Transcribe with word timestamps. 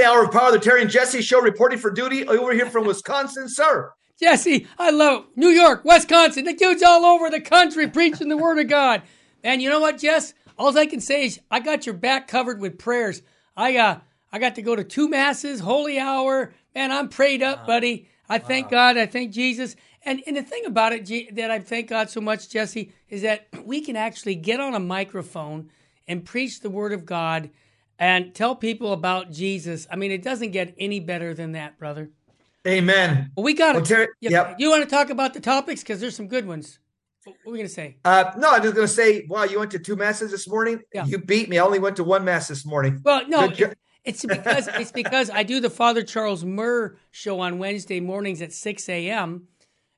Holy 0.00 0.16
Hour 0.16 0.24
of 0.24 0.30
Power, 0.30 0.50
the 0.50 0.58
Terry 0.58 0.80
and 0.80 0.90
Jesse 0.90 1.20
Show, 1.20 1.42
reporting 1.42 1.78
for 1.78 1.90
duty 1.90 2.26
over 2.26 2.54
here 2.54 2.64
from 2.64 2.86
Wisconsin, 2.86 3.50
sir. 3.50 3.92
Jesse, 4.18 4.66
I 4.78 4.88
love 4.88 5.26
New 5.36 5.50
York, 5.50 5.84
Wisconsin. 5.84 6.46
The 6.46 6.54
dude's 6.54 6.82
all 6.82 7.04
over 7.04 7.28
the 7.28 7.38
country 7.38 7.86
preaching 7.86 8.30
the 8.30 8.36
word 8.38 8.58
of 8.58 8.66
God. 8.66 9.02
And 9.44 9.60
you 9.60 9.68
know 9.68 9.78
what, 9.78 9.98
Jess? 9.98 10.32
All 10.56 10.76
I 10.78 10.86
can 10.86 11.00
say 11.00 11.26
is 11.26 11.38
I 11.50 11.60
got 11.60 11.84
your 11.84 11.94
back 11.94 12.28
covered 12.28 12.60
with 12.60 12.78
prayers. 12.78 13.20
I 13.54 13.76
uh 13.76 13.98
I 14.32 14.38
got 14.38 14.54
to 14.54 14.62
go 14.62 14.74
to 14.74 14.84
two 14.84 15.06
masses, 15.06 15.60
holy 15.60 15.98
hour. 15.98 16.54
Man, 16.74 16.92
I'm 16.92 17.10
prayed 17.10 17.42
up, 17.42 17.66
buddy. 17.66 18.08
I 18.26 18.38
thank. 18.38 18.70
God. 18.70 18.96
I 18.96 19.04
thank 19.04 19.32
Jesus. 19.32 19.76
And 20.02 20.22
and 20.26 20.34
the 20.34 20.42
thing 20.42 20.64
about 20.64 20.94
it 20.94 21.34
that 21.34 21.50
I 21.50 21.58
thank 21.58 21.90
God 21.90 22.08
so 22.08 22.22
much, 22.22 22.48
Jesse, 22.48 22.90
is 23.10 23.20
that 23.20 23.48
we 23.66 23.82
can 23.82 23.96
actually 23.96 24.36
get 24.36 24.60
on 24.60 24.74
a 24.74 24.80
microphone 24.80 25.68
and 26.08 26.24
preach 26.24 26.60
the 26.60 26.70
word 26.70 26.94
of 26.94 27.04
God 27.04 27.50
and 28.00 28.34
tell 28.34 28.56
people 28.56 28.92
about 28.92 29.30
Jesus. 29.30 29.86
I 29.92 29.96
mean, 29.96 30.10
it 30.10 30.22
doesn't 30.22 30.50
get 30.50 30.74
any 30.78 30.98
better 30.98 31.34
than 31.34 31.52
that, 31.52 31.78
brother. 31.78 32.10
Amen. 32.66 33.30
Well, 33.36 33.44
we 33.44 33.54
got 33.54 33.74
well, 33.74 34.00
it. 34.00 34.10
yep. 34.20 34.56
You 34.58 34.70
want 34.70 34.82
to 34.82 34.90
talk 34.90 35.10
about 35.10 35.34
the 35.34 35.40
topics 35.40 35.82
because 35.82 36.00
there's 36.00 36.16
some 36.16 36.26
good 36.26 36.46
ones. 36.46 36.78
What 37.24 37.34
are 37.34 37.52
we 37.52 37.58
going 37.58 37.68
to 37.68 37.72
say? 37.72 37.98
Uh, 38.04 38.32
no, 38.38 38.50
I'm 38.50 38.62
just 38.62 38.74
going 38.74 38.86
to 38.86 38.92
say, 38.92 39.26
wow, 39.28 39.44
you 39.44 39.58
went 39.58 39.70
to 39.72 39.78
two 39.78 39.94
masses 39.94 40.30
this 40.30 40.48
morning. 40.48 40.80
Yeah. 40.92 41.04
You 41.04 41.18
beat 41.18 41.50
me. 41.50 41.58
I 41.58 41.64
only 41.64 41.78
went 41.78 41.96
to 41.96 42.04
one 42.04 42.24
mass 42.24 42.48
this 42.48 42.64
morning. 42.64 43.00
Well, 43.04 43.28
no, 43.28 43.44
it, 43.44 43.78
it's 44.04 44.24
because 44.24 44.68
it's 44.68 44.92
because 44.92 45.28
I 45.28 45.42
do 45.42 45.60
the 45.60 45.68
Father 45.68 46.02
Charles 46.02 46.44
Murr 46.44 46.96
show 47.10 47.40
on 47.40 47.58
Wednesday 47.58 48.00
mornings 48.00 48.40
at 48.40 48.54
6 48.54 48.88
a.m. 48.88 49.48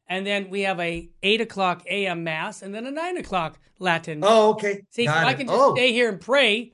And 0.08 0.26
then 0.26 0.50
we 0.50 0.62
have 0.62 0.80
a 0.80 1.08
eight 1.22 1.40
o'clock 1.40 1.84
a.m. 1.86 2.24
mass, 2.24 2.60
and 2.60 2.74
then 2.74 2.86
a 2.86 2.90
nine 2.90 3.16
o'clock 3.16 3.58
Latin. 3.78 4.20
Mass. 4.20 4.30
Oh, 4.30 4.50
okay. 4.50 4.82
See, 4.90 5.06
so 5.06 5.12
I 5.12 5.34
can 5.34 5.46
just 5.46 5.58
oh. 5.58 5.74
stay 5.74 5.92
here 5.92 6.08
and 6.08 6.20
pray. 6.20 6.71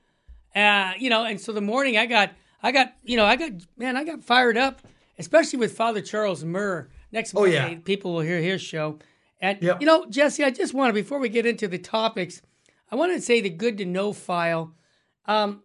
Uh, 0.59 0.93
you 0.99 1.11
know, 1.11 1.25
and 1.25 1.41
so 1.41 1.53
the 1.53 1.61
morning 1.61 1.97
I 1.97 2.07
got, 2.07 2.33
I 2.63 2.73
got, 2.73 2.95
you 3.05 3.17
know, 3.17 3.25
I 3.25 3.37
got, 3.37 3.53
man, 3.77 3.97
I 3.97 4.05
got 4.05 4.25
fired 4.25 4.57
up 4.57 4.83
especially 5.19 5.59
with 5.59 5.77
Father 5.77 6.01
Charles 6.01 6.45
Murr. 6.45 6.89
Next 7.11 7.35
oh, 7.35 7.43
Monday, 7.43 7.73
yeah. 7.73 7.79
people 7.85 8.15
will 8.15 8.21
hear 8.21 8.41
his 8.41 8.63
show. 8.63 8.99
And, 9.41 9.63
yep. 9.63 9.81
you 9.81 9.87
know, 9.87 10.07
Jesse, 10.09 10.45
I 10.45 10.51
just 10.51 10.75
want 10.75 10.91
to, 10.91 10.95
before 10.95 11.19
we 11.19 11.29
get 11.29 11.47
into 11.47 11.69
the 11.69 11.79
topics, 11.79 12.43
I 12.91 12.97
want 12.97 13.13
to 13.13 13.21
say 13.21 13.41
the 13.41 13.51
good 13.51 13.79
to 13.79 13.85
know 13.85 14.13
file. 14.13 14.75
Um, 15.27 15.63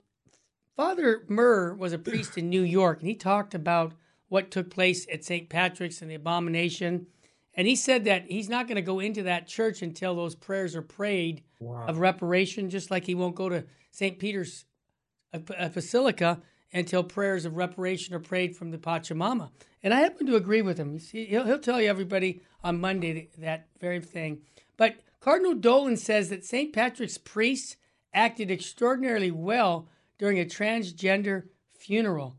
Father 0.75 1.23
Murr 1.27 1.73
was 1.73 1.93
a 1.93 1.97
priest 1.97 2.37
in 2.37 2.49
New 2.49 2.61
York, 2.61 2.99
and 2.99 3.07
he 3.07 3.15
talked 3.15 3.53
about 3.53 3.93
what 4.29 4.51
took 4.51 4.69
place 4.69 5.05
at 5.11 5.23
St. 5.23 5.49
Patrick's 5.49 6.01
and 6.01 6.09
the 6.09 6.15
abomination. 6.15 7.07
And 7.55 7.67
he 7.67 7.75
said 7.75 8.05
that 8.05 8.25
he's 8.27 8.49
not 8.49 8.67
going 8.67 8.77
to 8.77 8.81
go 8.81 8.99
into 8.99 9.23
that 9.23 9.47
church 9.47 9.81
until 9.81 10.15
those 10.15 10.33
prayers 10.33 10.75
are 10.75 10.81
prayed 10.81 11.43
wow. 11.59 11.85
of 11.87 11.99
reparation, 11.99 12.69
just 12.69 12.89
like 12.89 13.05
he 13.05 13.15
won't 13.15 13.35
go 13.35 13.49
to 13.49 13.65
St. 13.91 14.17
Peter's 14.17 14.65
uh, 15.33 15.69
Basilica 15.69 16.41
until 16.73 17.03
prayers 17.03 17.45
of 17.45 17.55
reparation 17.55 18.15
are 18.15 18.19
prayed 18.19 18.55
from 18.55 18.71
the 18.71 18.77
Pachamama. 18.77 19.51
And 19.83 19.93
I 19.93 19.99
happen 19.99 20.25
to 20.27 20.35
agree 20.35 20.61
with 20.61 20.77
him. 20.77 20.93
You 20.93 20.99
see, 20.99 21.25
he'll, 21.25 21.45
he'll 21.45 21.59
tell 21.59 21.81
you 21.81 21.89
everybody 21.89 22.41
on 22.63 22.81
Monday 22.81 23.29
that 23.37 23.67
very 23.79 23.99
thing. 23.99 24.41
But 24.77 24.95
Cardinal 25.19 25.55
Dolan 25.55 25.97
says 25.97 26.29
that 26.29 26.45
St. 26.45 26.73
Patrick's 26.73 27.17
priests 27.17 27.77
acted 28.13 28.49
extraordinarily 28.49 29.31
well 29.31 29.87
during 30.17 30.39
a 30.39 30.45
transgender 30.45 31.43
funeral. 31.73 32.37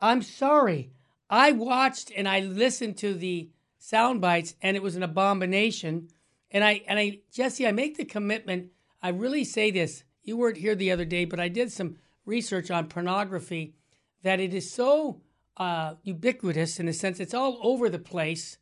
I'm 0.00 0.22
sorry. 0.22 0.90
I 1.28 1.52
watched 1.52 2.12
and 2.16 2.28
I 2.28 2.40
listened 2.40 2.96
to 2.98 3.14
the 3.14 3.50
sound 3.78 4.20
bites 4.20 4.54
and 4.62 4.76
it 4.76 4.82
was 4.82 4.96
an 4.96 5.02
abomination. 5.02 6.08
And 6.50 6.64
I 6.64 6.82
and 6.86 6.98
I 6.98 7.20
Jesse, 7.32 7.66
I 7.66 7.72
make 7.72 7.96
the 7.96 8.04
commitment. 8.04 8.70
I 9.02 9.08
really 9.10 9.44
say 9.44 9.70
this. 9.70 10.04
You 10.22 10.36
weren't 10.36 10.56
here 10.56 10.74
the 10.74 10.90
other 10.90 11.04
day, 11.04 11.24
but 11.24 11.40
I 11.40 11.48
did 11.48 11.72
some 11.72 11.96
research 12.26 12.70
on 12.70 12.88
pornography 12.88 13.74
that 14.22 14.40
it 14.40 14.52
is 14.52 14.70
so 14.70 15.22
uh, 15.56 15.94
ubiquitous 16.02 16.78
in 16.78 16.86
the 16.86 16.92
sense 16.92 17.20
it's 17.20 17.32
all 17.32 17.58
over 17.62 17.88
the 17.88 17.98
place 17.98 18.58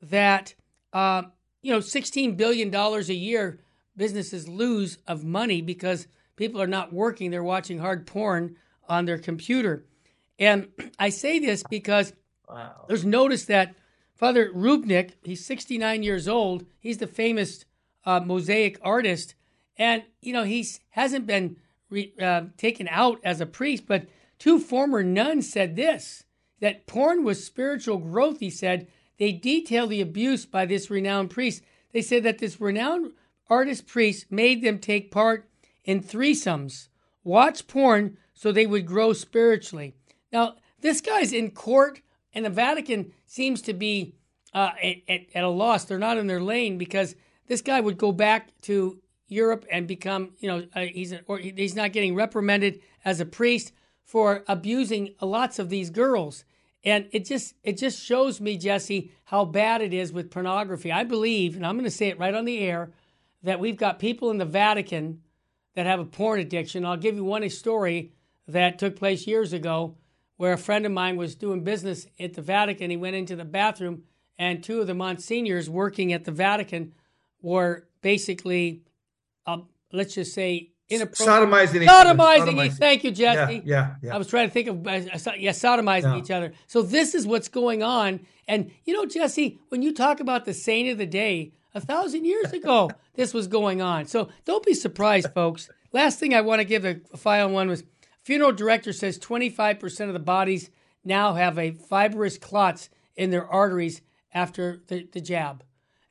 that 0.00 0.54
uh, 0.92 1.22
you 1.60 1.70
know 1.70 1.80
16 1.80 2.34
billion 2.34 2.70
dollars 2.70 3.08
a 3.08 3.14
year 3.14 3.60
businesses 3.96 4.48
lose 4.48 4.98
of 5.06 5.22
money 5.22 5.60
because 5.62 6.08
people 6.36 6.60
are 6.60 6.66
not 6.66 6.92
working 6.92 7.30
they're 7.30 7.44
watching 7.44 7.78
hard 7.78 8.06
porn 8.06 8.56
on 8.88 9.04
their 9.04 9.18
computer 9.18 9.84
and 10.38 10.68
i 10.98 11.08
say 11.08 11.38
this 11.38 11.62
because 11.70 12.12
wow. 12.48 12.84
there's 12.88 13.04
notice 13.04 13.44
that 13.44 13.74
father 14.16 14.50
Rupnik 14.52 15.12
he's 15.22 15.44
69 15.44 16.02
years 16.02 16.26
old 16.26 16.64
he's 16.80 16.98
the 16.98 17.06
famous 17.06 17.64
uh, 18.04 18.18
mosaic 18.18 18.78
artist 18.82 19.36
and 19.76 20.02
you 20.20 20.32
know 20.32 20.42
he 20.42 20.66
hasn't 20.90 21.26
been 21.26 21.56
re, 21.92 22.12
uh, 22.20 22.42
taken 22.56 22.88
out 22.88 23.20
as 23.22 23.40
a 23.40 23.46
priest, 23.46 23.84
but 23.86 24.06
two 24.38 24.58
former 24.58 25.02
nuns 25.02 25.50
said 25.50 25.76
this 25.76 26.24
that 26.60 26.86
porn 26.86 27.24
was 27.24 27.44
spiritual 27.44 27.98
growth, 27.98 28.40
he 28.40 28.50
said. 28.50 28.88
They 29.18 29.32
detail 29.32 29.86
the 29.86 30.00
abuse 30.00 30.46
by 30.46 30.64
this 30.66 30.90
renowned 30.90 31.30
priest. 31.30 31.62
They 31.92 32.02
said 32.02 32.22
that 32.24 32.38
this 32.38 32.60
renowned 32.60 33.12
artist 33.48 33.86
priest 33.86 34.30
made 34.30 34.62
them 34.62 34.78
take 34.78 35.10
part 35.10 35.48
in 35.84 36.02
threesomes, 36.02 36.88
watch 37.22 37.66
porn 37.66 38.16
so 38.34 38.50
they 38.50 38.66
would 38.66 38.86
grow 38.86 39.12
spiritually. 39.12 39.94
Now, 40.32 40.56
this 40.80 41.00
guy's 41.00 41.32
in 41.32 41.50
court, 41.50 42.00
and 42.32 42.44
the 42.44 42.50
Vatican 42.50 43.12
seems 43.26 43.60
to 43.62 43.72
be 43.72 44.14
uh, 44.54 44.70
at, 44.82 45.26
at, 45.34 45.44
a 45.44 45.48
loss. 45.48 45.84
They're 45.84 45.98
not 45.98 46.18
in 46.18 46.26
their 46.26 46.40
lane 46.40 46.78
because 46.78 47.14
this 47.46 47.62
guy 47.62 47.80
would 47.80 47.98
go 47.98 48.12
back 48.12 48.48
to 48.62 49.00
Europe 49.32 49.64
and 49.70 49.88
become, 49.88 50.32
you 50.38 50.48
know, 50.48 50.66
uh, 50.74 50.80
he's 50.80 51.14
or 51.26 51.38
he's 51.38 51.74
not 51.74 51.92
getting 51.92 52.14
reprimanded 52.14 52.80
as 53.04 53.20
a 53.20 53.26
priest 53.26 53.72
for 54.04 54.44
abusing 54.46 55.14
lots 55.20 55.58
of 55.58 55.68
these 55.68 55.90
girls. 55.90 56.44
And 56.84 57.08
it 57.12 57.24
just 57.24 57.54
it 57.62 57.78
just 57.78 58.02
shows 58.02 58.40
me, 58.40 58.56
Jesse, 58.56 59.12
how 59.24 59.44
bad 59.44 59.80
it 59.80 59.94
is 59.94 60.12
with 60.12 60.30
pornography. 60.30 60.92
I 60.92 61.04
believe, 61.04 61.56
and 61.56 61.66
I'm 61.66 61.76
going 61.76 61.84
to 61.84 61.90
say 61.90 62.08
it 62.08 62.18
right 62.18 62.34
on 62.34 62.44
the 62.44 62.58
air, 62.58 62.92
that 63.42 63.60
we've 63.60 63.76
got 63.76 63.98
people 63.98 64.30
in 64.30 64.38
the 64.38 64.44
Vatican 64.44 65.22
that 65.74 65.86
have 65.86 66.00
a 66.00 66.04
porn 66.04 66.40
addiction. 66.40 66.84
I'll 66.84 66.96
give 66.96 67.16
you 67.16 67.24
one 67.24 67.48
story 67.50 68.12
that 68.48 68.78
took 68.78 68.96
place 68.96 69.26
years 69.26 69.52
ago 69.52 69.96
where 70.36 70.52
a 70.52 70.58
friend 70.58 70.84
of 70.84 70.92
mine 70.92 71.16
was 71.16 71.34
doing 71.34 71.62
business 71.62 72.06
at 72.18 72.34
the 72.34 72.42
Vatican. 72.42 72.90
He 72.90 72.96
went 72.96 73.16
into 73.16 73.36
the 73.36 73.44
bathroom, 73.44 74.02
and 74.38 74.62
two 74.62 74.80
of 74.80 74.86
the 74.86 74.94
monsignors 74.94 75.70
working 75.70 76.12
at 76.12 76.24
the 76.24 76.32
Vatican 76.32 76.94
were 77.40 77.86
basically 78.00 78.82
um, 79.46 79.68
let's 79.92 80.14
just 80.14 80.34
say 80.34 80.72
inappropriate. 80.88 81.28
Sodomizing 81.28 81.82
each 81.82 81.88
sodomizing, 81.88 82.58
other. 82.58 82.70
Thank 82.70 83.04
you, 83.04 83.10
Jesse. 83.10 83.54
Yeah, 83.54 83.60
yeah, 83.64 83.94
yeah. 84.02 84.14
I 84.14 84.18
was 84.18 84.28
trying 84.28 84.48
to 84.48 84.52
think 84.52 84.68
of, 84.68 84.86
yeah, 84.86 85.52
sodomizing 85.52 86.14
yeah. 86.14 86.18
each 86.18 86.30
other. 86.30 86.52
So 86.66 86.82
this 86.82 87.14
is 87.14 87.26
what's 87.26 87.48
going 87.48 87.82
on. 87.82 88.20
And, 88.48 88.70
you 88.84 88.94
know, 88.94 89.06
Jesse, 89.06 89.58
when 89.68 89.82
you 89.82 89.92
talk 89.94 90.20
about 90.20 90.44
the 90.44 90.54
saint 90.54 90.90
of 90.90 90.98
the 90.98 91.06
day, 91.06 91.52
a 91.74 91.80
thousand 91.80 92.24
years 92.24 92.52
ago, 92.52 92.90
this 93.14 93.32
was 93.32 93.46
going 93.46 93.80
on. 93.80 94.06
So 94.06 94.28
don't 94.44 94.64
be 94.64 94.74
surprised, 94.74 95.32
folks. 95.32 95.70
Last 95.92 96.18
thing 96.18 96.34
I 96.34 96.40
want 96.40 96.60
to 96.60 96.64
give 96.64 96.84
a, 96.84 97.00
a 97.12 97.16
file 97.16 97.48
one 97.48 97.68
was 97.68 97.84
funeral 98.22 98.52
director 98.52 98.92
says 98.92 99.18
25% 99.18 100.06
of 100.06 100.12
the 100.12 100.18
bodies 100.18 100.70
now 101.04 101.34
have 101.34 101.58
a 101.58 101.72
fibrous 101.72 102.38
clots 102.38 102.88
in 103.16 103.30
their 103.30 103.46
arteries 103.46 104.02
after 104.32 104.82
the, 104.88 105.08
the 105.12 105.20
jab. 105.20 105.62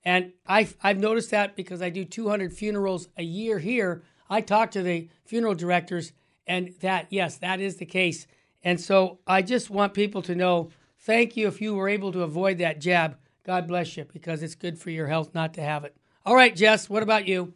And 0.03 0.33
I've, 0.47 0.75
I've 0.81 0.97
noticed 0.97 1.31
that 1.31 1.55
because 1.55 1.81
I 1.81 1.89
do 1.89 2.05
200 2.05 2.53
funerals 2.53 3.07
a 3.17 3.23
year 3.23 3.59
here. 3.59 4.03
I 4.29 4.41
talk 4.41 4.71
to 4.71 4.81
the 4.81 5.09
funeral 5.25 5.55
directors, 5.55 6.13
and 6.47 6.73
that, 6.79 7.07
yes, 7.09 7.37
that 7.37 7.59
is 7.59 7.77
the 7.77 7.85
case. 7.85 8.27
And 8.63 8.79
so 8.79 9.19
I 9.27 9.41
just 9.41 9.69
want 9.69 9.93
people 9.93 10.21
to 10.23 10.35
know 10.35 10.71
thank 10.99 11.35
you 11.35 11.47
if 11.47 11.61
you 11.61 11.75
were 11.75 11.89
able 11.89 12.11
to 12.13 12.23
avoid 12.23 12.59
that 12.59 12.79
jab. 12.79 13.17
God 13.43 13.67
bless 13.67 13.97
you 13.97 14.05
because 14.11 14.43
it's 14.43 14.55
good 14.55 14.77
for 14.77 14.89
your 14.89 15.07
health 15.07 15.33
not 15.33 15.53
to 15.55 15.61
have 15.61 15.83
it. 15.83 15.95
All 16.25 16.35
right, 16.35 16.55
Jess, 16.55 16.89
what 16.89 17.03
about 17.03 17.27
you? 17.27 17.53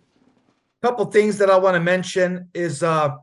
A 0.82 0.88
couple 0.88 1.06
things 1.06 1.38
that 1.38 1.50
I 1.50 1.58
want 1.58 1.76
to 1.76 1.80
mention 1.80 2.50
is 2.54 2.82
uh, 2.82 3.16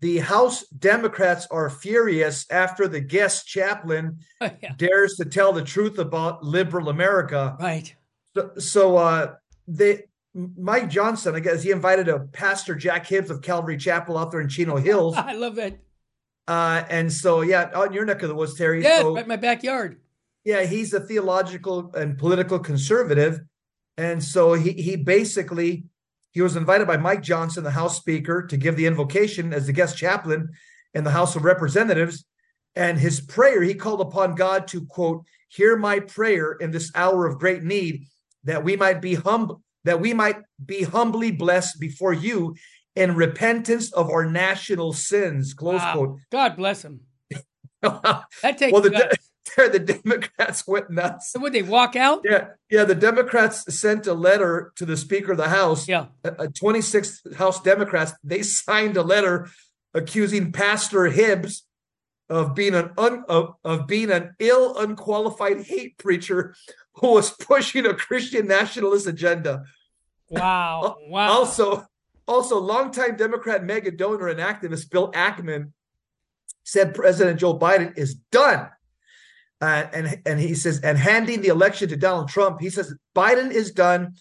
the 0.00 0.18
House 0.18 0.66
Democrats 0.68 1.46
are 1.50 1.68
furious 1.70 2.46
after 2.50 2.88
the 2.88 3.00
guest 3.00 3.46
chaplain 3.46 4.18
oh, 4.40 4.50
yeah. 4.62 4.72
dares 4.76 5.14
to 5.16 5.24
tell 5.24 5.52
the 5.52 5.62
truth 5.62 5.98
about 5.98 6.42
liberal 6.42 6.88
America. 6.88 7.56
Right. 7.60 7.94
So, 8.34 8.50
so 8.58 8.96
uh, 8.96 9.34
they 9.66 10.04
Mike 10.34 10.88
Johnson, 10.88 11.34
I 11.34 11.40
guess 11.40 11.62
he 11.62 11.70
invited 11.70 12.08
a 12.08 12.20
pastor 12.20 12.74
Jack 12.74 13.06
Hibbs 13.06 13.30
of 13.30 13.42
Calvary 13.42 13.76
Chapel 13.76 14.16
out 14.16 14.30
there 14.30 14.40
in 14.40 14.48
Chino 14.48 14.76
Hills. 14.78 15.16
I 15.16 15.34
love 15.34 15.58
it. 15.58 15.80
Uh, 16.48 16.82
and 16.88 17.12
so 17.12 17.42
yeah, 17.42 17.70
out 17.74 17.88
in 17.88 17.92
your 17.92 18.04
neck 18.04 18.22
of 18.22 18.28
the 18.28 18.34
woods, 18.34 18.54
Terry. 18.54 18.82
Yeah, 18.82 19.00
so, 19.00 19.14
right 19.14 19.26
my 19.26 19.36
backyard. 19.36 20.00
Yeah, 20.44 20.64
he's 20.64 20.92
a 20.92 21.00
theological 21.00 21.92
and 21.94 22.18
political 22.18 22.58
conservative, 22.58 23.40
and 23.96 24.22
so 24.22 24.54
he 24.54 24.72
he 24.72 24.96
basically 24.96 25.84
he 26.32 26.40
was 26.40 26.56
invited 26.56 26.86
by 26.86 26.96
Mike 26.96 27.22
Johnson, 27.22 27.62
the 27.62 27.70
House 27.70 27.96
Speaker, 27.96 28.42
to 28.46 28.56
give 28.56 28.76
the 28.76 28.86
invocation 28.86 29.52
as 29.52 29.66
the 29.66 29.72
guest 29.72 29.96
chaplain 29.96 30.48
in 30.94 31.04
the 31.04 31.10
House 31.10 31.36
of 31.36 31.44
Representatives. 31.44 32.24
And 32.74 32.98
his 32.98 33.20
prayer, 33.20 33.62
he 33.62 33.74
called 33.74 34.00
upon 34.00 34.34
God 34.34 34.66
to 34.68 34.86
quote, 34.86 35.24
hear 35.48 35.76
my 35.76 36.00
prayer 36.00 36.52
in 36.52 36.70
this 36.70 36.90
hour 36.94 37.26
of 37.26 37.38
great 37.38 37.62
need 37.62 38.06
that 38.44 38.64
we 38.64 38.76
might 38.76 39.00
be 39.00 39.14
humble, 39.14 39.62
that 39.84 40.00
we 40.00 40.14
might 40.14 40.36
be 40.64 40.82
humbly 40.82 41.30
blessed 41.30 41.80
before 41.80 42.12
you 42.12 42.54
in 42.94 43.14
repentance 43.14 43.92
of 43.92 44.10
our 44.10 44.26
national 44.26 44.92
sins. 44.92 45.54
Close 45.54 45.80
wow. 45.80 45.92
quote. 45.94 46.18
God 46.30 46.56
bless 46.56 46.84
him. 46.84 47.00
that 47.82 48.58
takes 48.58 48.72
well, 48.72 48.82
the, 48.82 49.16
the 49.56 49.78
Democrats 49.78 50.66
went 50.66 50.90
nuts. 50.90 51.32
So 51.32 51.40
would 51.40 51.52
they 51.52 51.62
walk 51.62 51.96
out? 51.96 52.22
Yeah, 52.24 52.48
yeah. 52.70 52.84
The 52.84 52.94
Democrats 52.94 53.64
sent 53.74 54.06
a 54.06 54.14
letter 54.14 54.72
to 54.76 54.86
the 54.86 54.96
Speaker 54.96 55.32
of 55.32 55.38
the 55.38 55.48
House. 55.48 55.88
Yeah, 55.88 56.06
a, 56.24 56.48
26 56.48 57.22
House 57.36 57.60
Democrats 57.60 58.12
they 58.22 58.42
signed 58.42 58.96
a 58.96 59.02
letter 59.02 59.48
accusing 59.94 60.52
Pastor 60.52 61.06
Hibbs 61.06 61.64
of 62.28 62.54
being 62.54 62.74
an 62.74 62.90
un, 62.96 63.24
of, 63.28 63.54
of 63.64 63.86
being 63.86 64.10
an 64.10 64.34
ill, 64.38 64.78
unqualified 64.78 65.64
hate 65.64 65.98
preacher 65.98 66.54
who 66.94 67.12
was 67.12 67.30
pushing 67.30 67.86
a 67.86 67.94
Christian 67.94 68.46
nationalist 68.46 69.06
agenda. 69.06 69.64
Wow! 70.30 70.96
Wow! 71.08 71.28
Also, 71.28 71.86
also, 72.26 72.58
longtime 72.58 73.16
Democrat 73.16 73.64
mega 73.64 73.90
donor 73.90 74.28
and 74.28 74.40
activist 74.40 74.90
Bill 74.90 75.10
Ackman 75.12 75.72
said 76.64 76.94
President 76.94 77.40
Joe 77.40 77.58
Biden 77.58 77.96
is 77.98 78.14
done. 78.14 78.68
Uh, 79.60 79.86
and 79.92 80.20
and 80.26 80.40
he 80.40 80.54
says, 80.54 80.80
and 80.80 80.98
handing 80.98 81.40
the 81.40 81.48
election 81.48 81.88
to 81.88 81.96
Donald 81.96 82.28
Trump, 82.28 82.60
he 82.60 82.70
says 82.70 82.94
Biden 83.14 83.50
is 83.50 83.70
done. 83.70 84.14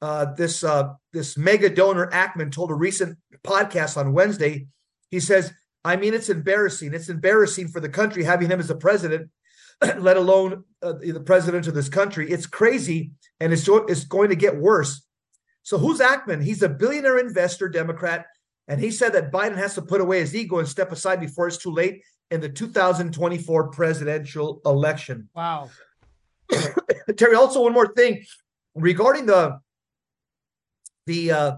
Uh, 0.00 0.26
this 0.36 0.62
uh, 0.62 0.92
this 1.12 1.36
mega 1.36 1.70
donor 1.70 2.08
Ackman 2.10 2.52
told 2.52 2.70
a 2.70 2.74
recent 2.74 3.18
podcast 3.42 3.96
on 3.96 4.12
Wednesday. 4.12 4.66
He 5.10 5.18
says, 5.18 5.52
"I 5.84 5.96
mean, 5.96 6.14
it's 6.14 6.28
embarrassing. 6.28 6.94
It's 6.94 7.08
embarrassing 7.08 7.68
for 7.68 7.80
the 7.80 7.88
country 7.88 8.22
having 8.22 8.48
him 8.48 8.60
as 8.60 8.70
a 8.70 8.76
president, 8.76 9.30
let 9.98 10.16
alone 10.16 10.64
uh, 10.84 10.92
the 10.92 11.22
president 11.24 11.66
of 11.66 11.74
this 11.74 11.88
country. 11.88 12.30
It's 12.30 12.46
crazy, 12.46 13.12
and 13.40 13.52
it's 13.52 13.68
it's 13.68 14.04
going 14.04 14.28
to 14.28 14.36
get 14.36 14.56
worse." 14.56 15.02
So 15.62 15.78
who's 15.78 15.98
Ackman? 15.98 16.42
He's 16.42 16.62
a 16.62 16.68
billionaire 16.68 17.18
investor, 17.18 17.68
Democrat, 17.68 18.26
and 18.68 18.80
he 18.80 18.90
said 18.90 19.12
that 19.14 19.32
Biden 19.32 19.56
has 19.56 19.74
to 19.74 19.82
put 19.82 20.00
away 20.00 20.20
his 20.20 20.34
ego 20.34 20.58
and 20.58 20.68
step 20.68 20.92
aside 20.92 21.20
before 21.20 21.48
it's 21.48 21.56
too 21.56 21.72
late 21.72 22.02
in 22.30 22.40
the 22.40 22.48
2024 22.48 23.68
presidential 23.68 24.60
election. 24.66 25.28
Wow. 25.34 25.70
Terry, 27.16 27.34
also 27.34 27.62
one 27.62 27.72
more 27.72 27.92
thing 27.94 28.24
regarding 28.74 29.26
the 29.26 29.58
the 31.06 31.30
uh 31.30 31.52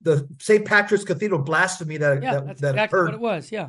the 0.00 0.28
St. 0.40 0.64
Patrick's 0.64 1.04
Cathedral 1.04 1.40
blasphemy 1.42 1.96
that 1.98 2.22
yeah, 2.22 2.34
that, 2.34 2.46
that's 2.46 2.60
that 2.60 2.70
exactly 2.70 2.98
occurred. 2.98 3.04
what 3.06 3.14
it 3.14 3.20
was. 3.20 3.52
Yeah, 3.52 3.68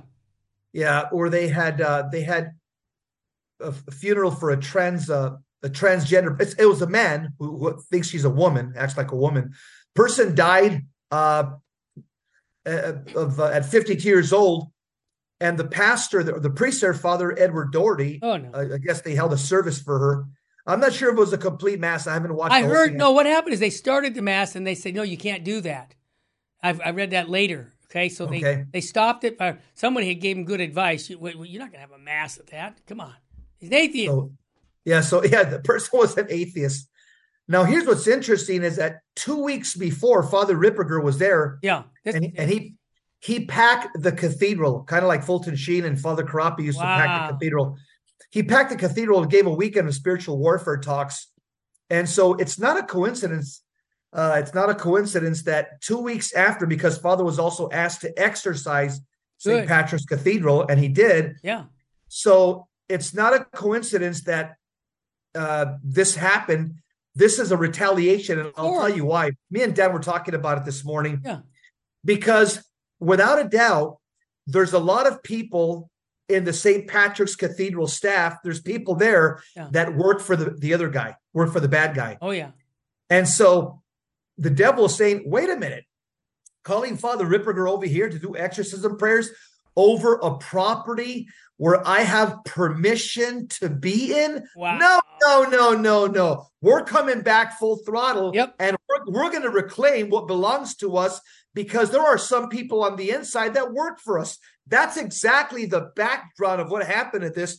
yeah, 0.71 1.09
or 1.11 1.29
they 1.29 1.47
had 1.47 1.79
uh 1.81 2.09
they 2.11 2.21
had 2.21 2.51
a, 3.63 3.91
funeral 3.91 4.31
for 4.31 4.51
a 4.51 4.59
trans 4.59 5.09
uh, 5.09 5.37
a 5.63 5.69
transgender. 5.69 6.39
it 6.59 6.65
was 6.65 6.81
a 6.81 6.87
man 6.87 7.33
who, 7.39 7.57
who, 7.57 7.81
thinks 7.89 8.09
she's 8.09 8.25
a 8.25 8.29
woman, 8.29 8.73
acts 8.75 8.97
like 8.97 9.11
a 9.11 9.15
woman. 9.15 9.53
Person 9.95 10.35
died 10.35 10.85
uh, 11.11 11.51
of, 12.65 13.39
uh, 13.39 13.45
at 13.45 13.65
52 13.65 14.07
years 14.07 14.33
old, 14.33 14.71
and 15.39 15.57
the 15.57 15.65
pastor, 15.65 16.23
the, 16.23 16.39
the 16.39 16.49
priest 16.49 16.81
there, 16.81 16.93
Father 16.93 17.37
Edward 17.39 17.71
Doherty. 17.71 18.19
Oh 18.21 18.37
no! 18.37 18.51
I 18.53 18.77
guess 18.77 19.01
they 19.01 19.15
held 19.15 19.33
a 19.33 19.37
service 19.37 19.81
for 19.81 19.99
her. 19.99 20.25
I'm 20.65 20.79
not 20.79 20.93
sure 20.93 21.09
if 21.09 21.17
it 21.17 21.19
was 21.19 21.33
a 21.33 21.37
complete 21.37 21.79
mass. 21.79 22.07
I 22.07 22.13
haven't 22.13 22.35
watched. 22.35 22.55
It. 22.55 22.57
I 22.57 22.61
heard 22.63 22.93
no. 22.95 23.11
What 23.11 23.25
happened 23.25 23.53
is 23.53 23.59
they 23.59 23.69
started 23.69 24.15
the 24.15 24.21
mass 24.21 24.55
and 24.55 24.65
they 24.65 24.75
said 24.75 24.95
no, 24.95 25.03
you 25.03 25.17
can't 25.17 25.43
do 25.43 25.61
that. 25.61 25.95
I've, 26.61 26.79
I 26.81 26.91
read 26.91 27.11
that 27.11 27.29
later. 27.29 27.73
Okay, 27.87 28.09
so 28.09 28.25
they 28.25 28.37
okay. 28.37 28.65
they 28.71 28.81
stopped 28.81 29.23
it. 29.23 29.37
By, 29.37 29.57
somebody 29.75 30.07
had 30.07 30.19
gave 30.19 30.37
him 30.37 30.45
good 30.45 30.61
advice. 30.61 31.09
You, 31.09 31.17
are 31.23 31.33
not 31.33 31.43
going 31.43 31.71
to 31.71 31.77
have 31.77 31.91
a 31.91 31.99
mass 31.99 32.39
at 32.39 32.47
that. 32.47 32.79
Come 32.87 33.01
on, 33.01 33.13
he's 33.63 33.69
an 33.69 33.77
atheist. 33.77 34.11
So, 34.11 34.31
yeah, 34.85 35.01
so 35.01 35.23
yeah, 35.23 35.43
the 35.43 35.59
person 35.59 35.89
was 35.93 36.17
an 36.17 36.27
atheist. 36.29 36.89
Now, 37.47 37.63
here's 37.63 37.85
what's 37.85 38.07
interesting: 38.07 38.63
is 38.63 38.77
that 38.77 38.99
two 39.15 39.41
weeks 39.41 39.75
before 39.75 40.23
Father 40.23 40.55
Ripperger 40.55 41.03
was 41.03 41.17
there, 41.17 41.59
yeah, 41.61 41.83
and, 42.05 42.33
and 42.37 42.49
he 42.49 42.75
he 43.19 43.45
packed 43.45 44.01
the 44.01 44.11
cathedral, 44.11 44.83
kind 44.83 45.03
of 45.03 45.07
like 45.07 45.23
Fulton 45.23 45.55
Sheen 45.55 45.85
and 45.85 45.99
Father 45.99 46.23
Corapi 46.23 46.63
used 46.63 46.77
wow. 46.77 46.97
to 46.97 47.03
pack 47.03 47.27
the 47.29 47.33
cathedral. 47.33 47.77
He 48.31 48.43
packed 48.43 48.71
the 48.71 48.75
cathedral 48.75 49.21
and 49.21 49.31
gave 49.31 49.45
a 49.45 49.53
weekend 49.53 49.87
of 49.87 49.93
spiritual 49.93 50.37
warfare 50.37 50.77
talks. 50.77 51.27
And 51.89 52.09
so 52.09 52.33
it's 52.33 52.59
not 52.59 52.77
a 52.77 52.83
coincidence. 52.83 53.61
Uh, 54.11 54.37
it's 54.39 54.53
not 54.53 54.69
a 54.69 54.75
coincidence 54.75 55.43
that 55.43 55.81
two 55.81 55.99
weeks 55.99 56.33
after, 56.33 56.65
because 56.65 56.97
Father 56.97 57.23
was 57.23 57.39
also 57.39 57.69
asked 57.71 58.01
to 58.01 58.11
exercise 58.19 58.99
St. 59.37 59.67
Patrick's 59.67 60.05
Cathedral, 60.05 60.65
and 60.67 60.79
he 60.79 60.87
did. 60.87 61.35
Yeah. 61.43 61.65
So 62.07 62.67
it's 62.89 63.13
not 63.13 63.33
a 63.33 63.45
coincidence 63.45 64.23
that 64.23 64.55
uh, 65.35 65.77
this 65.83 66.15
happened. 66.15 66.75
This 67.15 67.39
is 67.39 67.51
a 67.51 67.57
retaliation, 67.57 68.39
and 68.39 68.51
I'll 68.57 68.73
tell 68.73 68.89
you 68.89 69.05
why. 69.05 69.31
Me 69.51 69.61
and 69.61 69.75
Dan 69.75 69.93
were 69.93 69.99
talking 69.99 70.33
about 70.33 70.57
it 70.57 70.65
this 70.65 70.83
morning. 70.83 71.21
Yeah. 71.23 71.39
Because 72.03 72.63
without 72.99 73.39
a 73.39 73.47
doubt, 73.47 73.97
there's 74.47 74.73
a 74.73 74.79
lot 74.79 75.07
of 75.07 75.23
people 75.23 75.89
in 76.27 76.43
the 76.43 76.53
St. 76.53 76.87
Patrick's 76.87 77.35
Cathedral 77.35 77.87
staff. 77.87 78.37
There's 78.43 78.61
people 78.61 78.95
there 78.95 79.41
yeah. 79.55 79.69
that 79.71 79.95
work 79.95 80.21
for 80.21 80.35
the, 80.35 80.51
the 80.51 80.73
other 80.73 80.89
guy, 80.89 81.15
work 81.33 81.51
for 81.51 81.59
the 81.59 81.67
bad 81.67 81.95
guy. 81.95 82.17
Oh, 82.21 82.31
yeah. 82.31 82.51
And 83.09 83.27
so 83.27 83.81
the 84.37 84.49
devil 84.49 84.85
is 84.85 84.95
saying, 84.95 85.23
wait 85.25 85.49
a 85.49 85.55
minute, 85.55 85.85
calling 86.63 86.97
Father 86.97 87.25
Ripperger 87.25 87.69
over 87.69 87.85
here 87.85 88.09
to 88.09 88.19
do 88.19 88.35
exorcism 88.35 88.97
prayers 88.97 89.29
over 89.75 90.15
a 90.15 90.37
property 90.37 91.27
where 91.57 91.85
I 91.87 92.01
have 92.01 92.43
permission 92.45 93.47
to 93.59 93.69
be 93.69 94.13
in? 94.13 94.43
Wow. 94.55 94.77
No, 94.77 95.01
no, 95.21 95.49
no, 95.49 95.75
no, 95.75 96.07
no. 96.07 96.47
We're 96.61 96.83
coming 96.83 97.21
back 97.21 97.59
full 97.59 97.77
throttle. 97.77 98.31
Yep. 98.33 98.55
And 98.59 98.77
we're, 98.89 99.13
we're 99.13 99.31
going 99.31 99.43
to 99.43 99.49
reclaim 99.49 100.09
what 100.09 100.27
belongs 100.27 100.75
to 100.77 100.97
us 100.97 101.19
because 101.53 101.91
there 101.91 102.01
are 102.01 102.17
some 102.17 102.49
people 102.49 102.83
on 102.83 102.95
the 102.95 103.11
inside 103.11 103.53
that 103.53 103.73
work 103.73 103.99
for 103.99 104.19
us. 104.19 104.37
That's 104.67 104.97
exactly 104.97 105.65
the 105.65 105.91
background 105.95 106.61
of 106.61 106.71
what 106.71 106.85
happened 106.85 107.23
at 107.23 107.35
this. 107.35 107.57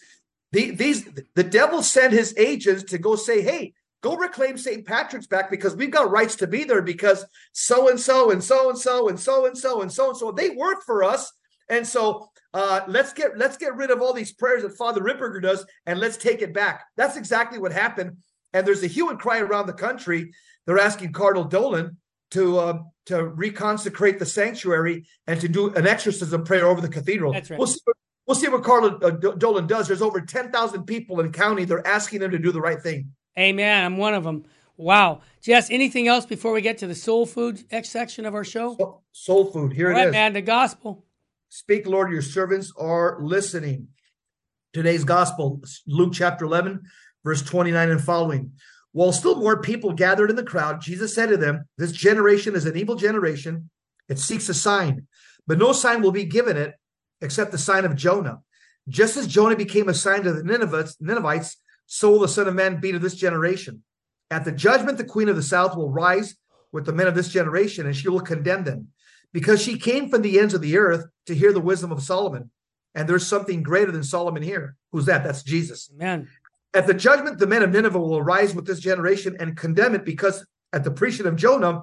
The, 0.53 0.71
these 0.71 1.09
the 1.35 1.45
devil 1.45 1.83
sent 1.83 2.13
his 2.13 2.35
agents 2.37 2.85
to 2.85 2.99
go 2.99 3.17
say, 3.17 3.43
"Hey, 3.43 3.75
go 4.03 4.17
reclaim 4.17 4.57
St. 4.57 4.87
Patrick's 4.87 5.27
back 5.27 5.51
because 5.51 5.75
we've 5.75 5.91
got 5.91 6.11
rights 6.11 6.37
to 6.37 6.47
be 6.47 6.65
there 6.65 6.83
because 6.83 7.25
so 7.53 7.89
and 7.89 7.99
so 7.99 8.31
and 8.31 8.45
so 8.45 8.69
and 8.69 8.79
so 8.79 9.09
and 9.09 9.19
so 9.19 9.47
and 9.47 9.57
so 9.57 9.81
and 9.81 9.91
so 9.91 10.09
and 10.11 10.17
so 10.19 10.31
they 10.31 10.51
work 10.51 10.83
for 10.85 11.03
us, 11.03 11.33
and 11.69 11.87
so 11.87 12.31
uh, 12.53 12.81
let's 12.87 13.13
get 13.13 13.37
let's 13.39 13.57
get 13.57 13.77
rid 13.77 13.91
of 13.91 14.01
all 14.01 14.13
these 14.13 14.33
prayers 14.33 14.63
that 14.63 14.77
Father 14.77 15.01
Ripperger 15.01 15.43
does 15.43 15.65
and 15.87 15.99
let's 15.99 16.17
take 16.17 16.43
it 16.43 16.53
back." 16.53 16.85
That's 16.97 17.17
exactly 17.17 17.59
what 17.59 17.73
happened. 17.73 18.19
And 18.53 18.67
there's 18.67 18.83
a 18.83 18.89
hue 18.89 19.11
and 19.11 19.19
cry 19.19 19.41
around 19.41 19.67
the 19.67 19.73
country. 19.73 20.33
They're 20.67 20.79
asking 20.79 21.13
Cardinal 21.13 21.45
Dolan 21.45 21.97
to 22.31 22.59
uh, 22.59 22.79
to 23.07 23.15
reconsecrate 23.15 24.19
the 24.19 24.27
sanctuary 24.27 25.07
and 25.27 25.41
to 25.41 25.49
do 25.49 25.73
an 25.75 25.87
exorcism 25.87 26.45
prayer 26.45 26.67
over 26.67 26.81
the 26.81 26.89
cathedral. 26.89 27.33
That's 27.33 27.51
right. 27.51 27.59
We'll 27.59 27.69
see 27.69 27.81
what, 27.85 27.97
we'll 28.27 28.35
see 28.35 28.49
what 28.49 29.03
uh, 29.03 29.11
Dolan 29.11 29.67
does. 29.67 29.89
There's 29.89 30.03
over 30.03 30.21
10,000 30.21 30.85
people 30.85 31.21
in 31.21 31.27
the 31.27 31.33
county. 31.33 31.65
They're 31.65 31.87
asking 31.87 32.23
him 32.23 32.31
to 32.31 32.39
do 32.39 32.53
the 32.53 32.61
right 32.61 32.81
thing. 32.81 33.13
Amen. 33.39 33.85
I'm 33.85 33.97
one 33.97 34.15
of 34.15 34.25
them. 34.25 34.45
Wow. 34.77 35.21
Jess, 35.43 35.71
anything 35.71 36.09
else 36.09 36.27
before 36.27 36.53
we 36.53 36.61
get 36.61 36.79
to 36.79 36.87
the 36.87 36.95
soul 36.95 37.27
food 37.27 37.65
section 37.85 38.25
of 38.27 38.35
our 38.35 38.45
show? 38.45 38.77
Soul, 38.77 39.05
soul 39.13 39.45
food. 39.47 39.73
Here 39.73 39.91
All 39.91 39.97
it 39.97 39.99
right, 39.99 40.09
is. 40.09 40.13
man, 40.13 40.33
the 40.33 40.43
gospel. 40.43 41.05
Speak, 41.55 41.87
Lord, 41.87 42.11
your 42.11 42.21
servants 42.21 42.73
are 42.77 43.19
listening. 43.23 43.87
Today's 44.73 45.05
gospel, 45.05 45.63
Luke 45.87 46.13
chapter 46.13 46.47
11, 46.47 46.83
verse 47.23 47.43
29 47.43 47.91
and 47.91 48.03
following. 48.03 48.51
While 48.91 49.13
still 49.13 49.37
more 49.37 49.63
people 49.63 49.93
gathered 49.93 50.31
in 50.31 50.35
the 50.37 50.43
crowd, 50.43 50.81
Jesus 50.81 51.15
said 51.15 51.29
to 51.29 51.37
them, 51.37 51.69
This 51.79 51.93
generation 51.93 52.57
is 52.57 52.67
an 52.67 52.77
evil 52.77 52.97
generation. 52.97 53.71
It 54.09 54.19
seeks 54.19 54.49
a 54.49 54.55
sign, 54.55 55.07
but 55.47 55.59
no 55.59 55.71
sign 55.71 56.03
will 56.03 56.11
be 56.11 56.25
given 56.25 56.57
it 56.57 56.75
except 57.21 57.53
the 57.53 57.59
sign 57.59 57.85
of 57.85 57.95
Jonah. 57.95 58.41
Just 58.89 59.17
as 59.17 59.29
Jonah 59.29 59.55
became 59.55 59.89
a 59.89 59.95
sign 59.95 60.25
to 60.25 60.33
the 60.33 60.43
Ninevites, 60.43 60.97
Ninevites 61.01 61.57
so 61.87 62.11
will 62.11 62.19
the 62.19 62.27
Son 62.27 62.49
of 62.49 62.57
Man 62.57 62.81
be 62.81 62.91
to 62.91 62.99
this 62.99 63.15
generation. 63.15 63.85
At 64.29 64.45
the 64.45 64.51
judgment, 64.51 64.99
the 64.99 65.05
queen 65.05 65.29
of 65.29 65.37
the 65.37 65.43
south 65.43 65.77
will 65.77 65.93
rise 65.93 66.35
with 66.73 66.85
the 66.85 66.93
men 66.93 67.07
of 67.07 67.15
this 67.15 67.29
generation, 67.29 67.87
and 67.87 67.95
she 67.95 68.09
will 68.09 68.19
condemn 68.19 68.65
them, 68.65 68.89
because 69.35 69.61
she 69.61 69.77
came 69.77 70.09
from 70.09 70.23
the 70.23 70.39
ends 70.39 70.55
of 70.55 70.63
the 70.63 70.79
earth 70.79 71.07
to 71.27 71.35
hear 71.35 71.53
the 71.53 71.61
wisdom 71.61 71.93
of 71.93 72.03
Solomon. 72.03 72.51
And 72.95 73.09
there's 73.09 73.27
something 73.27 73.65
greater 73.65 73.91
than 73.91 74.05
Solomon 74.05 74.45
here. 74.45 74.77
Who's 74.93 75.07
that? 75.07 75.25
That's 75.25 75.43
Jesus. 75.43 75.91
Amen. 75.95 76.29
At 76.73 76.87
the 76.87 76.95
judgment, 76.95 77.39
the 77.39 77.47
men 77.47 77.63
of 77.63 77.71
Nineveh 77.71 77.99
will 77.99 78.17
arise 78.17 78.55
with 78.55 78.67
this 78.67 78.79
generation 78.79 79.37
and 79.39 79.57
condemn 79.57 79.95
it 79.95 80.05
because 80.05 80.47
at 80.73 80.85
the 80.85 80.93
preaching 80.93 81.27
of 81.27 81.37
Jonah, 81.37 81.83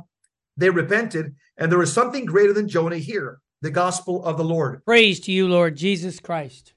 they 0.56 0.70
repented, 0.70 1.36
and 1.58 1.72
there 1.72 1.82
is 1.82 1.92
something 1.92 2.26
greater 2.26 2.54
than 2.54 2.70
Jonah 2.70 2.98
here, 2.98 3.40
the 3.62 3.72
gospel 3.72 4.24
of 4.24 4.38
the 4.38 4.44
Lord. 4.44 4.84
Praise 4.86 5.20
to 5.22 5.32
you, 5.32 5.48
Lord 5.48 5.76
Jesus 5.76 6.20
Christ. 6.20 6.74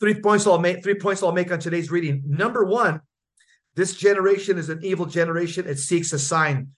Three 0.00 0.20
points 0.20 0.46
I'll 0.46 0.58
make, 0.58 0.82
three 0.82 0.94
points 0.94 1.22
I'll 1.22 1.32
make 1.32 1.50
on 1.50 1.58
today's 1.58 1.90
reading. 1.90 2.22
Number 2.26 2.64
one, 2.64 3.00
this 3.74 3.94
generation 3.94 4.58
is 4.58 4.68
an 4.68 4.80
evil 4.82 5.06
generation. 5.06 5.66
It 5.66 5.78
seeks 5.78 6.12
a 6.12 6.18
sign. 6.18 6.72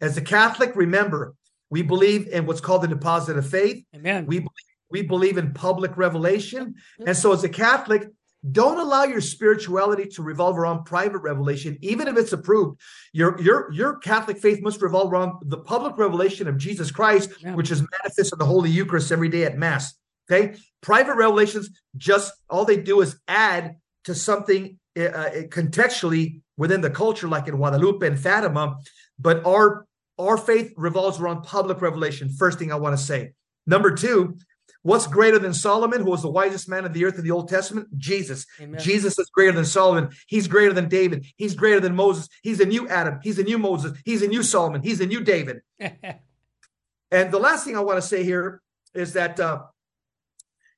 As 0.00 0.16
a 0.16 0.22
Catholic, 0.22 0.74
remember, 0.74 1.34
we 1.70 1.82
believe 1.82 2.28
in 2.28 2.46
what's 2.46 2.60
called 2.60 2.82
the 2.82 2.88
deposit 2.88 3.36
of 3.36 3.48
faith. 3.48 3.84
Amen. 3.94 4.26
We, 4.26 4.46
we 4.90 5.02
believe 5.02 5.38
in 5.38 5.54
public 5.54 5.96
revelation. 5.96 6.74
And 7.06 7.16
so 7.16 7.32
as 7.32 7.44
a 7.44 7.48
Catholic, 7.48 8.08
don't 8.50 8.78
allow 8.78 9.04
your 9.04 9.20
spirituality 9.20 10.06
to 10.06 10.22
revolve 10.22 10.58
around 10.58 10.84
private 10.84 11.18
revelation, 11.18 11.76
even 11.82 12.08
if 12.08 12.16
it's 12.16 12.32
approved. 12.32 12.80
Your 13.12 13.38
your 13.40 13.70
your 13.70 13.98
Catholic 13.98 14.38
faith 14.38 14.62
must 14.62 14.80
revolve 14.80 15.12
around 15.12 15.42
the 15.44 15.58
public 15.58 15.98
revelation 15.98 16.48
of 16.48 16.56
Jesus 16.56 16.90
Christ, 16.90 17.30
yeah. 17.40 17.54
which 17.54 17.70
is 17.70 17.82
manifest 17.82 18.32
in 18.32 18.38
the 18.38 18.46
Holy 18.46 18.70
Eucharist 18.70 19.12
every 19.12 19.28
day 19.28 19.44
at 19.44 19.58
Mass. 19.58 19.94
Okay, 20.30 20.56
private 20.80 21.16
revelations 21.16 21.68
just 21.96 22.32
all 22.48 22.64
they 22.64 22.78
do 22.78 23.02
is 23.02 23.20
add 23.28 23.76
to 24.04 24.14
something 24.14 24.78
uh, 24.98 25.02
uh, 25.02 25.30
contextually 25.48 26.40
within 26.56 26.80
the 26.80 26.90
culture, 26.90 27.28
like 27.28 27.46
in 27.46 27.56
Guadalupe 27.56 28.06
and 28.06 28.18
Fatima. 28.18 28.78
But 29.18 29.44
our 29.44 29.86
our 30.28 30.36
faith 30.36 30.72
revolves 30.76 31.20
around 31.20 31.42
public 31.42 31.80
revelation. 31.80 32.28
First 32.28 32.58
thing 32.58 32.72
I 32.72 32.76
want 32.76 32.96
to 32.98 33.02
say. 33.02 33.32
Number 33.66 33.94
two, 33.94 34.36
what's 34.82 35.06
greater 35.06 35.38
than 35.38 35.54
Solomon, 35.54 36.00
who 36.02 36.10
was 36.10 36.22
the 36.22 36.30
wisest 36.30 36.68
man 36.68 36.84
of 36.84 36.92
the 36.92 37.04
earth 37.04 37.18
in 37.18 37.24
the 37.24 37.30
Old 37.30 37.48
Testament? 37.48 37.88
Jesus. 37.98 38.46
Amen. 38.60 38.80
Jesus 38.80 39.18
is 39.18 39.30
greater 39.30 39.52
than 39.52 39.64
Solomon. 39.64 40.10
He's 40.26 40.48
greater 40.48 40.72
than 40.72 40.88
David. 40.88 41.26
He's 41.36 41.54
greater 41.54 41.80
than 41.80 41.94
Moses. 41.94 42.28
He's 42.42 42.60
a 42.60 42.66
new 42.66 42.88
Adam. 42.88 43.20
He's 43.22 43.38
a 43.38 43.42
new 43.42 43.58
Moses. 43.58 43.98
He's 44.04 44.22
a 44.22 44.28
new 44.28 44.42
Solomon. 44.42 44.82
He's 44.82 45.00
a 45.00 45.06
new 45.06 45.20
David. 45.22 45.60
and 45.78 47.30
the 47.30 47.38
last 47.38 47.64
thing 47.64 47.76
I 47.76 47.80
want 47.80 47.98
to 47.98 48.06
say 48.06 48.24
here 48.24 48.62
is 48.94 49.12
that 49.14 49.38
uh, 49.38 49.62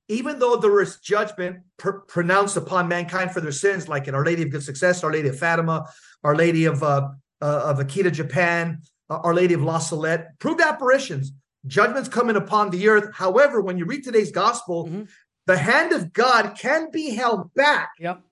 even 0.09 0.39
though 0.39 0.57
there 0.57 0.81
is 0.81 0.99
judgment 0.99 1.61
pr- 1.79 1.91
pronounced 1.91 2.57
upon 2.57 2.89
mankind 2.89 3.33
for 3.33 3.41
their 3.41 3.53
sins, 3.53 3.89
like 3.89 4.09
in 4.09 4.15
Our 4.15 4.25
Lady 4.25 4.43
of 4.43 4.51
Good 4.51 4.63
Success, 4.63 5.03
Our 5.03 5.13
Lady 5.13 5.29
of 5.29 5.39
Fatima, 5.39 5.87
Our 6.23 6.37
Lady 6.37 6.67
of 6.67 6.83
uh, 6.83 7.09
uh, 7.41 7.63
of 7.65 7.79
Akita, 7.79 8.13
Japan, 8.13 8.83
uh, 9.13 9.21
Our 9.23 9.35
Lady 9.35 9.55
of 9.55 9.63
La 9.63 9.79
Salette, 9.79 10.39
proved 10.39 10.61
apparitions, 10.61 11.33
judgments 11.67 12.09
coming 12.09 12.37
upon 12.37 12.71
the 12.71 12.89
earth. 12.89 13.11
However, 13.15 13.61
when 13.61 13.79
you 13.79 13.85
read 13.85 14.05
today's 14.05 14.33
gospel, 14.33 14.87
mm-hmm. 14.87 15.03
the 15.47 15.59
hand 15.59 15.93
of 15.93 16.13
God 16.13 16.57
can 16.59 16.91
be 16.91 17.15
held 17.15 17.53
back. 17.55 17.91
Yep. 17.99 18.23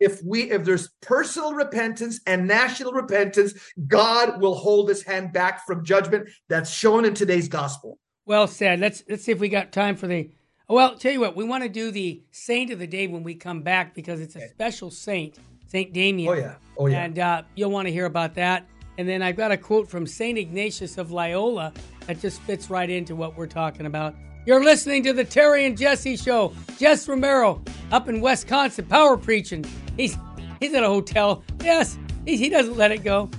If 0.00 0.22
we 0.24 0.42
if 0.52 0.64
there's 0.64 0.90
personal 1.00 1.54
repentance 1.54 2.20
and 2.24 2.46
national 2.46 2.92
repentance, 2.92 3.52
God 3.88 4.40
will 4.40 4.54
hold 4.54 4.88
his 4.88 5.02
hand 5.02 5.32
back 5.32 5.66
from 5.66 5.84
judgment. 5.84 6.28
That's 6.48 6.70
shown 6.70 7.04
in 7.04 7.14
today's 7.14 7.48
gospel. 7.48 7.98
Well 8.24 8.46
said. 8.46 8.78
Let's 8.78 9.02
let's 9.08 9.24
see 9.24 9.32
if 9.32 9.40
we 9.40 9.48
got 9.48 9.72
time 9.72 9.96
for 9.96 10.06
the 10.06 10.30
well, 10.68 10.96
tell 10.96 11.10
you 11.10 11.20
what, 11.20 11.34
we 11.34 11.44
want 11.44 11.64
to 11.64 11.68
do 11.68 11.90
the 11.90 12.22
saint 12.30 12.70
of 12.70 12.78
the 12.78 12.86
day 12.86 13.06
when 13.06 13.22
we 13.22 13.34
come 13.34 13.62
back 13.62 13.94
because 13.94 14.20
it's 14.20 14.36
a 14.36 14.48
special 14.48 14.90
saint, 14.90 15.38
Saint 15.66 15.94
Damian. 15.94 16.30
Oh 16.30 16.36
yeah, 16.36 16.54
oh 16.76 16.86
yeah. 16.86 17.04
And 17.04 17.18
uh, 17.18 17.42
you'll 17.54 17.70
want 17.70 17.88
to 17.88 17.92
hear 17.92 18.04
about 18.04 18.34
that. 18.34 18.66
And 18.98 19.08
then 19.08 19.22
I've 19.22 19.36
got 19.36 19.52
a 19.52 19.56
quote 19.56 19.88
from 19.88 20.06
Saint 20.06 20.36
Ignatius 20.36 20.98
of 20.98 21.12
Loyola 21.12 21.72
that 22.06 22.20
just 22.20 22.42
fits 22.42 22.68
right 22.68 22.90
into 22.90 23.14
what 23.14 23.36
we're 23.36 23.46
talking 23.46 23.86
about. 23.86 24.14
You're 24.44 24.64
listening 24.64 25.04
to 25.04 25.12
the 25.12 25.24
Terry 25.24 25.66
and 25.66 25.78
Jesse 25.78 26.16
Show. 26.16 26.52
Jess 26.78 27.06
Romero 27.06 27.62
up 27.92 28.08
in 28.08 28.20
Wisconsin, 28.20 28.86
power 28.86 29.16
preaching. 29.16 29.64
He's 29.96 30.18
he's 30.58 30.74
at 30.74 30.82
a 30.82 30.88
hotel. 30.88 31.44
Yes, 31.62 31.96
he, 32.24 32.36
he 32.36 32.48
doesn't 32.48 32.76
let 32.76 32.90
it 32.90 33.04
go. 33.04 33.30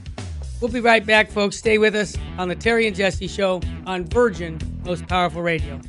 We'll 0.62 0.72
be 0.72 0.80
right 0.80 1.06
back, 1.06 1.30
folks. 1.30 1.58
Stay 1.58 1.78
with 1.78 1.96
us 1.96 2.16
on 2.38 2.48
the 2.48 2.56
Terry 2.56 2.88
and 2.88 2.96
Jesse 2.96 3.28
Show 3.28 3.62
on 3.86 4.06
Virgin 4.06 4.60
Most 4.86 5.08
Powerful 5.08 5.42
Radio. 5.42 5.80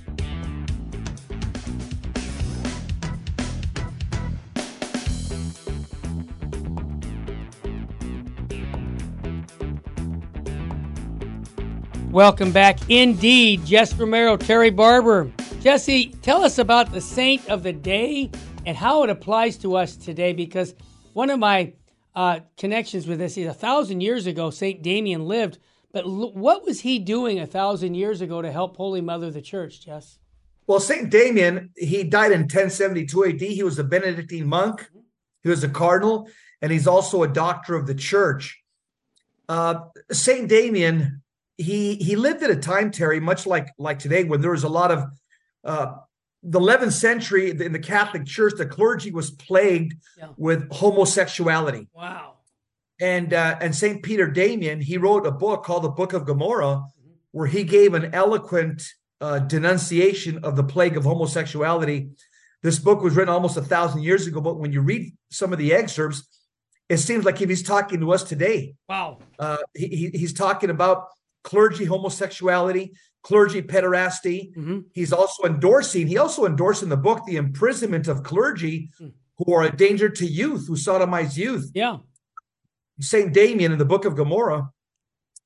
Welcome 12.10 12.50
back 12.50 12.90
indeed, 12.90 13.64
Jess 13.64 13.94
Romero, 13.94 14.36
Terry 14.36 14.70
Barber. 14.70 15.30
Jesse, 15.60 16.08
tell 16.22 16.42
us 16.42 16.58
about 16.58 16.90
the 16.90 17.00
saint 17.00 17.48
of 17.48 17.62
the 17.62 17.72
day 17.72 18.32
and 18.66 18.76
how 18.76 19.04
it 19.04 19.10
applies 19.10 19.56
to 19.58 19.76
us 19.76 19.94
today 19.94 20.32
because 20.32 20.74
one 21.12 21.30
of 21.30 21.38
my 21.38 21.72
uh, 22.16 22.40
connections 22.56 23.06
with 23.06 23.20
this 23.20 23.38
is 23.38 23.46
a 23.46 23.54
thousand 23.54 24.00
years 24.00 24.26
ago, 24.26 24.50
Saint 24.50 24.82
Damian 24.82 25.24
lived, 25.26 25.60
but 25.92 26.04
l- 26.04 26.32
what 26.34 26.64
was 26.64 26.80
he 26.80 26.98
doing 26.98 27.38
a 27.38 27.46
thousand 27.46 27.94
years 27.94 28.20
ago 28.20 28.42
to 28.42 28.50
help 28.50 28.76
Holy 28.76 29.00
Mother 29.00 29.30
the 29.30 29.40
Church, 29.40 29.84
Jess? 29.84 30.18
Well, 30.66 30.80
Saint 30.80 31.10
Damian, 31.10 31.70
he 31.76 32.02
died 32.02 32.32
in 32.32 32.40
1072 32.40 33.24
AD. 33.24 33.40
He 33.40 33.62
was 33.62 33.78
a 33.78 33.84
Benedictine 33.84 34.48
monk, 34.48 34.90
he 35.44 35.48
was 35.48 35.62
a 35.62 35.68
cardinal, 35.68 36.28
and 36.60 36.72
he's 36.72 36.88
also 36.88 37.22
a 37.22 37.28
doctor 37.28 37.76
of 37.76 37.86
the 37.86 37.94
church. 37.94 38.60
Uh, 39.48 39.82
Saint 40.10 40.48
Damian 40.48 41.22
he 41.60 41.96
he 41.96 42.16
lived 42.16 42.42
at 42.42 42.50
a 42.50 42.56
time, 42.56 42.90
Terry, 42.90 43.20
much 43.20 43.46
like 43.46 43.68
like 43.78 43.98
today, 43.98 44.24
when 44.24 44.40
there 44.40 44.50
was 44.50 44.64
a 44.64 44.68
lot 44.68 44.90
of 44.90 45.04
uh, 45.64 45.94
the 46.42 46.58
11th 46.58 46.92
century 46.92 47.50
in 47.50 47.72
the 47.72 47.78
Catholic 47.78 48.24
Church, 48.24 48.54
the 48.56 48.66
clergy 48.66 49.10
was 49.10 49.30
plagued 49.30 49.94
yeah. 50.16 50.28
with 50.36 50.70
homosexuality. 50.72 51.88
Wow. 51.92 52.36
And 53.00 53.34
uh, 53.34 53.56
and 53.60 53.74
Saint 53.74 54.02
Peter 54.02 54.30
Damian, 54.30 54.80
he 54.80 54.96
wrote 54.96 55.26
a 55.26 55.30
book 55.30 55.64
called 55.64 55.84
the 55.84 55.90
Book 55.90 56.12
of 56.12 56.24
Gomorrah, 56.24 56.84
mm-hmm. 56.84 57.12
where 57.32 57.46
he 57.46 57.64
gave 57.64 57.94
an 57.94 58.14
eloquent 58.14 58.82
uh, 59.20 59.38
denunciation 59.40 60.44
of 60.44 60.56
the 60.56 60.64
plague 60.64 60.96
of 60.96 61.04
homosexuality. 61.04 62.10
This 62.62 62.78
book 62.78 63.02
was 63.02 63.16
written 63.16 63.32
almost 63.32 63.56
a 63.56 63.62
thousand 63.62 64.02
years 64.02 64.26
ago, 64.26 64.40
but 64.40 64.58
when 64.58 64.72
you 64.72 64.82
read 64.82 65.12
some 65.30 65.52
of 65.52 65.58
the 65.58 65.72
excerpts, 65.72 66.26
it 66.90 66.98
seems 66.98 67.24
like 67.24 67.40
if 67.40 67.48
he's 67.48 67.62
talking 67.62 68.00
to 68.00 68.12
us 68.12 68.22
today. 68.22 68.74
Wow. 68.88 69.18
Uh, 69.38 69.58
he, 69.74 70.10
he's 70.12 70.34
talking 70.34 70.68
about 70.68 71.06
clergy 71.42 71.84
homosexuality, 71.84 72.92
clergy 73.22 73.62
pederasty. 73.62 74.54
Mm-hmm. 74.56 74.80
He's 74.92 75.12
also 75.12 75.44
endorsing, 75.44 76.06
he 76.06 76.18
also 76.18 76.46
endorsed 76.46 76.82
in 76.82 76.88
the 76.88 76.96
book 76.96 77.24
the 77.26 77.36
imprisonment 77.36 78.08
of 78.08 78.22
clergy 78.22 78.90
mm. 79.00 79.12
who 79.38 79.54
are 79.54 79.64
a 79.64 79.76
danger 79.76 80.08
to 80.08 80.26
youth, 80.26 80.66
who 80.66 80.76
sodomize 80.76 81.36
youth. 81.36 81.70
Yeah. 81.74 81.98
Saint 83.00 83.32
Damian 83.32 83.72
in 83.72 83.78
the 83.78 83.84
book 83.84 84.04
of 84.04 84.14
Gomorrah 84.14 84.70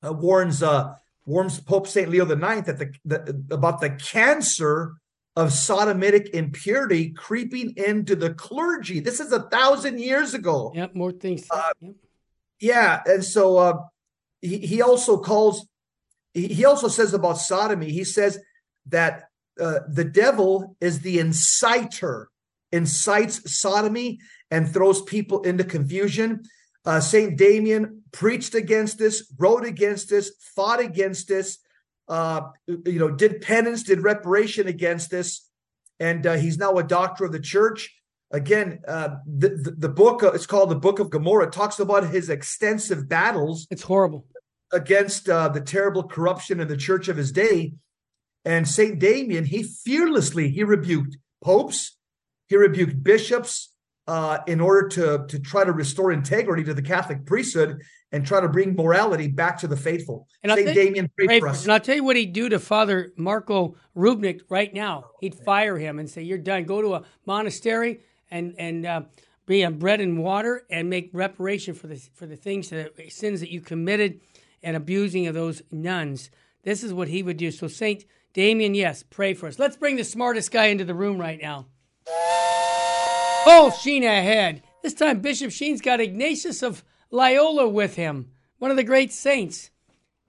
uh, 0.05 0.13
warns 0.13 0.61
uh, 0.61 0.93
warns 1.25 1.59
Pope 1.59 1.87
Saint 1.87 2.09
Leo 2.09 2.25
IX 2.25 2.65
that 2.67 2.77
the, 2.77 2.91
the 3.05 3.55
about 3.55 3.79
the 3.79 3.91
cancer 3.91 4.95
of 5.35 5.49
sodomitic 5.49 6.29
impurity 6.29 7.09
creeping 7.11 7.73
into 7.77 8.15
the 8.15 8.33
clergy. 8.33 8.99
This 8.99 9.19
is 9.19 9.31
a 9.31 9.43
thousand 9.43 9.99
years 9.99 10.33
ago. 10.33 10.71
Yep, 10.75 10.95
more 10.95 11.11
things. 11.11 11.45
Uh, 11.49 11.71
yep. 11.79 11.95
Yeah, 12.59 13.01
and 13.05 13.23
so 13.23 13.57
uh, 13.57 13.77
he, 14.41 14.59
he 14.59 14.81
also 14.81 15.17
calls 15.17 15.67
he 16.35 16.65
also 16.65 16.89
says 16.89 17.13
about 17.13 17.37
sodomy, 17.37 17.91
he 17.91 18.03
says 18.03 18.39
that 18.87 19.29
uh, 19.59 19.79
the 19.87 20.03
devil 20.03 20.75
is 20.81 20.99
the 20.99 21.17
inciter, 21.17 22.25
incites 22.73 23.57
sodomy 23.57 24.19
and 24.51 24.71
throws 24.71 25.01
people 25.01 25.41
into 25.43 25.63
confusion. 25.63 26.43
Uh, 26.83 26.99
Saint 26.99 27.37
Damian 27.37 28.03
preached 28.11 28.53
against 28.53 28.99
this, 28.99 29.33
wrote 29.37 29.65
against 29.65 30.09
this, 30.09 30.33
fought 30.55 30.81
against 30.81 31.29
this, 31.29 31.59
uh, 32.09 32.41
you 32.67 32.99
know, 32.99 33.09
did 33.09 33.41
penance, 33.41 33.83
did 33.83 34.03
reparation 34.03 34.67
against 34.67 35.09
this, 35.09 35.49
and 36.01 36.27
uh, 36.27 36.33
he's 36.33 36.57
now 36.57 36.73
a 36.77 36.83
doctor 36.83 37.23
of 37.25 37.31
the 37.31 37.39
church. 37.39 37.95
Again, 38.31 38.81
uh, 38.87 39.15
the, 39.25 39.49
the, 39.49 39.71
the 39.71 39.89
book 39.89 40.21
uh, 40.21 40.33
it's 40.33 40.45
called 40.45 40.69
the 40.69 40.75
Book 40.75 40.99
of 40.99 41.09
Gomorrah. 41.09 41.49
Talks 41.49 41.79
about 41.79 42.09
his 42.09 42.29
extensive 42.29 43.07
battles. 43.07 43.67
It's 43.71 43.83
horrible 43.83 44.25
against 44.71 45.29
uh, 45.29 45.49
the 45.49 45.61
terrible 45.61 46.03
corruption 46.03 46.59
in 46.59 46.67
the 46.67 46.77
church 46.77 47.07
of 47.07 47.17
his 47.17 47.31
day. 47.31 47.73
And 48.43 48.67
Saint 48.67 48.99
Damian, 48.99 49.45
he 49.45 49.63
fearlessly 49.63 50.49
he 50.49 50.63
rebuked 50.63 51.17
popes, 51.43 51.97
he 52.47 52.55
rebuked 52.55 53.03
bishops 53.03 53.71
uh, 54.07 54.39
in 54.45 54.61
order 54.61 54.87
to 54.89 55.25
to 55.27 55.39
try 55.39 55.63
to 55.63 55.71
restore 55.71 56.11
integrity 56.11 56.63
to 56.63 56.73
the 56.73 56.81
Catholic 56.81 57.25
priesthood 57.25 57.81
and 58.11 58.25
try 58.25 58.39
to 58.39 58.47
bring 58.47 58.75
morality 58.75 59.27
back 59.27 59.57
to 59.59 59.67
the 59.67 59.75
faithful. 59.75 60.27
And 60.43 60.51
Saint 60.51 60.75
Damian 60.75 61.09
prayed 61.17 61.39
for 61.39 61.47
us. 61.49 61.63
And 61.63 61.73
I'll 61.73 61.79
tell 61.79 61.95
you 61.95 62.03
what 62.03 62.15
he'd 62.15 62.33
do 62.33 62.49
to 62.49 62.59
Father 62.59 63.11
Marko 63.17 63.75
Rupnik 63.97 64.41
right 64.47 64.71
now. 64.73 65.05
He'd 65.21 65.35
fire 65.35 65.77
him 65.77 65.97
and 65.97 66.07
say, 66.07 66.21
"You're 66.21 66.37
done. 66.37 66.65
Go 66.65 66.81
to 66.81 66.95
a 66.95 67.03
monastery 67.25 68.01
and 68.29 68.55
and." 68.57 68.85
Uh, 68.85 69.01
be 69.45 69.63
on 69.63 69.77
bread 69.77 70.01
and 70.01 70.17
water 70.17 70.65
and 70.69 70.89
make 70.89 71.09
reparation 71.13 71.73
for 71.73 71.87
the 71.87 71.97
for 72.13 72.25
the 72.25 72.35
things 72.35 72.69
the 72.69 72.91
sins 73.09 73.39
that 73.39 73.51
you 73.51 73.61
committed 73.61 74.19
and 74.65 74.75
abusing 74.75 75.27
of 75.27 75.35
those 75.35 75.61
nuns. 75.71 76.29
This 76.63 76.83
is 76.83 76.91
what 76.93 77.07
he 77.07 77.23
would 77.23 77.37
do. 77.37 77.51
So, 77.51 77.67
Saint 77.67 78.03
Damian, 78.33 78.73
yes, 78.73 79.03
pray 79.03 79.33
for 79.33 79.47
us. 79.47 79.59
Let's 79.59 79.77
bring 79.77 79.95
the 79.95 80.03
smartest 80.03 80.51
guy 80.51 80.65
into 80.65 80.83
the 80.83 80.95
room 80.95 81.17
right 81.17 81.39
now. 81.41 81.67
Oh, 83.47 83.73
Sheen 83.79 84.03
ahead. 84.03 84.63
This 84.81 84.95
time, 84.95 85.19
Bishop 85.19 85.51
Sheen's 85.51 85.81
got 85.81 86.01
Ignatius 86.01 86.63
of 86.63 86.83
Loyola 87.11 87.69
with 87.69 87.95
him, 87.95 88.31
one 88.57 88.71
of 88.71 88.77
the 88.77 88.83
great 88.83 89.13
saints. 89.13 89.69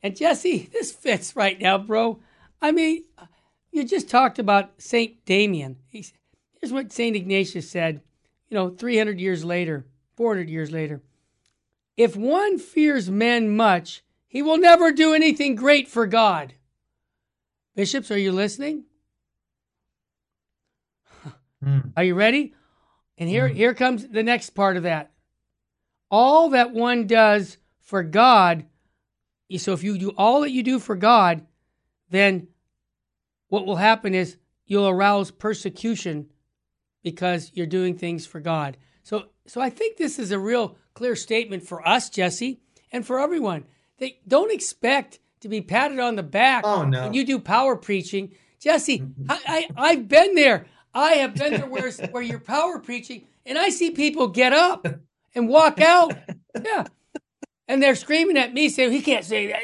And 0.03 0.15
Jesse, 0.15 0.69
this 0.73 0.93
fits 0.93 1.35
right 1.35 1.59
now, 1.59 1.79
bro. 1.79 2.21
I 2.61 2.73
mean, 2.73 3.05
you 3.73 3.85
just 3.85 4.09
talked 4.09 4.39
about 4.39 4.71
Saint 4.79 5.25
Damian. 5.25 5.79
He's, 5.89 6.13
here's 6.61 6.73
what 6.73 6.93
Saint 6.93 7.17
Ignatius 7.17 7.71
said, 7.71 8.03
you 8.49 8.55
know, 8.55 8.69
300 8.69 9.19
years 9.19 9.45
later, 9.45 9.87
400 10.17 10.49
years 10.51 10.71
later. 10.71 11.03
If 11.97 12.15
one 12.15 12.59
fears 12.59 13.11
men 13.11 13.57
much, 13.57 14.03
he 14.29 14.43
will 14.43 14.59
never 14.59 14.93
do 14.93 15.15
anything 15.15 15.55
great 15.55 15.89
for 15.89 16.07
God. 16.07 16.55
Bishops, 17.75 18.11
are 18.11 18.19
you 18.19 18.33
listening? 18.33 18.85
Mm. 21.65 21.93
Are 21.97 22.05
you 22.05 22.15
ready? 22.15 22.55
And 23.19 23.29
here, 23.29 23.49
mm. 23.49 23.55
here 23.55 23.75
comes 23.75 24.07
the 24.07 24.23
next 24.23 24.51
part 24.51 24.77
of 24.77 24.83
that. 24.85 25.13
All 26.11 26.51
that 26.51 26.73
one 26.73 27.07
does 27.07 27.59
for 27.81 28.03
God, 28.03 28.67
so 29.57 29.73
if 29.73 29.83
you 29.83 29.99
do 29.99 30.11
all 30.11 30.41
that 30.41 30.51
you 30.51 30.63
do 30.63 30.79
for 30.79 30.97
God, 30.97 31.47
then 32.11 32.49
what 33.49 33.67
will 33.67 33.77
happen 33.77 34.15
is 34.15 34.37
you'll 34.67 34.89
arouse 34.89 35.31
persecution 35.31 36.29
because 37.03 37.53
you're 37.55 37.67
doing 37.67 37.97
things 37.97 38.27
for 38.27 38.41
God. 38.41 38.77
So, 39.03 39.27
so 39.47 39.61
I 39.61 39.71
think 39.71 39.97
this 39.97 40.19
is 40.19 40.33
a 40.33 40.39
real 40.39 40.77
clear 40.95 41.15
statement 41.15 41.63
for 41.63 41.87
us, 41.87 42.11
Jesse, 42.11 42.61
and 42.91 43.07
for 43.07 43.21
everyone. 43.21 43.65
They 43.99 44.19
don't 44.27 44.53
expect 44.53 45.21
to 45.41 45.49
be 45.49 45.61
patted 45.61 45.99
on 45.99 46.17
the 46.17 46.23
back 46.23 46.65
oh, 46.67 46.85
no. 46.85 47.05
when 47.05 47.15
you 47.15 47.25
do 47.25 47.39
power 47.39 47.77
preaching. 47.77 48.33
Jesse, 48.61 49.01
mm-hmm. 49.01 49.31
I, 49.31 49.69
I, 49.77 49.91
have 49.93 50.09
been 50.09 50.35
there. 50.35 50.67
I 50.95 51.13
have 51.15 51.35
been 51.35 51.53
there 51.53 51.67
where, 51.67 51.91
where 52.11 52.23
you're 52.23 52.41
power 52.41 52.79
preaching, 52.79 53.27
and 53.45 53.59
I 53.59 53.69
see 53.69 53.91
people 53.91 54.29
get 54.29 54.53
up 54.53 54.87
and 55.35 55.49
walk 55.49 55.81
out. 55.81 56.17
Yeah. 56.63 56.87
And 57.69 57.83
they're 57.83 57.97
screaming 57.97 58.39
at 58.39 58.55
me, 58.55 58.69
saying, 58.69 58.93
He 58.93 59.03
can't 59.03 59.25
say 59.25 59.49
that. 59.49 59.61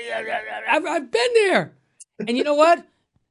I've, 0.69 0.85
I've 0.85 1.11
been 1.11 1.35
there. 1.35 1.77
And 2.27 2.37
you 2.37 2.45
know 2.45 2.55
what? 2.55 2.85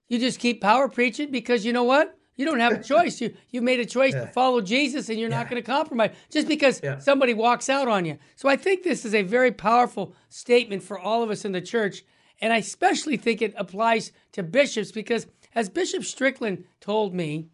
You 0.08 0.18
just 0.20 0.40
keep 0.40 0.62
power 0.62 0.90
preaching 0.90 1.30
because 1.32 1.66
you 1.66 1.74
know 1.74 1.84
what? 1.84 2.18
You 2.36 2.46
don't 2.46 2.60
have 2.60 2.74
a 2.74 2.84
choice. 2.84 3.22
You 3.22 3.36
you 3.50 3.62
made 3.62 3.80
a 3.80 3.86
choice 3.86 4.14
yeah. 4.14 4.26
to 4.26 4.28
follow 4.32 4.62
Jesus, 4.62 5.10
and 5.10 5.20
you're 5.20 5.30
yeah. 5.30 5.38
not 5.38 5.50
going 5.50 5.62
to 5.62 5.66
compromise 5.66 6.12
just 6.30 6.48
because 6.48 6.82
yeah. 6.84 6.98
somebody 6.98 7.34
walks 7.34 7.70
out 7.70 7.88
on 7.88 8.06
you. 8.06 8.18
So 8.36 8.50
I 8.50 8.56
think 8.56 8.84
this 8.84 9.06
is 9.06 9.14
a 9.14 9.22
very 9.22 9.52
powerful 9.52 10.16
statement 10.30 10.82
for 10.82 10.98
all 10.98 11.24
of 11.24 11.30
us 11.30 11.46
in 11.46 11.52
the 11.52 11.62
church, 11.62 12.04
and 12.40 12.54
I 12.54 12.58
especially 12.58 13.18
think 13.18 13.42
it 13.42 13.54
applies 13.58 14.12
to 14.32 14.44
bishops 14.44 14.92
because, 14.92 15.28
as 15.54 15.70
Bishop 15.70 16.04
Strickland 16.04 16.64
told 16.80 17.14
me, 17.14 17.50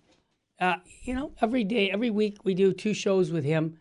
uh, 0.59 0.77
you 1.03 1.13
know, 1.13 1.33
every 1.41 1.63
day, 1.63 1.91
every 1.91 2.09
week 2.09 2.37
we 2.43 2.53
do 2.53 2.71
two 2.71 2.93
shows 2.93 3.31
with 3.31 3.43
him, 3.43 3.77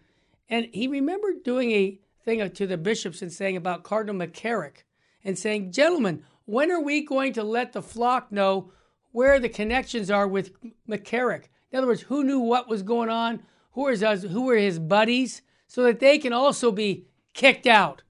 and 0.49 0.69
he 0.73 0.88
remembered 0.88 1.45
doing 1.45 1.71
a 1.73 2.00
thing 2.25 2.50
to 2.50 2.67
the 2.67 2.79
bishops 2.79 3.23
and 3.23 3.33
saying 3.33 3.57
about 3.57 3.85
Cardinal 3.85 4.26
McCarrick 4.26 4.85
and 5.23 5.38
saying, 5.38 5.73
"Gentlemen, 5.73 6.25
when 6.47 6.73
are 6.73 6.83
we 6.83 7.05
going 7.05 7.35
to 7.35 7.45
let 7.45 7.75
the 7.75 7.83
flock 7.83 8.33
know?" 8.33 8.73
Where 9.16 9.40
the 9.40 9.49
connections 9.49 10.11
are 10.11 10.28
with 10.28 10.52
McCarrick. 10.87 11.44
In 11.70 11.78
other 11.78 11.87
words, 11.87 12.02
who 12.02 12.23
knew 12.23 12.38
what 12.38 12.68
was 12.68 12.82
going 12.82 13.08
on, 13.08 13.42
who 13.73 13.85
was 13.85 14.02
who 14.02 14.42
were 14.42 14.56
his 14.56 14.78
buddies, 14.78 15.40
so 15.66 15.85
that 15.85 16.00
they 16.00 16.18
can 16.18 16.35
also 16.35 16.70
be 16.70 17.06
kicked 17.32 17.66
out 17.66 18.02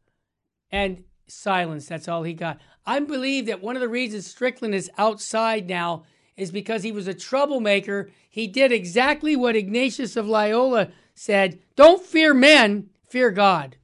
and 0.69 1.05
silenced. 1.29 1.89
That's 1.89 2.09
all 2.09 2.25
he 2.25 2.35
got. 2.35 2.59
I 2.85 2.99
believe 2.99 3.47
that 3.47 3.63
one 3.63 3.77
of 3.77 3.83
the 3.83 3.89
reasons 3.89 4.27
Strickland 4.27 4.75
is 4.75 4.91
outside 4.99 5.69
now 5.69 6.03
is 6.37 6.51
because 6.51 6.83
he 6.83 6.91
was 6.91 7.07
a 7.07 7.15
troublemaker. 7.15 8.11
He 8.29 8.49
did 8.49 8.73
exactly 8.73 9.37
what 9.37 9.55
Ignatius 9.55 10.17
of 10.17 10.27
Loyola 10.27 10.89
said: 11.15 11.61
"Don't 11.77 12.05
fear 12.05 12.35
men, 12.35 12.91
fear 13.09 13.31
God." 13.31 13.77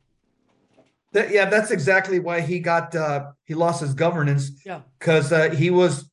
That, 1.13 1.31
yeah, 1.31 1.45
that's 1.49 1.71
exactly 1.71 2.19
why 2.19 2.41
he 2.41 2.59
got 2.59 2.97
uh, 2.97 3.31
he 3.45 3.55
lost 3.55 3.81
his 3.81 3.95
governance. 3.95 4.51
Yeah, 4.67 4.81
because 4.99 5.31
uh, 5.31 5.51
he 5.51 5.71
was 5.71 6.11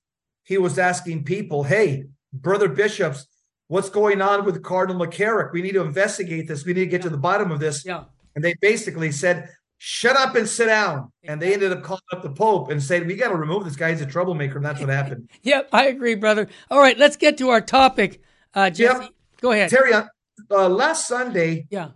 he 0.49 0.57
was 0.57 0.79
asking 0.79 1.23
people, 1.25 1.63
hey, 1.63 2.05
brother 2.33 2.67
bishops, 2.67 3.27
what's 3.67 3.91
going 3.91 4.19
on 4.19 4.45
with 4.45 4.63
Cardinal 4.63 4.99
McCarrick? 4.99 5.53
We 5.53 5.61
need 5.61 5.73
to 5.73 5.83
investigate 5.83 6.47
this. 6.47 6.65
We 6.65 6.73
need 6.73 6.85
to 6.85 6.85
get 6.87 7.01
yeah. 7.01 7.03
to 7.03 7.09
the 7.11 7.19
bottom 7.19 7.51
of 7.51 7.59
this. 7.59 7.85
Yeah. 7.85 8.05
And 8.33 8.43
they 8.43 8.55
basically 8.59 9.11
said, 9.11 9.47
shut 9.77 10.17
up 10.17 10.33
and 10.33 10.49
sit 10.49 10.65
down. 10.65 11.11
And 11.23 11.39
they 11.39 11.53
ended 11.53 11.71
up 11.71 11.83
calling 11.83 12.01
up 12.12 12.23
the 12.23 12.31
Pope 12.31 12.71
and 12.71 12.81
saying, 12.81 13.05
we 13.05 13.15
got 13.15 13.27
to 13.27 13.35
remove 13.35 13.63
this 13.63 13.75
guy. 13.75 13.91
He's 13.91 14.01
a 14.01 14.07
troublemaker. 14.07 14.57
And 14.57 14.65
that's 14.65 14.79
what 14.79 14.89
happened. 14.89 15.29
yep, 15.43 15.69
I 15.71 15.85
agree, 15.85 16.15
brother. 16.15 16.47
All 16.71 16.79
right, 16.79 16.97
let's 16.97 17.15
get 17.15 17.38
to 17.38 17.49
our 17.49 17.62
topic. 17.62 18.19
Uh, 18.55 18.71
Jesse, 18.71 19.03
yep. 19.03 19.12
go 19.41 19.51
ahead. 19.51 19.69
Terry, 19.69 19.93
uh, 19.93 20.05
uh, 20.49 20.67
last 20.67 21.07
Sunday, 21.07 21.67
yeah, 21.69 21.89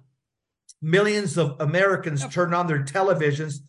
millions 0.80 1.40
of 1.40 1.56
Americans 1.60 2.22
yep. 2.22 2.30
turned 2.30 2.54
on 2.54 2.68
their 2.68 2.84
televisions 2.84 3.62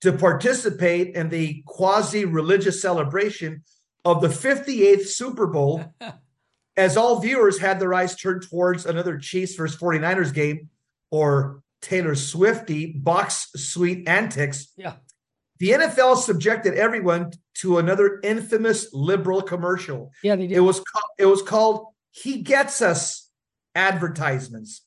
to 0.00 0.12
participate 0.12 1.14
in 1.14 1.28
the 1.28 1.62
quasi 1.64 2.24
religious 2.24 2.82
celebration 2.82 3.62
of 4.04 4.20
the 4.20 4.28
58th 4.28 5.06
Super 5.06 5.46
Bowl, 5.46 5.84
as 6.76 6.96
all 6.96 7.20
viewers 7.20 7.58
had 7.58 7.78
their 7.80 7.94
eyes 7.94 8.16
turned 8.16 8.48
towards 8.48 8.86
another 8.86 9.18
Chiefs 9.18 9.54
versus 9.54 9.78
49ers 9.78 10.32
game 10.32 10.70
or 11.10 11.62
Taylor 11.82 12.14
Swifty 12.14 12.92
box 12.92 13.50
suite 13.56 14.08
antics. 14.08 14.72
Yeah. 14.76 14.94
The 15.58 15.70
NFL 15.70 16.16
subjected 16.16 16.74
everyone 16.74 17.32
to 17.58 17.78
another 17.78 18.18
infamous 18.24 18.92
liberal 18.92 19.42
commercial. 19.42 20.10
Yeah, 20.22 20.36
they 20.36 20.48
did. 20.48 20.56
It 20.56 20.60
was 20.60 20.82
it 21.18 21.26
was 21.26 21.42
called 21.42 21.86
"He 22.10 22.42
Gets 22.42 22.82
Us" 22.82 23.30
advertisements. 23.74 24.82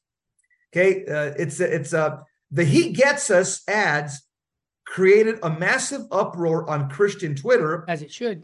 Okay, 0.73 1.05
uh, 1.05 1.33
it's 1.37 1.61
it's 1.61 1.93
uh, 1.93 2.17
the 2.51 2.65
"He 2.65 2.91
Gets 2.91 3.31
Us" 3.31 3.61
ads 3.69 4.21
created 4.85 5.39
a 5.43 5.49
massive 5.49 6.01
uproar 6.11 6.69
on 6.69 6.89
Christian 6.89 7.35
Twitter, 7.35 7.85
as 7.87 8.01
it 8.01 8.11
should. 8.11 8.43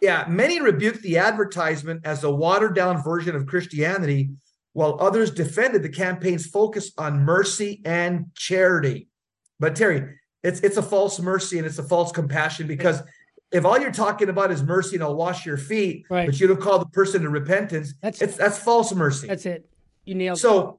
Yeah, 0.00 0.24
many 0.28 0.60
rebuked 0.60 1.02
the 1.02 1.18
advertisement 1.18 2.02
as 2.04 2.24
a 2.24 2.30
watered 2.30 2.74
down 2.74 3.02
version 3.02 3.36
of 3.36 3.46
Christianity, 3.46 4.30
while 4.72 4.96
others 5.00 5.30
defended 5.30 5.82
the 5.82 5.88
campaign's 5.90 6.46
focus 6.46 6.92
on 6.96 7.24
mercy 7.24 7.82
and 7.84 8.26
charity. 8.34 9.08
But 9.58 9.76
Terry, 9.76 10.16
it's 10.42 10.60
it's 10.60 10.78
a 10.78 10.82
false 10.82 11.20
mercy 11.20 11.58
and 11.58 11.66
it's 11.66 11.78
a 11.78 11.82
false 11.82 12.12
compassion 12.12 12.66
because 12.66 13.02
if 13.52 13.64
all 13.64 13.78
you're 13.78 13.92
talking 13.92 14.28
about 14.28 14.50
is 14.52 14.62
mercy 14.62 14.96
and 14.96 15.02
I'll 15.02 15.14
wash 15.14 15.44
your 15.44 15.56
feet, 15.56 16.06
right. 16.08 16.26
but 16.26 16.38
you 16.40 16.46
don't 16.46 16.60
call 16.60 16.78
the 16.78 16.86
person 16.86 17.22
to 17.22 17.28
repentance, 17.28 17.94
that's 18.00 18.22
it's 18.22 18.36
that's 18.36 18.58
false 18.58 18.94
mercy. 18.94 19.26
That's 19.26 19.44
it. 19.44 19.68
You 20.04 20.14
nailed 20.14 20.38
so 20.38 20.68
it. 20.68 20.74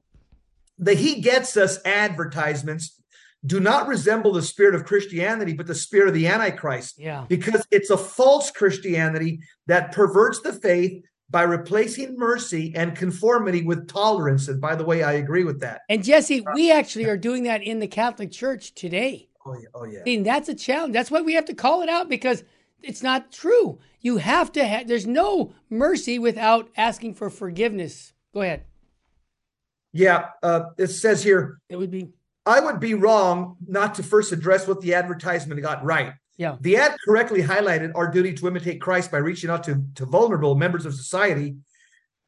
the 0.84 0.94
he 0.94 1.20
gets 1.20 1.56
us 1.56 1.78
advertisements 1.84 3.00
do 3.44 3.60
not 3.60 3.88
resemble 3.88 4.32
the 4.32 4.42
spirit 4.42 4.74
of 4.74 4.84
Christianity, 4.84 5.52
but 5.52 5.66
the 5.66 5.74
spirit 5.74 6.08
of 6.08 6.14
the 6.14 6.28
Antichrist. 6.28 6.98
Yeah. 6.98 7.24
Because 7.28 7.66
it's 7.70 7.90
a 7.90 7.96
false 7.96 8.50
Christianity 8.50 9.40
that 9.66 9.92
perverts 9.92 10.40
the 10.40 10.52
faith 10.52 11.02
by 11.28 11.42
replacing 11.42 12.16
mercy 12.16 12.72
and 12.76 12.94
conformity 12.94 13.62
with 13.62 13.88
tolerance. 13.88 14.48
And 14.48 14.60
by 14.60 14.76
the 14.76 14.84
way, 14.84 15.02
I 15.02 15.12
agree 15.12 15.44
with 15.44 15.60
that. 15.60 15.80
And 15.88 16.04
Jesse, 16.04 16.44
we 16.54 16.70
actually 16.70 17.06
are 17.06 17.16
doing 17.16 17.44
that 17.44 17.62
in 17.62 17.80
the 17.80 17.88
Catholic 17.88 18.30
Church 18.30 18.74
today. 18.74 19.28
Oh 19.44 19.54
yeah, 19.54 19.68
oh 19.74 19.84
yeah. 19.84 20.00
I 20.00 20.04
mean, 20.04 20.22
that's 20.22 20.48
a 20.48 20.54
challenge. 20.54 20.92
That's 20.92 21.10
why 21.10 21.22
we 21.22 21.34
have 21.34 21.46
to 21.46 21.54
call 21.54 21.82
it 21.82 21.88
out 21.88 22.08
because 22.08 22.44
it's 22.82 23.02
not 23.02 23.32
true. 23.32 23.80
You 24.00 24.18
have 24.18 24.52
to 24.52 24.64
have. 24.64 24.86
There's 24.86 25.06
no 25.06 25.52
mercy 25.70 26.18
without 26.18 26.68
asking 26.76 27.14
for 27.14 27.30
forgiveness. 27.30 28.12
Go 28.34 28.42
ahead. 28.42 28.64
Yeah, 29.92 30.28
uh, 30.42 30.66
it 30.78 30.88
says 30.88 31.22
here. 31.24 31.58
It 31.68 31.76
would 31.76 31.90
be 31.90 32.08
I 32.44 32.60
would 32.60 32.80
be 32.80 32.94
wrong 32.94 33.56
not 33.66 33.94
to 33.96 34.02
first 34.02 34.32
address 34.32 34.66
what 34.66 34.80
the 34.80 34.94
advertisement 34.94 35.62
got 35.62 35.84
right. 35.84 36.14
Yeah. 36.36 36.56
The 36.60 36.76
ad 36.76 36.96
correctly 37.04 37.42
highlighted 37.42 37.92
our 37.94 38.10
duty 38.10 38.32
to 38.34 38.48
imitate 38.48 38.80
Christ 38.80 39.10
by 39.10 39.18
reaching 39.18 39.50
out 39.50 39.64
to, 39.64 39.82
to 39.96 40.06
vulnerable 40.06 40.54
members 40.54 40.86
of 40.86 40.94
society. 40.94 41.56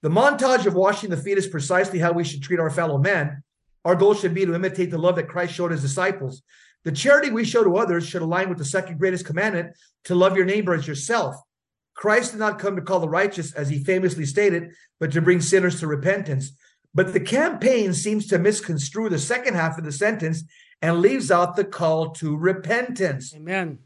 The 0.03 0.11
montage 0.11 0.67
of 0.67 0.75
washing 0.75 1.11
the 1.11 1.17
feet 1.17 1.39
is 1.39 1.47
precisely 1.47 1.99
how 1.99 2.13
we 2.13 2.25
should 2.25 2.43
treat 2.43 2.61
our 2.61 2.71
fellow 2.71 2.99
men. 2.99 3.43
Our 3.85 3.97
goal 3.97 4.15
should 4.15 4.35
be 4.35 4.47
to 4.47 4.55
imitate 4.55 4.91
the 4.91 4.99
love 4.99 5.17
that 5.17 5.29
Christ 5.29 5.55
showed 5.55 5.73
his 5.73 5.83
disciples. 5.83 6.43
The 6.85 6.93
charity 6.93 7.31
we 7.31 7.45
show 7.45 7.65
to 7.65 7.77
others 7.77 8.07
should 8.07 8.23
align 8.23 8.49
with 8.51 8.59
the 8.59 8.65
second 8.65 8.99
greatest 8.99 9.25
commandment 9.25 9.75
to 10.05 10.15
love 10.15 10.37
your 10.37 10.45
neighbor 10.45 10.75
as 10.75 10.87
yourself. 10.87 11.35
Christ 11.95 12.33
did 12.33 12.41
not 12.41 12.59
come 12.59 12.77
to 12.77 12.83
call 12.83 13.01
the 13.01 13.09
righteous, 13.09 13.53
as 13.53 13.69
he 13.69 13.83
famously 13.83 14.27
stated, 14.27 14.75
but 15.01 15.13
to 15.13 15.23
bring 15.23 15.41
sinners 15.41 15.81
to 15.81 15.87
repentance. 15.87 16.53
But 16.95 17.13
the 17.13 17.21
campaign 17.21 17.93
seems 17.93 18.27
to 18.29 18.39
misconstrue 18.39 19.09
the 19.09 19.19
second 19.19 19.55
half 19.55 19.79
of 19.79 19.85
the 19.85 19.93
sentence 19.93 20.45
and 20.81 21.01
leaves 21.01 21.31
out 21.31 21.57
the 21.57 21.65
call 21.65 22.11
to 22.11 22.37
repentance. 22.37 23.35
Amen. 23.35 23.79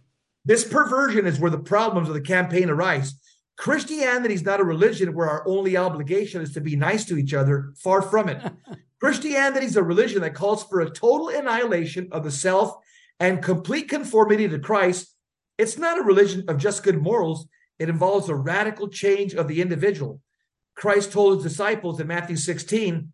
This 0.45 0.67
perversion 0.67 1.27
is 1.27 1.39
where 1.39 1.51
the 1.51 1.59
problems 1.59 2.09
of 2.09 2.15
the 2.15 2.21
campaign 2.21 2.71
arise. 2.71 3.15
Christianity 3.57 4.35
is 4.35 4.45
not 4.45 4.61
a 4.61 4.65
religion 4.65 5.15
where 5.15 5.29
our 5.29 5.47
only 5.49 5.77
obligation 5.77 6.43
is 6.43 6.53
to 6.53 6.61
be 6.61 6.77
nice 6.77 7.05
to 7.07 7.19
each 7.19 7.35
other. 7.35 7.73
Far 7.77 8.03
from 8.03 8.29
it. 8.29 8.41
Christianity 9.01 9.67
is 9.67 9.77
a 9.77 9.83
religion 9.83 10.23
that 10.23 10.35
calls 10.35 10.65
for 10.65 10.81
a 10.81 10.91
total 10.91 11.29
annihilation 11.29 12.09
of 12.13 12.25
the 12.25 12.31
self 12.31 12.75
and 13.21 13.43
complete 13.43 13.89
conformity 13.89 14.49
to 14.49 14.59
Christ. 14.59 15.15
It's 15.57 15.79
not 15.79 15.99
a 15.99 16.03
religion 16.03 16.45
of 16.49 16.59
just 16.59 16.83
good 16.83 17.03
morals, 17.03 17.47
it 17.79 17.89
involves 17.89 18.29
a 18.29 18.35
radical 18.35 18.89
change 18.89 19.35
of 19.35 19.49
the 19.49 19.61
individual. 19.61 20.21
Christ 20.79 21.11
told 21.13 21.35
his 21.35 21.53
disciples 21.53 21.99
in 22.01 22.07
Matthew 22.07 22.37
16, 22.37 23.13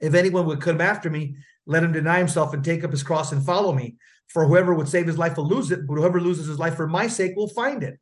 if 0.00 0.14
anyone 0.14 0.46
would 0.46 0.60
come 0.60 0.80
after 0.80 1.08
me, 1.08 1.36
let 1.66 1.84
him 1.84 1.92
deny 1.92 2.18
himself 2.18 2.52
and 2.52 2.64
take 2.64 2.82
up 2.82 2.90
his 2.90 3.04
cross 3.04 3.30
and 3.30 3.46
follow 3.46 3.72
me. 3.72 3.96
For 4.28 4.46
whoever 4.46 4.74
would 4.74 4.88
save 4.88 5.06
his 5.06 5.18
life 5.18 5.36
will 5.36 5.46
lose 5.46 5.70
it, 5.70 5.86
but 5.86 5.94
whoever 5.94 6.20
loses 6.20 6.46
his 6.46 6.58
life 6.58 6.74
for 6.74 6.88
my 6.88 7.06
sake 7.06 7.36
will 7.36 7.48
find 7.48 7.82
it. 7.82 7.98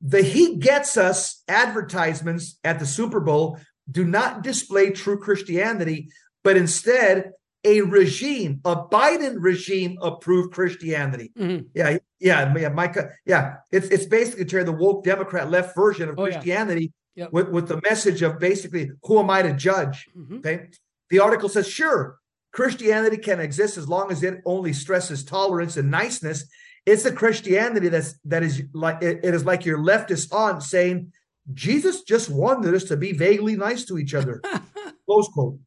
The 0.00 0.22
He 0.22 0.56
Gets 0.56 0.96
Us 0.96 1.42
advertisements 1.48 2.58
at 2.62 2.78
the 2.78 2.86
Super 2.86 3.20
Bowl 3.20 3.58
do 3.90 4.04
not 4.04 4.42
display 4.42 4.90
true 4.90 5.18
Christianity, 5.18 6.10
but 6.44 6.56
instead 6.56 7.32
a 7.64 7.80
regime, 7.80 8.60
a 8.64 8.76
Biden 8.76 9.36
regime 9.38 9.98
approved 10.00 10.52
Christianity. 10.52 11.32
Mm-hmm. 11.36 11.66
Yeah, 11.74 11.98
yeah, 12.20 12.54
yeah, 12.56 12.68
Micah. 12.68 13.10
Yeah, 13.26 13.56
it's 13.72 13.88
it's 13.88 14.06
basically 14.06 14.44
the 14.44 14.72
woke 14.72 15.04
Democrat 15.04 15.50
left 15.50 15.74
version 15.74 16.08
of 16.08 16.18
oh, 16.18 16.24
Christianity 16.24 16.92
yep. 17.18 17.32
with, 17.32 17.48
with 17.48 17.68
the 17.68 17.80
message 17.82 18.22
of 18.22 18.38
basically, 18.38 18.90
who 19.02 19.18
am 19.18 19.30
I 19.30 19.42
to 19.42 19.52
judge? 19.52 20.06
Mm-hmm. 20.16 20.36
Okay. 20.38 20.68
The 21.10 21.18
article 21.18 21.48
says, 21.48 21.66
sure, 21.68 22.18
Christianity 22.52 23.18
can 23.18 23.40
exist 23.40 23.76
as 23.76 23.88
long 23.88 24.10
as 24.10 24.22
it 24.22 24.40
only 24.46 24.72
stresses 24.72 25.24
tolerance 25.24 25.76
and 25.76 25.90
niceness. 25.90 26.48
It's 26.86 27.04
a 27.04 27.12
Christianity 27.12 27.88
that's 27.88 28.18
that 28.24 28.42
is 28.42 28.62
like 28.72 29.02
it, 29.02 29.20
it 29.22 29.34
is 29.34 29.44
like 29.44 29.66
your 29.66 29.78
leftist 29.78 30.32
aunt 30.32 30.62
saying 30.62 31.12
Jesus 31.52 32.02
just 32.02 32.30
wanted 32.30 32.74
us 32.74 32.84
to 32.84 32.96
be 32.96 33.12
vaguely 33.12 33.56
nice 33.56 33.84
to 33.86 33.98
each 33.98 34.14
other. 34.14 34.40
Close 35.06 35.28
quote. 35.28 35.58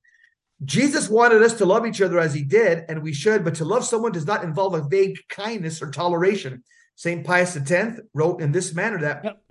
Jesus 0.63 1.09
wanted 1.09 1.41
us 1.41 1.55
to 1.55 1.65
love 1.65 1.87
each 1.87 2.01
other 2.01 2.19
as 2.19 2.33
he 2.33 2.43
did, 2.43 2.85
and 2.87 3.01
we 3.01 3.13
should, 3.13 3.43
but 3.43 3.55
to 3.55 3.65
love 3.65 3.83
someone 3.83 4.11
does 4.11 4.27
not 4.27 4.43
involve 4.43 4.75
a 4.75 4.87
vague 4.87 5.17
kindness 5.29 5.81
or 5.81 5.89
toleration. 5.89 6.63
St. 6.95 7.25
Pius 7.25 7.57
X 7.57 7.99
wrote 8.13 8.41
in 8.41 8.51
this 8.51 8.73
manner 8.73 8.99
that 8.99 9.23
yep. 9.23 9.41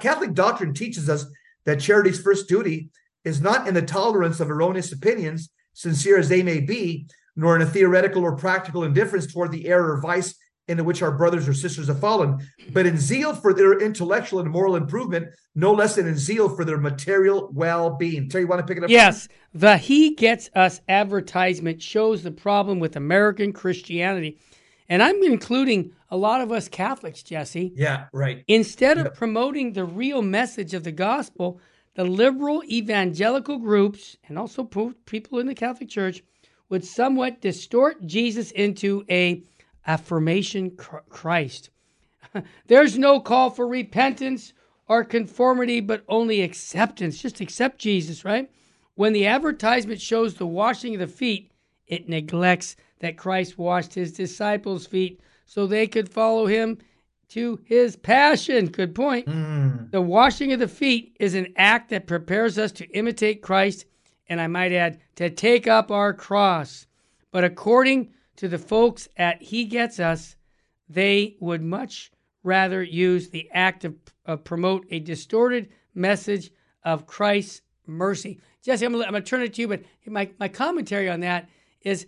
Catholic 0.00 0.34
doctrine 0.34 0.74
teaches 0.74 1.08
us 1.08 1.26
that 1.64 1.80
charity's 1.80 2.20
first 2.20 2.48
duty 2.48 2.90
is 3.24 3.40
not 3.40 3.68
in 3.68 3.74
the 3.74 3.82
tolerance 3.82 4.40
of 4.40 4.50
erroneous 4.50 4.92
opinions, 4.92 5.50
sincere 5.74 6.18
as 6.18 6.28
they 6.28 6.42
may 6.42 6.60
be, 6.60 7.06
nor 7.34 7.56
in 7.56 7.62
a 7.62 7.66
theoretical 7.66 8.22
or 8.22 8.36
practical 8.36 8.84
indifference 8.84 9.30
toward 9.30 9.52
the 9.52 9.66
error 9.68 9.92
or 9.96 10.00
vice 10.00 10.34
into 10.68 10.82
which 10.82 11.02
our 11.02 11.12
brothers 11.12 11.46
or 11.46 11.54
sisters 11.54 11.86
have 11.86 12.00
fallen, 12.00 12.38
but 12.72 12.86
in 12.86 12.98
zeal 12.98 13.34
for 13.34 13.54
their 13.54 13.78
intellectual 13.78 14.40
and 14.40 14.50
moral 14.50 14.74
improvement, 14.74 15.28
no 15.54 15.72
less 15.72 15.94
than 15.94 16.08
in 16.08 16.16
zeal 16.16 16.48
for 16.48 16.64
their 16.64 16.78
material 16.78 17.50
well 17.52 17.96
being. 17.96 18.28
Terry, 18.28 18.42
you 18.42 18.48
want 18.48 18.60
to 18.60 18.66
pick 18.66 18.78
it 18.78 18.84
up? 18.84 18.90
Yes. 18.90 19.28
The 19.54 19.76
He 19.76 20.14
Gets 20.14 20.50
Us 20.54 20.80
advertisement 20.88 21.80
shows 21.80 22.22
the 22.22 22.32
problem 22.32 22.80
with 22.80 22.96
American 22.96 23.52
Christianity. 23.52 24.38
And 24.88 25.02
I'm 25.02 25.22
including 25.22 25.92
a 26.10 26.16
lot 26.16 26.40
of 26.40 26.52
us 26.52 26.68
Catholics, 26.68 27.22
Jesse. 27.22 27.72
Yeah, 27.74 28.06
right. 28.12 28.44
Instead 28.46 28.98
of 28.98 29.14
promoting 29.14 29.72
the 29.72 29.84
real 29.84 30.22
message 30.22 30.74
of 30.74 30.84
the 30.84 30.92
gospel, 30.92 31.60
the 31.94 32.04
liberal 32.04 32.62
evangelical 32.64 33.58
groups 33.58 34.16
and 34.28 34.38
also 34.38 34.64
people 35.06 35.38
in 35.38 35.46
the 35.46 35.54
Catholic 35.54 35.88
Church 35.88 36.22
would 36.68 36.84
somewhat 36.84 37.40
distort 37.40 38.06
Jesus 38.06 38.50
into 38.50 39.04
a 39.10 39.42
affirmation 39.86 40.76
Christ. 40.76 41.70
There's 42.66 42.98
no 42.98 43.20
call 43.20 43.50
for 43.50 43.66
repentance 43.66 44.52
or 44.88 45.04
conformity, 45.04 45.80
but 45.80 46.04
only 46.08 46.42
acceptance. 46.42 47.20
Just 47.22 47.40
accept 47.40 47.78
Jesus, 47.78 48.24
right? 48.24 48.50
When 48.94 49.12
the 49.12 49.26
advertisement 49.26 50.00
shows 50.00 50.34
the 50.34 50.46
washing 50.46 50.94
of 50.94 51.00
the 51.00 51.06
feet, 51.06 51.50
it 51.86 52.08
neglects 52.08 52.76
that 53.00 53.16
Christ 53.16 53.58
washed 53.58 53.94
his 53.94 54.12
disciples' 54.12 54.86
feet 54.86 55.20
so 55.44 55.66
they 55.66 55.86
could 55.86 56.08
follow 56.08 56.46
him 56.46 56.78
to 57.28 57.60
his 57.64 57.96
passion. 57.96 58.66
Good 58.66 58.94
point. 58.94 59.26
Mm. 59.26 59.90
The 59.90 60.00
washing 60.00 60.52
of 60.52 60.60
the 60.60 60.68
feet 60.68 61.16
is 61.18 61.34
an 61.34 61.52
act 61.56 61.90
that 61.90 62.06
prepares 62.06 62.58
us 62.58 62.72
to 62.72 62.86
imitate 62.90 63.42
Christ, 63.42 63.84
and 64.28 64.40
I 64.40 64.46
might 64.46 64.72
add, 64.72 65.00
to 65.16 65.30
take 65.30 65.66
up 65.66 65.90
our 65.90 66.12
cross. 66.12 66.86
But 67.32 67.44
according 67.44 68.12
to 68.36 68.48
the 68.48 68.58
folks 68.58 69.08
at 69.16 69.42
He 69.42 69.64
Gets 69.64 69.98
Us, 69.98 70.36
they 70.88 71.36
would 71.40 71.62
much 71.62 72.12
rather 72.42 72.82
use 72.82 73.28
the 73.28 73.50
act 73.52 73.84
of, 73.84 73.96
of 74.24 74.44
promote 74.44 74.86
a 74.90 75.00
distorted 75.00 75.68
message 75.94 76.50
of 76.84 77.06
Christ's 77.06 77.62
mercy. 77.86 78.40
Jesse, 78.62 78.86
I'm 78.86 78.92
going 78.92 79.12
to 79.12 79.20
turn 79.20 79.42
it 79.42 79.54
to 79.54 79.62
you, 79.62 79.68
but 79.68 79.82
my, 80.06 80.30
my 80.38 80.48
commentary 80.48 81.10
on 81.10 81.20
that 81.20 81.48
is 81.82 82.06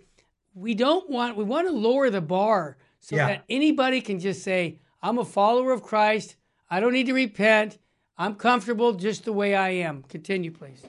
we 0.59 0.75
don't 0.75 1.09
want, 1.09 1.37
we 1.37 1.45
want 1.45 1.69
to 1.69 1.73
lower 1.73 2.11
the 2.11 2.21
bar 2.21 2.77
so 3.01 3.17
yeah. 3.17 3.27
that 3.29 3.45
anybody 3.49 4.01
can 4.01 4.19
just 4.19 4.43
say, 4.43 4.81
I'm 5.03 5.19
a 5.19 5.25
follower 5.25 5.73
of 5.73 5.83
Christ. 5.83 6.37
I 6.69 6.81
don't 6.81 6.93
need 6.93 7.07
to 7.07 7.15
repent. 7.15 7.79
I'm 8.17 8.35
comfortable 8.35 8.95
just 8.95 9.25
the 9.25 9.33
way 9.33 9.55
I 9.55 9.71
am. 9.71 10.03
Continue, 10.03 10.51
please. 10.51 10.83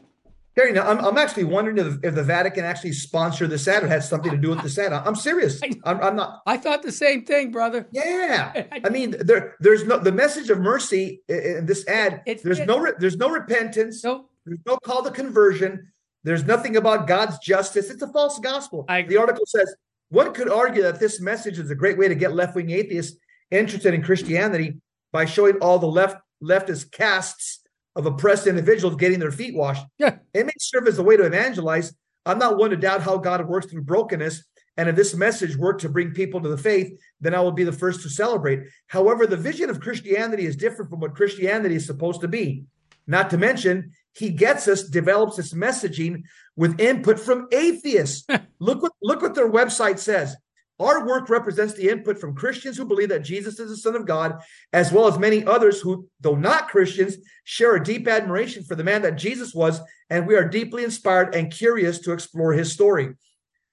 Terry, 0.56 0.74
now 0.74 0.90
I'm, 0.90 0.98
I'm 1.06 1.18
actually 1.18 1.44
wondering 1.44 1.78
if, 1.78 2.04
if 2.04 2.16
the 2.16 2.24
Vatican 2.24 2.66
actually 2.66 2.92
sponsored 2.94 3.52
this 3.52 3.68
ad 3.68 3.84
or 3.84 3.88
had 3.88 4.04
something 4.04 4.32
to 4.32 4.38
do 4.38 4.50
with 4.50 4.62
this 4.62 4.78
ad. 4.78 4.92
I'm 4.92 5.16
serious. 5.16 5.62
I'm, 5.86 6.02
I'm 6.02 6.16
not. 6.16 6.42
I 6.48 6.58
thought 6.58 6.82
the 6.82 6.92
same 6.92 7.24
thing, 7.24 7.52
brother. 7.52 7.88
Yeah, 7.92 8.66
I 8.84 8.90
mean, 8.90 9.16
there, 9.22 9.56
there's 9.60 9.86
no 9.86 10.00
the 10.00 10.12
message 10.12 10.50
of 10.50 10.60
mercy 10.60 11.22
in 11.30 11.66
this 11.66 11.88
ad. 11.88 12.24
It's, 12.26 12.44
there's 12.44 12.60
no, 12.60 12.92
there's 12.98 13.16
no 13.16 13.30
repentance. 13.30 14.04
Nope. 14.04 14.30
There's 14.46 14.60
no 14.66 14.78
call 14.78 15.04
to 15.04 15.12
conversion. 15.12 15.92
There's 16.24 16.46
nothing 16.46 16.76
about 16.76 17.08
God's 17.08 17.38
justice. 17.40 17.90
It's 17.90 18.02
a 18.02 18.12
false 18.12 18.40
gospel. 18.40 18.86
The 18.88 19.18
article 19.18 19.46
says 19.46 19.74
one 20.10 20.34
could 20.34 20.50
argue 20.50 20.82
that 20.82 21.00
this 21.00 21.22
message 21.22 21.60
is 21.60 21.72
a 21.72 21.76
great 21.76 21.98
way 21.98 22.08
to 22.08 22.16
get 22.16 22.34
left 22.34 22.56
wing 22.56 22.72
atheists 22.72 23.18
interested 23.52 23.94
in 23.94 24.04
Christianity 24.04 24.82
by 25.12 25.26
showing 25.26 25.58
all 25.58 25.80
the 25.80 25.88
left 25.88 26.18
leftist 26.44 26.92
castes 26.92 27.60
of 27.96 28.06
oppressed 28.06 28.48
individuals 28.48 28.96
getting 28.96 29.20
their 29.20 29.32
feet 29.32 29.56
washed. 29.56 29.86
Yeah. 29.98 30.18
It 30.34 30.46
may 30.46 30.54
serve 30.60 30.88
as 30.88 30.98
a 30.98 31.04
way 31.04 31.18
to 31.18 31.24
evangelize. 31.24 31.94
I'm 32.26 32.40
not 32.40 32.58
one 32.58 32.70
to 32.70 32.78
doubt 32.78 33.02
how 33.02 33.18
God 33.18 33.48
works 33.48 33.68
through 33.68 33.84
brokenness. 33.84 34.44
And 34.78 34.88
if 34.88 34.96
this 34.96 35.14
message 35.14 35.58
worked 35.58 35.82
to 35.82 35.90
bring 35.90 36.12
people 36.12 36.42
to 36.42 36.50
the 36.50 36.58
faith, 36.58 36.98
then 37.20 37.36
I 37.36 37.42
will 37.42 37.52
be 37.52 37.66
the 37.66 37.72
first 37.72 38.02
to 38.04 38.10
celebrate. 38.10 38.62
However, 38.88 39.28
the 39.28 39.36
vision 39.36 39.70
of 39.70 39.82
Christianity 39.82 40.46
is 40.46 40.56
different 40.56 40.90
from 40.90 41.02
what 41.02 41.16
Christianity 41.16 41.76
is 41.76 41.86
supposed 41.86 42.22
to 42.22 42.28
be. 42.28 42.64
Not 43.06 43.30
to 43.32 43.38
mention, 43.38 43.92
he 44.16 44.30
gets 44.30 44.68
us, 44.68 44.84
develops 44.84 45.38
this 45.38 45.54
messaging 45.54 46.24
with 46.56 46.80
input 46.80 47.20
from 47.20 47.48
atheists. 47.52 48.26
look 48.60 48.82
what 48.82 48.94
look 49.02 49.22
what 49.22 49.36
their 49.36 49.52
website 49.52 50.00
says. 50.00 50.36
Our 50.80 51.06
work 51.06 51.30
represents 51.30 51.74
the 51.74 51.90
input 51.90 52.20
from 52.20 52.36
Christians 52.36 52.78
who 52.78 52.86
believe 52.86 53.10
that 53.10 53.24
Jesus 53.24 53.60
is 53.60 53.70
the 53.70 53.78
Son 53.78 53.96
of 53.96 54.06
God, 54.06 54.40
as 54.72 54.94
well 54.94 55.08
as 55.08 55.20
many 55.20 55.44
others 55.44 55.82
who, 55.82 56.08
though 56.22 56.36
not 56.36 56.70
Christians, 56.70 57.18
share 57.44 57.76
a 57.76 57.84
deep 57.84 58.08
admiration 58.08 58.64
for 58.64 58.76
the 58.76 58.84
man 58.84 59.02
that 59.02 59.18
Jesus 59.18 59.54
was, 59.54 59.82
and 60.10 60.26
we 60.26 60.36
are 60.36 60.48
deeply 60.48 60.86
inspired 60.86 61.36
and 61.36 61.52
curious 61.52 62.00
to 62.00 62.14
explore 62.14 62.54
his 62.54 62.72
story. 62.72 63.10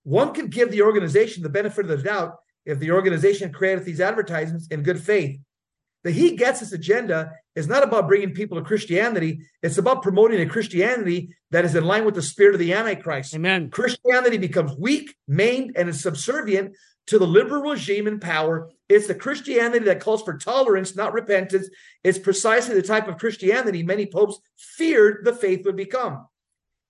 One 0.03 0.35
could 0.35 0.51
give 0.51 0.73
the 0.73 0.83
organization 0.83 1.45
the 1.45 1.49
benefit 1.49 1.89
of 1.89 1.97
the 1.97 2.05
doubt 2.05 2.39
if 2.65 2.81
the 2.81 2.91
organization 2.91 3.53
created 3.53 3.85
these 3.85 4.01
advertisements 4.01 4.67
in 4.69 4.83
good 4.83 5.01
faith. 5.01 5.39
The 6.07 6.13
He 6.13 6.37
Gets 6.37 6.63
Us 6.63 6.71
agenda 6.71 7.33
is 7.57 7.67
not 7.67 7.83
about 7.83 8.07
bringing 8.07 8.33
people 8.33 8.57
to 8.57 8.65
Christianity. 8.65 9.41
It's 9.61 9.79
about 9.79 10.05
promoting 10.05 10.41
a 10.41 10.49
Christianity 10.49 11.31
that 11.51 11.65
is 11.65 11.75
in 11.75 11.85
line 11.85 12.05
with 12.05 12.15
the 12.15 12.23
spirit 12.23 12.55
of 12.55 12.61
the 12.61 12.75
Antichrist. 12.75 13.35
Amen. 13.35 13.71
Christianity 13.71 14.39
becomes 14.39 14.77
weak, 14.79 15.17
maimed, 15.27 15.73
and 15.75 15.89
is 15.89 16.01
subservient 16.01 16.77
to 17.09 17.19
the 17.19 17.27
liberal 17.27 17.73
regime 17.73 18.07
in 18.07 18.21
power. 18.21 18.71
It's 18.89 19.09
the 19.09 19.17
Christianity 19.17 19.87
that 19.87 19.99
calls 19.99 20.23
for 20.23 20.39
tolerance, 20.39 20.95
not 20.95 21.13
repentance. 21.13 21.69
It's 22.05 22.21
precisely 22.21 22.77
the 22.77 22.87
type 22.87 23.09
of 23.09 23.19
Christianity 23.19 23.83
many 23.83 24.07
popes 24.07 24.39
feared 24.57 25.25
the 25.25 25.35
faith 25.35 25.65
would 25.67 25.75
become. 25.75 26.29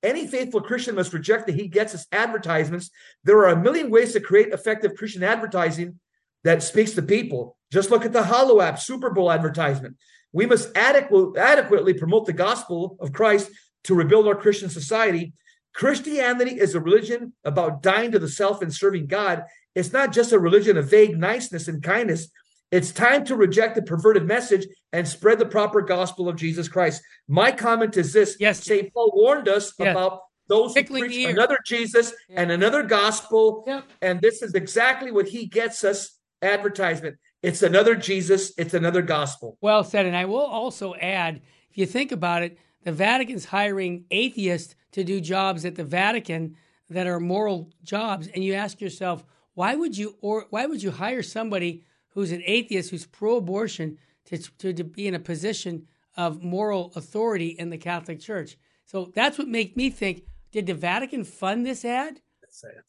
Any 0.03 0.27
faithful 0.27 0.61
Christian 0.61 0.95
must 0.95 1.15
reject 1.15 1.47
the 1.47 1.55
He 1.55 1.69
Gets 1.69 1.95
Us 1.95 2.07
advertisements. 2.13 2.91
There 3.25 3.39
are 3.39 3.49
a 3.49 3.63
million 3.63 3.89
ways 3.89 4.13
to 4.13 4.21
create 4.21 4.53
effective 4.53 4.95
Christian 4.95 5.23
advertising 5.23 6.01
that 6.45 6.63
speaks 6.63 6.93
to 6.93 7.03
people. 7.03 7.56
Just 7.73 7.91
look 7.91 8.05
at 8.05 8.13
the 8.13 8.25
Hallow 8.25 8.61
app 8.61 8.79
Super 8.79 9.11
Bowl 9.11 9.31
advertisement. 9.31 9.97
We 10.33 10.47
must 10.47 10.77
adequate, 10.77 11.37
adequately 11.39 11.95
promote 11.95 12.27
the 12.27 12.33
gospel 12.33 12.97
of 13.01 13.13
Christ 13.13 13.51
to 13.85 13.95
rebuild 13.95 14.27
our 14.27 14.35
Christian 14.35 14.69
society. 14.69 15.33
Christianity 15.75 16.59
is 16.59 16.75
a 16.75 16.81
religion 16.81 17.33
about 17.45 17.83
dying 17.83 18.13
to 18.13 18.19
the 18.19 18.29
self 18.29 18.63
and 18.63 18.73
serving 18.73 19.07
God. 19.07 19.45
It's 19.75 19.93
not 19.93 20.13
just 20.13 20.33
a 20.33 20.39
religion 20.39 20.77
of 20.77 20.91
vague 20.91 21.19
niceness 21.19 21.69
and 21.69 21.83
kindness. 21.83 22.29
It's 22.73 22.91
time 22.91 23.25
to 23.27 23.37
reject 23.37 23.77
the 23.77 23.83
perverted 23.83 24.25
message 24.25 24.67
and 24.93 25.07
spread 25.07 25.39
the 25.39 25.47
proper 25.47 25.83
gospel 25.83 26.29
of 26.29 26.37
Jesus 26.37 26.69
Christ. 26.69 27.03
My 27.29 27.53
comment 27.53 27.97
is 27.97 28.13
this: 28.13 28.37
Yes, 28.41 28.65
St. 28.65 28.93
Paul 28.93 29.13
warned 29.15 29.49
us 29.49 29.73
yes. 29.79 29.93
about 29.93 30.21
those 30.49 30.75
who 30.75 30.85
preach 30.85 31.27
another 31.27 31.59
Jesus 31.65 32.13
yeah. 32.29 32.41
and 32.41 32.51
another 32.51 32.83
gospel, 32.83 33.65
yep. 33.67 33.85
and 34.03 34.21
this 34.21 34.43
is 34.43 34.55
exactly 34.55 35.11
what 35.11 35.29
he 35.29 35.47
gets 35.47 35.85
us. 35.85 36.13
Advertisement. 36.43 37.17
It's 37.47 37.63
another 37.63 37.95
Jesus. 37.95 38.53
It's 38.59 38.75
another 38.75 39.03
gospel. 39.03 39.57
Well 39.61 39.85
said. 39.85 40.05
And 40.05 40.17
I 40.17 40.25
will 40.25 40.39
also 40.41 40.97
add, 40.97 41.43
if 41.71 41.79
you 41.79 41.87
think 41.87 42.11
about 42.11 42.43
it, 42.43 42.59
the 42.83 42.91
Vatican's 42.91 43.45
hiring 43.45 44.05
atheists 44.11 44.75
to 44.93 45.05
do 45.05 45.21
jobs 45.21 45.65
at 45.65 45.77
the 45.77 45.85
Vatican 45.85 46.57
that 46.91 47.07
are 47.07 47.21
moral 47.21 47.71
jobs, 47.85 48.27
and 48.27 48.43
you 48.43 48.55
ask 48.55 48.81
yourself 48.81 49.25
why 49.55 49.77
would 49.77 49.97
you 49.97 50.17
or 50.21 50.47
why 50.51 50.67
would 50.67 50.83
you 50.83 50.91
hire 50.91 51.23
somebody 51.23 51.85
who's 52.11 52.33
an 52.33 52.43
atheist 52.47 52.91
who's 52.91 53.07
pro-abortion 53.07 53.99
to, 54.25 54.39
to, 54.59 54.73
to 54.73 54.85
be 54.85 55.07
in 55.07 55.15
a 55.15 55.21
position 55.21 55.87
of 56.17 56.43
moral 56.43 56.93
authority 56.97 57.49
in 57.49 57.71
the 57.71 57.79
Catholic 57.79 58.21
Church? 58.21 58.59
So 58.87 59.13
that's 59.15 59.39
what 59.39 59.49
makes 59.49 59.77
me 59.77 59.91
think: 59.91 60.25
Did 60.51 60.67
the 60.67 60.75
Vatican 60.75 61.23
fund 61.23 61.65
this 61.65 61.85
ad? 61.85 62.21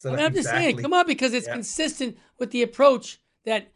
I 0.04 0.22
am 0.22 0.34
just 0.34 0.48
saying, 0.48 0.78
come 0.78 0.94
on, 0.94 1.06
because 1.06 1.34
it's 1.34 1.46
yeah. 1.46 1.52
consistent 1.52 2.16
with 2.38 2.50
the 2.52 2.62
approach 2.62 3.20
that 3.44 3.70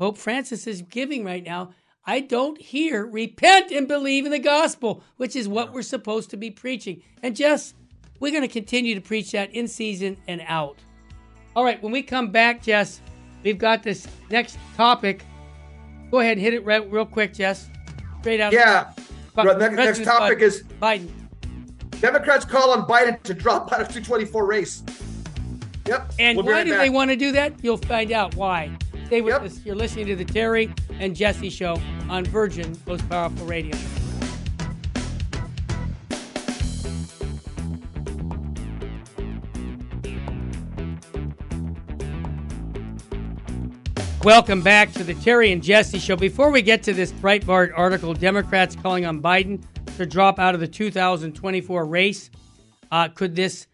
Pope 0.00 0.16
Francis 0.16 0.66
is 0.66 0.80
giving 0.80 1.26
right 1.26 1.44
now. 1.44 1.74
I 2.06 2.20
don't 2.20 2.58
hear 2.58 3.04
repent 3.04 3.70
and 3.70 3.86
believe 3.86 4.24
in 4.24 4.32
the 4.32 4.38
gospel, 4.38 5.04
which 5.18 5.36
is 5.36 5.46
what 5.46 5.74
we're 5.74 5.82
supposed 5.82 6.30
to 6.30 6.38
be 6.38 6.50
preaching. 6.50 7.02
And 7.22 7.36
just 7.36 7.74
we're 8.18 8.32
going 8.32 8.40
to 8.40 8.48
continue 8.48 8.94
to 8.94 9.02
preach 9.02 9.32
that 9.32 9.54
in 9.54 9.68
season 9.68 10.16
and 10.26 10.40
out. 10.46 10.78
All 11.54 11.64
right, 11.64 11.82
when 11.82 11.92
we 11.92 12.00
come 12.02 12.30
back, 12.30 12.62
Jess, 12.62 13.02
we've 13.44 13.58
got 13.58 13.82
this 13.82 14.08
next 14.30 14.56
topic. 14.74 15.22
Go 16.10 16.20
ahead 16.20 16.38
and 16.38 16.40
hit 16.40 16.54
it 16.54 16.64
real, 16.64 16.86
real 16.86 17.04
quick, 17.04 17.34
Jess. 17.34 17.68
Straight 18.20 18.40
out. 18.40 18.54
Yeah. 18.54 18.94
But 19.34 19.58
next, 19.58 19.76
next 19.76 20.04
topic 20.04 20.38
Biden. 20.38 20.42
is 20.42 20.62
Biden. 20.80 21.10
Democrats 22.00 22.46
call 22.46 22.70
on 22.70 22.86
Biden 22.86 23.22
to 23.24 23.34
drop 23.34 23.70
out 23.70 23.82
of 23.82 23.88
224 23.88 24.46
race. 24.46 24.82
Yep. 25.86 26.12
And 26.18 26.38
we'll 26.38 26.46
why 26.46 26.64
do 26.64 26.70
back. 26.70 26.80
they 26.80 26.88
want 26.88 27.10
to 27.10 27.16
do 27.16 27.32
that? 27.32 27.62
You'll 27.62 27.76
find 27.76 28.12
out 28.12 28.34
why. 28.34 28.74
Stay 29.10 29.22
with 29.22 29.34
yep. 29.34 29.42
us. 29.42 29.60
You're 29.64 29.74
listening 29.74 30.06
to 30.06 30.14
the 30.14 30.24
Terry 30.24 30.72
and 31.00 31.16
Jesse 31.16 31.50
Show 31.50 31.76
on 32.08 32.24
Virgin 32.26 32.78
Most 32.86 33.08
Powerful 33.08 33.44
Radio. 33.44 33.76
Welcome 44.22 44.62
back 44.62 44.92
to 44.92 45.02
the 45.02 45.14
Terry 45.14 45.50
and 45.50 45.60
Jesse 45.60 45.98
Show. 45.98 46.14
Before 46.14 46.52
we 46.52 46.62
get 46.62 46.84
to 46.84 46.92
this 46.92 47.10
Breitbart 47.10 47.72
article, 47.74 48.14
Democrats 48.14 48.76
calling 48.76 49.06
on 49.06 49.20
Biden 49.20 49.60
to 49.96 50.06
drop 50.06 50.38
out 50.38 50.54
of 50.54 50.60
the 50.60 50.68
2024 50.68 51.84
race. 51.84 52.30
Uh, 52.92 53.08
could 53.08 53.34
this 53.34 53.66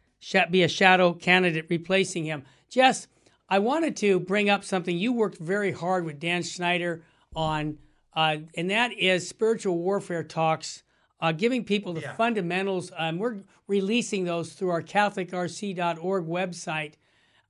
be 0.50 0.62
a 0.62 0.68
shadow 0.68 1.12
candidate 1.12 1.66
replacing 1.68 2.24
him? 2.24 2.42
Jess, 2.70 3.06
I 3.48 3.60
wanted 3.60 3.96
to 3.98 4.18
bring 4.18 4.50
up 4.50 4.64
something 4.64 4.96
you 4.96 5.12
worked 5.12 5.38
very 5.38 5.72
hard 5.72 6.04
with 6.04 6.18
Dan 6.18 6.42
Schneider 6.42 7.02
on, 7.34 7.78
uh, 8.14 8.38
and 8.56 8.70
that 8.70 8.92
is 8.92 9.28
spiritual 9.28 9.78
warfare 9.78 10.24
talks, 10.24 10.82
uh, 11.20 11.32
giving 11.32 11.64
people 11.64 11.92
the 11.92 12.00
yeah. 12.00 12.16
fundamentals. 12.16 12.90
Um, 12.96 13.18
we're 13.18 13.38
releasing 13.68 14.24
those 14.24 14.52
through 14.52 14.70
our 14.70 14.82
CatholicRC.org 14.82 16.26
website. 16.26 16.94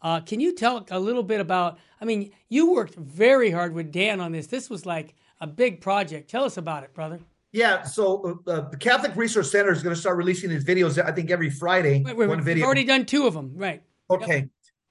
Uh, 0.02 0.20
can 0.20 0.40
you 0.40 0.54
tell 0.54 0.85
a 0.90 1.00
little 1.00 1.22
bit 1.22 1.40
about? 1.40 1.78
I 2.00 2.04
mean, 2.04 2.30
you 2.48 2.72
worked 2.72 2.94
very 2.94 3.50
hard 3.50 3.72
with 3.72 3.90
Dan 3.90 4.20
on 4.20 4.32
this. 4.32 4.46
This 4.46 4.68
was 4.68 4.85
like 4.85 5.14
a 5.40 5.46
big 5.46 5.80
project. 5.80 6.30
Tell 6.30 6.44
us 6.44 6.59
about 6.59 6.85
it, 6.85 6.92
brother. 6.92 7.20
Yeah, 7.52 7.85
so 7.85 8.42
uh, 8.46 8.50
uh 8.50 8.68
the 8.68 8.76
Catholic 8.76 9.16
Resource 9.16 9.50
Center 9.50 9.72
is 9.72 9.82
going 9.82 9.94
to 9.94 10.00
start 10.00 10.18
releasing 10.18 10.50
these 10.50 10.64
videos. 10.64 11.02
I 11.02 11.12
think 11.12 11.30
every 11.30 11.48
Friday. 11.48 12.02
Wait, 12.04 12.16
wait, 12.16 12.28
one 12.28 12.42
video. 12.42 12.62
We've 12.62 12.66
already 12.66 12.85
done 12.85 13.06
two 13.06 13.26
of 13.26 13.32
them, 13.32 13.52
right? 13.56 13.82
Okay, 14.11 14.38
yep. 14.38 14.48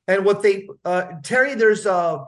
And 0.07 0.25
what 0.25 0.41
they 0.41 0.67
uh, 0.83 1.13
Terry, 1.23 1.55
there's 1.55 1.85
a 1.85 1.93
uh, 1.93 2.25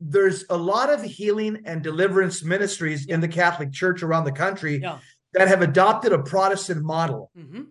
there's 0.00 0.44
a 0.50 0.56
lot 0.56 0.92
of 0.92 1.02
healing 1.02 1.62
and 1.64 1.82
deliverance 1.82 2.44
ministries 2.44 3.06
in 3.06 3.20
the 3.20 3.28
Catholic 3.28 3.72
Church 3.72 4.02
around 4.02 4.24
the 4.24 4.32
country 4.32 4.80
yeah. 4.82 4.98
that 5.32 5.48
have 5.48 5.62
adopted 5.62 6.12
a 6.12 6.22
Protestant 6.22 6.84
model, 6.84 7.30
mm-hmm. 7.36 7.62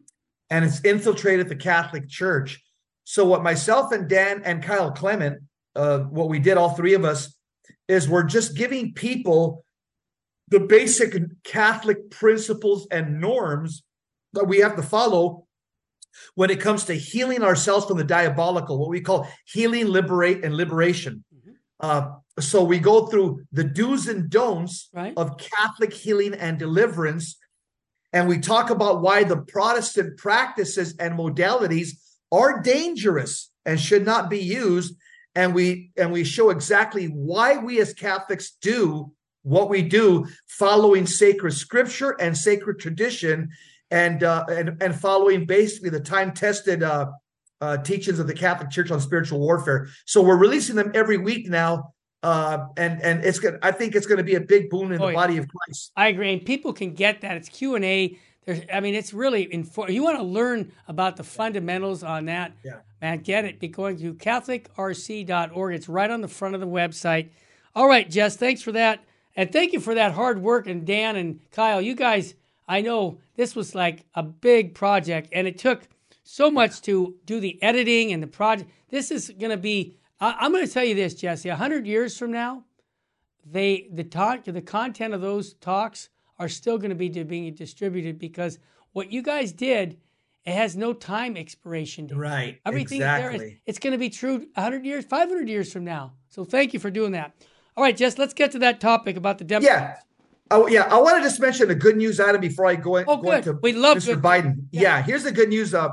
and 0.50 0.66
it's 0.66 0.82
infiltrated 0.82 1.50
the 1.50 1.56
Catholic 1.56 2.08
Church. 2.10 2.62
So 3.04 3.26
what 3.26 3.44
myself 3.44 3.92
and 3.92 4.10
Dan 4.10 4.42
and 4.44 4.64
Kyle 4.64 4.92
Clement, 4.92 5.44
uh, 5.76 6.00
what 6.00 6.30
we 6.30 6.40
did, 6.40 6.58
all 6.58 6.72
three 6.72 6.96
of 6.96 7.06
us, 7.06 7.38
is 7.88 8.10
we're 8.10 8.24
just 8.24 8.58
giving 8.58 8.94
people 8.94 9.64
the 10.48 10.60
basic 10.60 11.16
Catholic 11.44 12.10
principles 12.10 12.88
and 12.90 13.22
norms 13.22 13.84
that 14.34 14.48
we 14.48 14.60
have 14.60 14.76
to 14.76 14.82
follow 14.82 15.45
when 16.36 16.50
it 16.50 16.60
comes 16.60 16.86
to 16.86 16.94
healing 16.94 17.44
ourselves 17.44 17.86
from 17.86 17.98
the 17.98 18.04
diabolical, 18.04 18.80
what 18.80 18.90
we 18.90 19.02
call 19.02 19.28
healing, 19.46 19.88
liberate, 19.88 20.44
and 20.44 20.56
liberation. 20.56 21.24
Mm-hmm. 21.34 21.52
Uh, 21.80 22.12
so 22.40 22.64
we 22.64 22.80
go 22.80 23.08
through 23.08 23.44
the 23.52 23.64
do's 23.64 24.08
and 24.08 24.30
don'ts 24.30 24.90
right. 24.94 25.14
of 25.16 25.38
Catholic 25.38 25.94
healing 25.94 26.34
and 26.34 26.60
deliverance, 26.60 27.38
and 28.12 28.28
we 28.28 28.40
talk 28.40 28.70
about 28.70 29.02
why 29.02 29.24
the 29.24 29.38
Protestant 29.38 30.18
practices 30.18 30.96
and 31.00 31.18
modalities 31.18 31.92
are 32.32 32.62
dangerous 32.62 33.52
and 33.66 33.80
should 33.80 34.06
not 34.06 34.30
be 34.30 34.40
used 34.40 34.96
and 35.36 35.54
we 35.54 35.92
and 35.98 36.12
we 36.12 36.24
show 36.24 36.50
exactly 36.50 37.08
why 37.08 37.58
we 37.58 37.80
as 37.80 37.94
catholics 37.94 38.58
do 38.62 39.12
what 39.44 39.70
we 39.70 39.82
do 39.82 40.26
following 40.48 41.06
sacred 41.06 41.52
scripture 41.52 42.16
and 42.20 42.38
sacred 42.38 42.80
tradition 42.80 43.50
and 43.92 44.24
uh, 44.24 44.46
and 44.50 44.82
and 44.82 44.96
following 44.96 45.46
basically 45.46 45.90
the 45.90 46.00
time 46.00 46.34
tested 46.34 46.84
uh, 46.84 47.12
uh, 47.62 47.78
teachings 47.78 48.20
of 48.20 48.28
the 48.28 48.34
Catholic 48.34 48.70
Church 48.70 48.92
on 48.92 49.00
spiritual 49.00 49.40
warfare. 49.40 49.88
So 50.06 50.22
we're 50.22 50.38
releasing 50.38 50.76
them 50.76 50.92
every 50.94 51.18
week 51.18 51.50
now, 51.50 51.94
uh, 52.24 52.66
and 52.78 53.02
and 53.02 53.24
it's 53.24 53.40
gonna. 53.40 53.60
I 53.62 53.72
think 53.72 53.96
it's 53.96 54.08
going 54.08 54.18
to 54.18 54.24
be 54.24 54.36
a 54.36 54.42
big 54.42 54.70
boon 54.70 54.92
in 54.92 55.00
the 55.00 55.14
body 55.14 55.38
of 55.38 55.48
Christ. 55.48 55.92
I 55.96 56.08
agree, 56.08 56.34
and 56.34 56.46
people 56.46 56.74
can 56.74 56.94
get 56.94 57.22
that. 57.22 57.38
It's 57.38 57.50
Q 57.50 57.76
and 57.76 57.86
A. 57.86 58.18
There's, 58.46 58.62
I 58.72 58.80
mean, 58.80 58.94
it's 58.94 59.14
really 59.14 59.52
inform. 59.52 59.90
You 59.90 60.04
want 60.04 60.18
to 60.18 60.24
learn 60.24 60.72
about 60.88 61.18
the 61.18 61.24
fundamentals 61.24 62.04
on 62.04 62.26
that, 62.26 62.52
yeah. 62.64 62.80
man. 63.02 63.20
Get 63.20 63.46
it. 63.46 63.60
Be 63.60 63.68
going 63.68 63.98
to 64.00 64.14
CatholicRC.org. 64.14 65.74
It's 65.74 65.90
right 65.90 66.12
on 66.12 66.22
the 66.22 66.28
front 66.28 66.54
of 66.54 66.62
the 66.62 66.68
website. 66.68 67.30
All 67.74 67.88
right, 67.88 68.10
Jess. 68.10 68.38
Thanks 68.38 68.62
for 68.62 68.72
that, 68.74 69.04
and 69.36 69.52
thank 69.52 69.74
you 69.74 69.80
for 69.80 69.96
that 69.96 70.12
hard 70.12 70.42
work. 70.42 70.68
And 70.68 70.86
Dan 70.86 71.16
and 71.16 71.40
Kyle, 71.52 71.82
you 71.82 71.96
guys, 71.96 72.36
I 72.68 72.82
know 72.82 73.20
this 73.36 73.56
was 73.56 73.76
like 73.76 74.06
a 74.16 74.24
big 74.24 74.74
project, 74.74 75.30
and 75.32 75.48
it 75.48 75.58
took 75.58 75.88
so 76.24 76.50
much 76.50 76.82
to 76.82 77.16
do 77.26 77.40
the 77.40 77.62
editing 77.62 78.12
and 78.12 78.22
the 78.22 78.28
project. 78.28 78.72
This 78.90 79.12
is 79.12 79.32
going 79.40 79.52
to 79.52 79.58
be. 79.58 79.98
I, 80.20 80.46
am 80.46 80.52
going 80.52 80.66
to 80.66 80.72
tell 80.72 80.84
you 80.84 80.96
this, 80.96 81.14
Jesse. 81.14 81.50
A 81.50 81.56
hundred 81.56 81.86
years 81.86 82.18
from 82.18 82.32
now, 82.32 82.64
they 83.46 83.88
the 83.92 84.04
talk 84.04 84.46
the 84.46 84.62
content 84.62 85.14
of 85.14 85.22
those 85.22 85.54
talks 85.56 86.10
are 86.40 86.50
still 86.50 86.78
going 86.78 86.90
to 86.90 86.96
be 86.96 87.10
being 87.10 87.54
distributed 87.54 88.20
because 88.20 88.60
what 88.94 89.12
you 89.12 89.22
guys 89.22 89.52
did 89.52 89.98
it 90.46 90.54
has 90.54 90.78
no 90.78 90.94
time 90.94 91.36
expiration 91.36 92.06
date. 92.06 92.18
Right. 92.18 92.60
Everything 92.66 92.98
exactly. 92.98 93.38
there 93.38 93.48
is, 93.48 93.54
it's 93.66 93.80
going 93.80 93.94
to 93.94 93.98
be 93.98 94.10
true 94.10 94.46
100 94.54 94.86
years, 94.86 95.04
500 95.06 95.50
years 95.50 95.74
from 95.74 95.84
now. 95.84 96.14
So 96.30 96.46
thank 96.46 96.74
you 96.74 96.80
for 96.80 96.92
doing 96.92 97.14
that. 97.14 97.34
All 97.76 97.84
right, 97.84 97.98
Jess, 97.98 98.18
let's 98.18 98.34
get 98.34 98.52
to 98.52 98.60
that 98.60 98.80
topic 98.80 99.18
about 99.18 99.40
the 99.40 99.44
Democrats. 99.44 100.00
Yeah. 100.00 100.15
Oh 100.52 100.68
yeah, 100.68 100.84
I 100.84 101.00
want 101.00 101.18
to 101.18 101.24
just 101.24 101.40
mention 101.40 101.72
a 101.72 101.76
good 101.76 101.98
news 101.98 102.20
item 102.20 102.42
before 102.42 102.68
I 102.68 102.76
go, 102.76 102.98
in, 102.98 103.06
oh, 103.08 103.18
go 103.18 103.32
into 103.32 103.54
we 103.62 103.74
love 103.74 103.98
Mr. 103.98 104.20
Biden. 104.22 104.68
Yeah. 104.72 104.82
yeah. 104.82 105.04
here's 105.04 105.24
the 105.24 105.32
good 105.32 105.50
news. 105.50 105.74
Uh, 105.74 105.90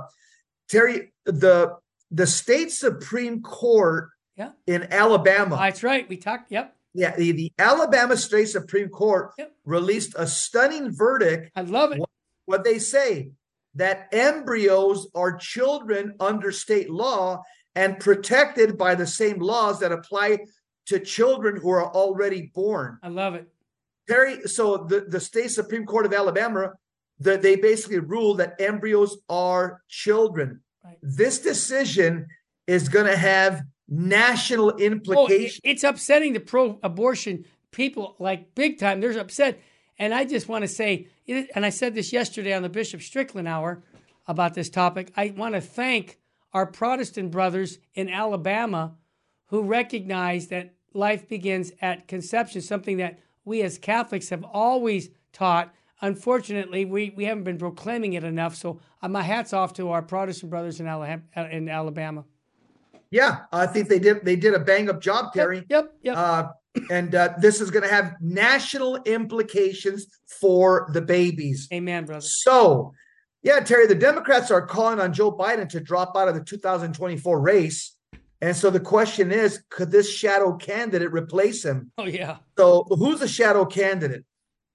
Terry, 0.68 1.12
the 1.24 1.76
the 2.10 2.26
state 2.26 2.70
supreme 2.70 3.42
court 3.42 4.10
yeah. 4.36 4.50
in 4.66 4.92
Alabama. 4.92 5.56
That's 5.56 5.82
right. 5.82 6.08
We 6.08 6.16
talked. 6.16 6.52
Yep. 6.52 6.76
Yeah, 6.94 7.16
the, 7.16 7.32
the 7.32 7.52
Alabama 7.58 8.18
State 8.18 8.50
Supreme 8.50 8.90
Court 8.90 9.30
yep. 9.38 9.52
released 9.64 10.14
a 10.14 10.26
stunning 10.26 10.94
verdict. 10.94 11.50
I 11.56 11.62
love 11.62 11.92
it. 11.92 12.00
What, 12.00 12.10
what 12.44 12.64
they 12.64 12.78
say 12.78 13.30
that 13.76 14.08
embryos 14.12 15.08
are 15.14 15.36
children 15.38 16.14
under 16.20 16.52
state 16.52 16.90
law 16.90 17.42
and 17.74 17.98
protected 17.98 18.76
by 18.76 18.94
the 18.94 19.06
same 19.06 19.38
laws 19.38 19.80
that 19.80 19.92
apply 19.92 20.40
to 20.86 20.98
children 20.98 21.56
who 21.56 21.70
are 21.70 21.90
already 21.90 22.50
born. 22.54 22.98
I 23.02 23.08
love 23.08 23.34
it. 23.34 23.48
Terry, 24.12 24.42
so 24.46 24.76
the, 24.76 25.00
the 25.00 25.20
state 25.20 25.50
Supreme 25.50 25.86
Court 25.86 26.06
of 26.06 26.12
Alabama, 26.12 26.72
the, 27.18 27.36
they 27.38 27.56
basically 27.56 27.98
ruled 27.98 28.38
that 28.38 28.60
embryos 28.60 29.18
are 29.28 29.82
children. 29.88 30.60
Right. 30.84 30.98
This 31.02 31.38
decision 31.40 32.26
is 32.66 32.88
going 32.88 33.06
to 33.06 33.16
have 33.16 33.62
national 33.88 34.76
implications. 34.76 35.60
Oh, 35.64 35.70
it's 35.70 35.84
upsetting 35.84 36.32
the 36.32 36.40
pro 36.40 36.78
abortion 36.82 37.44
people 37.70 38.16
like 38.18 38.54
big 38.54 38.78
time. 38.78 39.00
They're 39.00 39.18
upset. 39.18 39.60
And 39.98 40.14
I 40.14 40.24
just 40.24 40.48
want 40.48 40.62
to 40.62 40.68
say, 40.68 41.08
and 41.28 41.64
I 41.64 41.70
said 41.70 41.94
this 41.94 42.12
yesterday 42.12 42.52
on 42.52 42.62
the 42.62 42.68
Bishop 42.68 43.02
Strickland 43.02 43.48
Hour 43.48 43.82
about 44.26 44.54
this 44.54 44.70
topic. 44.70 45.12
I 45.16 45.34
want 45.36 45.54
to 45.54 45.60
thank 45.60 46.18
our 46.52 46.66
Protestant 46.66 47.30
brothers 47.30 47.78
in 47.94 48.08
Alabama 48.08 48.94
who 49.46 49.62
recognize 49.62 50.48
that 50.48 50.74
life 50.94 51.28
begins 51.28 51.72
at 51.80 52.08
conception, 52.08 52.60
something 52.60 52.96
that 52.98 53.18
we 53.44 53.62
as 53.62 53.78
Catholics 53.78 54.28
have 54.30 54.44
always 54.44 55.10
taught. 55.32 55.74
Unfortunately, 56.00 56.84
we, 56.84 57.12
we 57.16 57.24
haven't 57.24 57.44
been 57.44 57.58
proclaiming 57.58 58.14
it 58.14 58.24
enough. 58.24 58.56
So 58.56 58.80
uh, 59.00 59.08
my 59.08 59.22
hat's 59.22 59.52
off 59.52 59.72
to 59.74 59.90
our 59.90 60.02
Protestant 60.02 60.50
brothers 60.50 60.80
in 60.80 60.88
Alabama. 60.88 62.24
Yeah, 63.10 63.40
I 63.52 63.66
think 63.66 63.88
they 63.88 63.98
did. 63.98 64.24
They 64.24 64.36
did 64.36 64.54
a 64.54 64.58
bang 64.58 64.88
up 64.88 65.00
job, 65.00 65.34
Terry. 65.34 65.58
Yep, 65.58 65.68
yep. 65.68 65.92
yep. 66.02 66.16
Uh, 66.16 66.48
and 66.90 67.14
uh, 67.14 67.34
this 67.38 67.60
is 67.60 67.70
going 67.70 67.82
to 67.82 67.94
have 67.94 68.16
national 68.20 68.96
implications 69.04 70.06
for 70.40 70.88
the 70.92 71.02
babies. 71.02 71.68
Amen, 71.72 72.06
brother. 72.06 72.22
So, 72.22 72.94
yeah, 73.42 73.60
Terry, 73.60 73.86
the 73.86 73.94
Democrats 73.94 74.50
are 74.50 74.66
calling 74.66 74.98
on 74.98 75.12
Joe 75.12 75.30
Biden 75.30 75.68
to 75.68 75.80
drop 75.80 76.16
out 76.16 76.28
of 76.28 76.34
the 76.34 76.42
2024 76.42 77.40
race. 77.40 77.91
And 78.42 78.54
so 78.54 78.68
the 78.68 78.80
question 78.80 79.32
is, 79.32 79.62
could 79.70 79.90
this 79.90 80.12
shadow 80.12 80.56
candidate 80.56 81.12
replace 81.12 81.64
him? 81.64 81.92
Oh, 81.96 82.04
yeah. 82.04 82.38
So, 82.58 82.84
who's 82.90 83.20
the 83.20 83.28
shadow 83.28 83.64
candidate? 83.64 84.24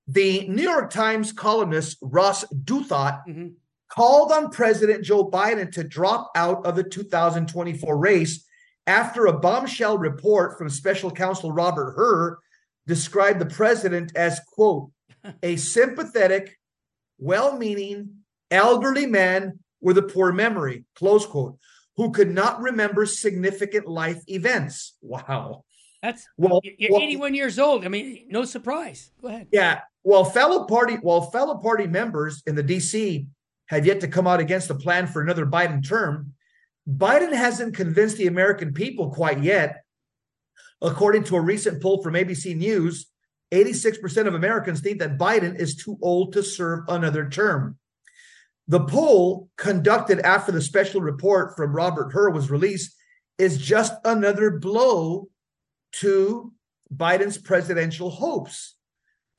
The 0.08 0.48
New 0.48 0.64
York 0.64 0.90
Times 0.90 1.34
columnist 1.34 1.98
Ross 2.02 2.46
Douthat 2.46 3.22
mm-hmm 3.28 3.48
called 3.90 4.32
on 4.32 4.50
President 4.50 5.04
Joe 5.04 5.30
Biden 5.30 5.72
to 5.74 5.84
drop 5.84 6.32
out 6.36 6.66
of 6.66 6.76
the 6.76 6.84
2024 6.84 7.98
race 7.98 8.46
after 8.86 9.26
a 9.26 9.38
bombshell 9.38 9.98
report 9.98 10.58
from 10.58 10.70
special 10.70 11.12
counsel 11.12 11.52
Robert 11.52 11.94
Hur 11.96 12.40
described 12.86 13.40
the 13.40 13.46
president 13.46 14.16
as, 14.16 14.40
quote, 14.54 14.92
a 15.44 15.56
sympathetic, 15.58 16.58
well 17.18 17.58
meaning, 17.58 18.10
elderly 18.50 19.06
man 19.06 19.60
with 19.82 19.98
a 19.98 20.04
poor 20.04 20.32
memory, 20.32 20.86
close 20.96 21.26
quote, 21.26 21.58
who 21.98 22.12
could 22.12 22.32
not 22.32 22.62
remember 22.62 23.06
significant 23.06 23.88
life 23.88 24.22
events. 24.28 24.96
Wow. 25.02 25.66
That's 26.02 26.28
well, 26.38 26.62
you're 26.64 26.92
well, 26.92 27.02
81 27.02 27.34
years 27.34 27.58
old. 27.58 27.84
I 27.84 27.90
mean, 27.90 28.28
no 28.30 28.46
surprise. 28.46 29.12
Go 29.22 29.30
ahead. 29.30 29.48
Yeah. 29.52 29.82
Well, 30.04 30.24
fellow 30.24 30.66
party, 30.66 30.98
well, 31.02 31.22
fellow 31.32 31.58
party 31.58 31.88
members 31.88 32.44
in 32.46 32.56
the 32.56 32.64
DC 32.64 33.26
have 33.66 33.86
yet 33.86 34.00
to 34.02 34.08
come 34.08 34.28
out 34.28 34.40
against 34.40 34.68
the 34.68 34.76
plan 34.76 35.08
for 35.08 35.22
another 35.22 35.46
Biden 35.46 35.86
term. 35.86 36.34
Biden 36.88 37.34
hasn't 37.34 37.76
convinced 37.76 38.18
the 38.18 38.28
American 38.28 38.74
people 38.74 39.10
quite 39.10 39.44
yet. 39.44 39.84
According 40.82 41.24
to 41.26 41.36
a 41.36 41.42
recent 41.42 41.82
poll 41.82 42.04
from 42.04 42.14
ABC 42.14 42.56
News, 42.56 43.08
86% 43.52 44.28
of 44.28 44.36
Americans 44.36 44.82
think 44.82 45.00
that 45.00 45.18
Biden 45.18 45.60
is 45.60 45.76
too 45.76 45.98
old 46.02 46.34
to 46.34 46.44
serve 46.44 46.84
another 46.88 47.28
term. 47.28 47.78
The 48.68 48.82
poll 48.82 49.50
conducted 49.58 50.20
after 50.20 50.52
the 50.52 50.62
special 50.62 51.02
report 51.02 51.56
from 51.56 51.74
Robert 51.76 52.12
Hur 52.12 52.32
was 52.32 52.52
released 52.52 52.94
is 53.38 53.58
just 53.58 53.94
another 54.04 54.52
blow 54.52 55.30
to 55.94 56.52
Biden's 56.94 57.38
presidential 57.38 58.10
hopes. 58.10 58.76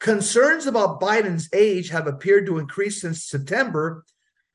Concerns 0.00 0.66
about 0.66 1.00
Biden's 1.00 1.48
age 1.52 1.90
have 1.90 2.06
appeared 2.06 2.46
to 2.46 2.58
increase 2.58 3.00
since 3.00 3.24
September 3.24 4.04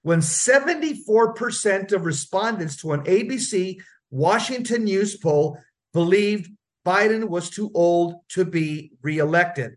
when 0.01 0.19
74% 0.19 1.91
of 1.91 2.05
respondents 2.05 2.77
to 2.77 2.93
an 2.93 3.01
ABC 3.03 3.77
Washington 4.09 4.85
News 4.85 5.17
poll 5.17 5.59
believed 5.91 6.51
Biden 6.85 7.29
was 7.29 7.49
too 7.49 7.71
old 7.73 8.15
to 8.29 8.43
be 8.43 8.91
reelected. 9.01 9.75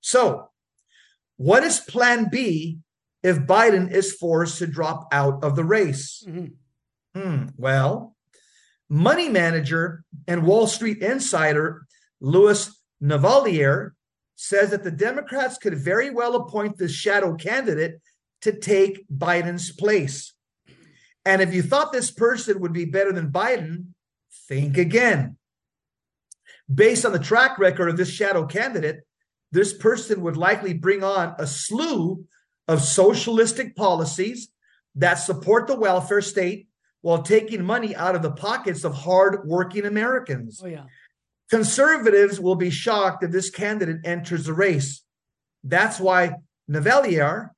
So, 0.00 0.48
what 1.36 1.62
is 1.64 1.80
plan 1.80 2.28
B 2.30 2.78
if 3.22 3.38
Biden 3.38 3.90
is 3.90 4.12
forced 4.12 4.58
to 4.58 4.66
drop 4.66 5.08
out 5.12 5.42
of 5.42 5.56
the 5.56 5.64
race? 5.64 6.24
Mm-hmm. 6.26 7.20
Hmm, 7.20 7.46
well, 7.56 8.14
money 8.88 9.28
manager 9.28 10.04
and 10.26 10.46
Wall 10.46 10.66
Street 10.66 11.02
insider 11.02 11.86
Louis 12.20 12.70
Navellier 13.02 13.92
says 14.34 14.70
that 14.70 14.84
the 14.84 14.90
Democrats 14.90 15.58
could 15.58 15.76
very 15.76 16.10
well 16.10 16.36
appoint 16.36 16.78
this 16.78 16.92
shadow 16.92 17.34
candidate 17.34 18.00
to 18.42 18.52
take 18.52 19.04
Biden's 19.08 19.72
place. 19.72 20.32
And 21.24 21.42
if 21.42 21.52
you 21.52 21.62
thought 21.62 21.92
this 21.92 22.10
person 22.10 22.60
would 22.60 22.72
be 22.72 22.84
better 22.84 23.12
than 23.12 23.32
Biden, 23.32 23.88
think 24.48 24.78
again. 24.78 25.36
Based 26.72 27.04
on 27.04 27.12
the 27.12 27.18
track 27.18 27.58
record 27.58 27.88
of 27.88 27.96
this 27.96 28.10
shadow 28.10 28.46
candidate, 28.46 29.00
this 29.50 29.72
person 29.72 30.20
would 30.22 30.36
likely 30.36 30.74
bring 30.74 31.02
on 31.02 31.34
a 31.38 31.46
slew 31.46 32.24
of 32.68 32.82
socialistic 32.82 33.74
policies 33.74 34.48
that 34.94 35.14
support 35.14 35.66
the 35.66 35.76
welfare 35.76 36.20
state 36.20 36.68
while 37.00 37.22
taking 37.22 37.64
money 37.64 37.96
out 37.96 38.14
of 38.14 38.22
the 38.22 38.30
pockets 38.30 38.84
of 38.84 38.92
hard-working 38.94 39.86
Americans. 39.86 40.60
Oh, 40.62 40.66
yeah. 40.66 40.84
Conservatives 41.50 42.38
will 42.38 42.56
be 42.56 42.70
shocked 42.70 43.24
if 43.24 43.30
this 43.30 43.48
candidate 43.48 44.00
enters 44.04 44.44
the 44.44 44.52
race. 44.52 45.02
That's 45.64 45.98
why 45.98 46.32
Navellier, 46.70 47.50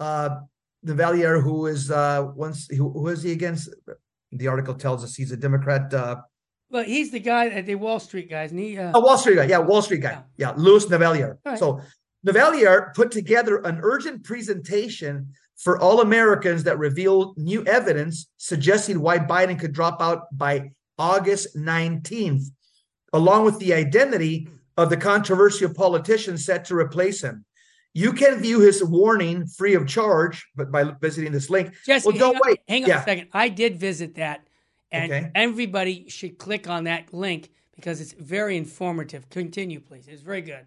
uh, 0.00 0.40
Navellier, 0.84 1.42
who 1.42 1.66
is 1.66 1.90
uh, 1.90 2.26
once 2.34 2.66
who, 2.68 2.90
who 2.90 3.08
is 3.08 3.22
he 3.22 3.32
against? 3.32 3.68
The 4.32 4.48
article 4.48 4.74
tells 4.74 5.04
us 5.04 5.14
he's 5.14 5.30
a 5.30 5.36
Democrat. 5.36 5.94
Uh, 5.94 6.16
well, 6.70 6.84
he's 6.84 7.10
the 7.10 7.20
guy 7.20 7.46
at 7.46 7.66
the 7.66 7.76
Wall 7.76 8.00
Street 8.00 8.28
guys, 8.28 8.50
and 8.50 8.60
he. 8.60 8.76
Uh, 8.76 8.92
a 8.94 9.00
Wall 9.00 9.16
Street 9.16 9.36
guy, 9.36 9.44
yeah, 9.44 9.58
Wall 9.58 9.82
Street 9.82 10.02
guy, 10.02 10.22
yeah, 10.36 10.50
yeah 10.50 10.54
Louis 10.56 10.84
Navellier. 10.86 11.38
Right. 11.44 11.58
So 11.58 11.80
Navellier 12.28 12.94
put 12.94 13.10
together 13.10 13.58
an 13.58 13.80
urgent 13.82 14.24
presentation 14.24 15.32
for 15.56 15.80
all 15.80 16.00
Americans 16.00 16.64
that 16.64 16.78
revealed 16.78 17.36
new 17.36 17.64
evidence 17.64 18.28
suggesting 18.36 19.00
why 19.00 19.18
Biden 19.18 19.58
could 19.58 19.72
drop 19.72 20.00
out 20.00 20.26
by 20.36 20.70
August 20.98 21.56
19th 21.56 22.50
along 23.12 23.44
with 23.44 23.58
the 23.58 23.72
identity 23.72 24.48
of 24.76 24.90
the 24.90 24.96
controversial 24.96 25.72
politician 25.72 26.38
set 26.38 26.64
to 26.66 26.76
replace 26.76 27.22
him. 27.22 27.44
You 27.94 28.12
can 28.12 28.38
view 28.38 28.60
his 28.60 28.84
warning 28.84 29.46
free 29.46 29.74
of 29.74 29.88
charge, 29.88 30.46
but 30.54 30.70
by 30.70 30.84
visiting 31.00 31.32
this 31.32 31.50
link. 31.50 31.74
Jesse, 31.86 32.08
well, 32.08 32.16
don't 32.16 32.34
hang 32.34 32.42
wait. 32.44 32.60
Hang 32.68 32.84
on 32.84 32.88
yeah. 32.90 33.00
a 33.00 33.04
second. 33.04 33.28
I 33.32 33.48
did 33.48 33.78
visit 33.78 34.16
that, 34.16 34.46
and 34.92 35.10
okay. 35.10 35.30
everybody 35.34 36.08
should 36.08 36.38
click 36.38 36.68
on 36.68 36.84
that 36.84 37.12
link 37.12 37.50
because 37.74 38.00
it's 38.00 38.12
very 38.12 38.56
informative. 38.56 39.28
Continue, 39.30 39.80
please. 39.80 40.06
It's 40.06 40.22
very 40.22 40.42
good. 40.42 40.66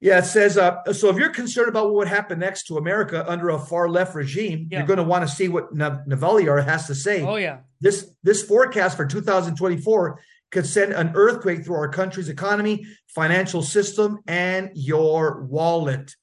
Yeah, 0.00 0.18
it 0.18 0.26
says 0.26 0.56
uh, 0.56 0.92
so. 0.92 1.08
If 1.08 1.16
you're 1.16 1.30
concerned 1.30 1.68
about 1.68 1.86
what 1.86 1.94
would 1.94 2.08
happen 2.08 2.38
next 2.38 2.64
to 2.68 2.76
America 2.76 3.28
under 3.28 3.48
a 3.50 3.58
far 3.58 3.88
left 3.88 4.14
regime, 4.14 4.68
yeah. 4.70 4.78
you're 4.78 4.86
going 4.86 4.98
to 4.98 5.02
want 5.02 5.28
to 5.28 5.34
see 5.34 5.48
what 5.48 5.74
Navellier 5.74 6.64
has 6.64 6.86
to 6.86 6.94
say. 6.94 7.22
Oh 7.22 7.34
yeah, 7.34 7.60
this 7.80 8.08
this 8.22 8.44
forecast 8.44 8.96
for 8.96 9.06
2024 9.06 10.20
could 10.52 10.66
send 10.66 10.92
an 10.92 11.12
earthquake 11.14 11.64
through 11.64 11.74
our 11.74 11.88
country's 11.88 12.28
economy, 12.28 12.86
financial 13.08 13.60
system, 13.60 14.20
and 14.28 14.70
your 14.74 15.42
wallet. 15.50 16.14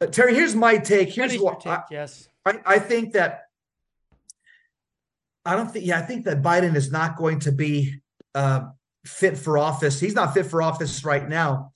Uh, 0.00 0.06
Terry, 0.06 0.34
here's 0.34 0.54
my 0.54 0.76
take. 0.76 1.08
Here's 1.08 1.38
what 1.38 1.60
take, 1.60 1.72
I, 1.72 1.82
yes. 1.90 2.28
I, 2.44 2.60
I 2.66 2.78
think 2.78 3.14
that 3.14 3.44
I 5.46 5.56
don't 5.56 5.70
think. 5.70 5.86
Yeah, 5.86 5.98
I 5.98 6.02
think 6.02 6.26
that 6.26 6.42
Biden 6.42 6.76
is 6.76 6.92
not 6.92 7.16
going 7.16 7.40
to 7.40 7.52
be 7.52 7.94
uh, 8.34 8.66
fit 9.06 9.38
for 9.38 9.56
office. 9.56 10.00
He's 10.00 10.14
not 10.14 10.34
fit 10.34 10.44
for 10.44 10.60
office 10.60 11.02
right 11.02 11.26
now. 11.26 11.72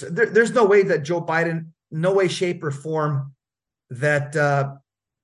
There, 0.00 0.26
there's 0.26 0.52
no 0.52 0.64
way 0.64 0.82
that 0.84 1.02
Joe 1.02 1.22
Biden, 1.22 1.68
no 1.90 2.12
way, 2.12 2.28
shape, 2.28 2.62
or 2.62 2.70
form, 2.70 3.34
that 3.90 4.34
uh, 4.36 4.74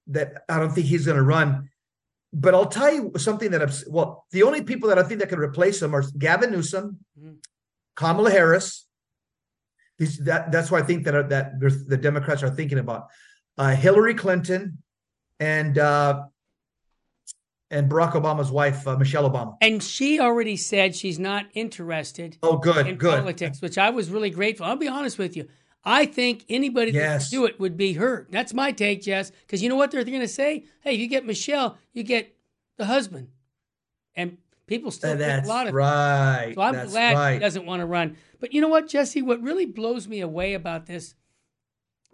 that 0.09 0.45
I 0.49 0.59
don't 0.59 0.73
think 0.73 0.87
he's 0.87 1.07
going 1.07 1.17
to 1.17 1.23
run. 1.23 1.71
But 2.33 2.55
I'll 2.55 2.67
tell 2.67 2.93
you 2.93 3.13
something 3.17 3.51
that 3.53 3.63
I'm 3.63 3.71
well, 3.89 4.27
the 4.33 4.43
only 4.43 4.63
people 4.63 4.89
that 4.91 4.99
I 4.99 5.03
think 5.03 5.21
that 5.21 5.29
can 5.31 5.39
replace 5.39 5.81
him 5.81 5.95
are 5.95 6.03
Gavin 6.19 6.51
Newsom, 6.51 6.99
mm-hmm. 7.19 7.35
Kamala 7.97 8.31
Harris. 8.31 8.87
These, 9.99 10.19
that 10.19 10.53
that's 10.53 10.71
why 10.71 10.79
I 10.79 10.83
think 10.83 11.05
that 11.05 11.29
that 11.31 11.59
the 11.61 11.97
Democrats 11.97 12.43
are 12.43 12.51
thinking 12.51 12.79
about 12.79 13.09
uh, 13.57 13.75
Hillary 13.75 14.15
Clinton 14.15 14.79
and 15.41 15.79
uh, 15.79 16.25
and 17.71 17.91
Barack 17.91 18.13
Obama's 18.13 18.51
wife, 18.51 18.87
uh, 18.87 18.97
Michelle 18.97 19.29
Obama. 19.31 19.57
And 19.61 19.83
she 19.83 20.21
already 20.21 20.57
said 20.57 20.95
she's 20.95 21.19
not 21.19 21.47
interested. 21.55 22.39
Oh, 22.43 22.57
good, 22.57 22.87
in 22.87 22.97
good. 22.97 23.19
politics, 23.19 23.61
which 23.61 23.79
I 23.79 23.91
was 23.91 24.11
really 24.11 24.31
grateful. 24.31 24.67
I'll 24.67 24.77
be 24.77 24.89
honest 24.89 25.19
with 25.19 25.37
you. 25.37 25.49
I 25.85 26.07
think 26.07 26.45
anybody 26.49 26.93
yes. 26.93 27.31
that 27.31 27.35
do 27.35 27.47
it 27.47 27.61
would 27.61 27.77
be 27.77 27.95
her. 27.95 28.27
That's 28.31 28.53
my 28.53 28.73
take, 28.73 29.03
Jess. 29.03 29.31
Because 29.31 29.63
you 29.63 29.69
know 29.69 29.77
what 29.77 29.91
they're 29.91 30.05
going 30.05 30.21
to 30.21 30.29
say? 30.29 30.65
Hey, 30.81 30.95
if 30.95 31.01
you 31.01 31.07
get 31.07 31.25
Michelle, 31.25 31.79
you 31.93 32.03
get 32.03 32.35
the 32.77 32.85
husband. 32.85 33.29
And 34.15 34.39
people 34.67 34.91
still 34.91 35.17
That's 35.17 35.47
a 35.47 35.51
lot 35.51 35.69
of 35.69 35.75
right. 35.75 36.53
So 36.55 36.61
I'm 36.61 36.75
That's 36.75 36.91
glad 36.91 37.17
right. 37.17 37.33
he 37.35 37.39
doesn't 37.39 37.65
want 37.65 37.81
to 37.81 37.87
run. 37.87 38.17
But 38.41 38.53
you 38.53 38.61
know 38.61 38.69
what, 38.69 38.89
Jesse? 38.89 39.23
What 39.23 39.41
really 39.43 39.67
blows 39.67 40.09
me 40.09 40.21
away 40.21 40.55
about 40.55 40.87
this 40.87 41.15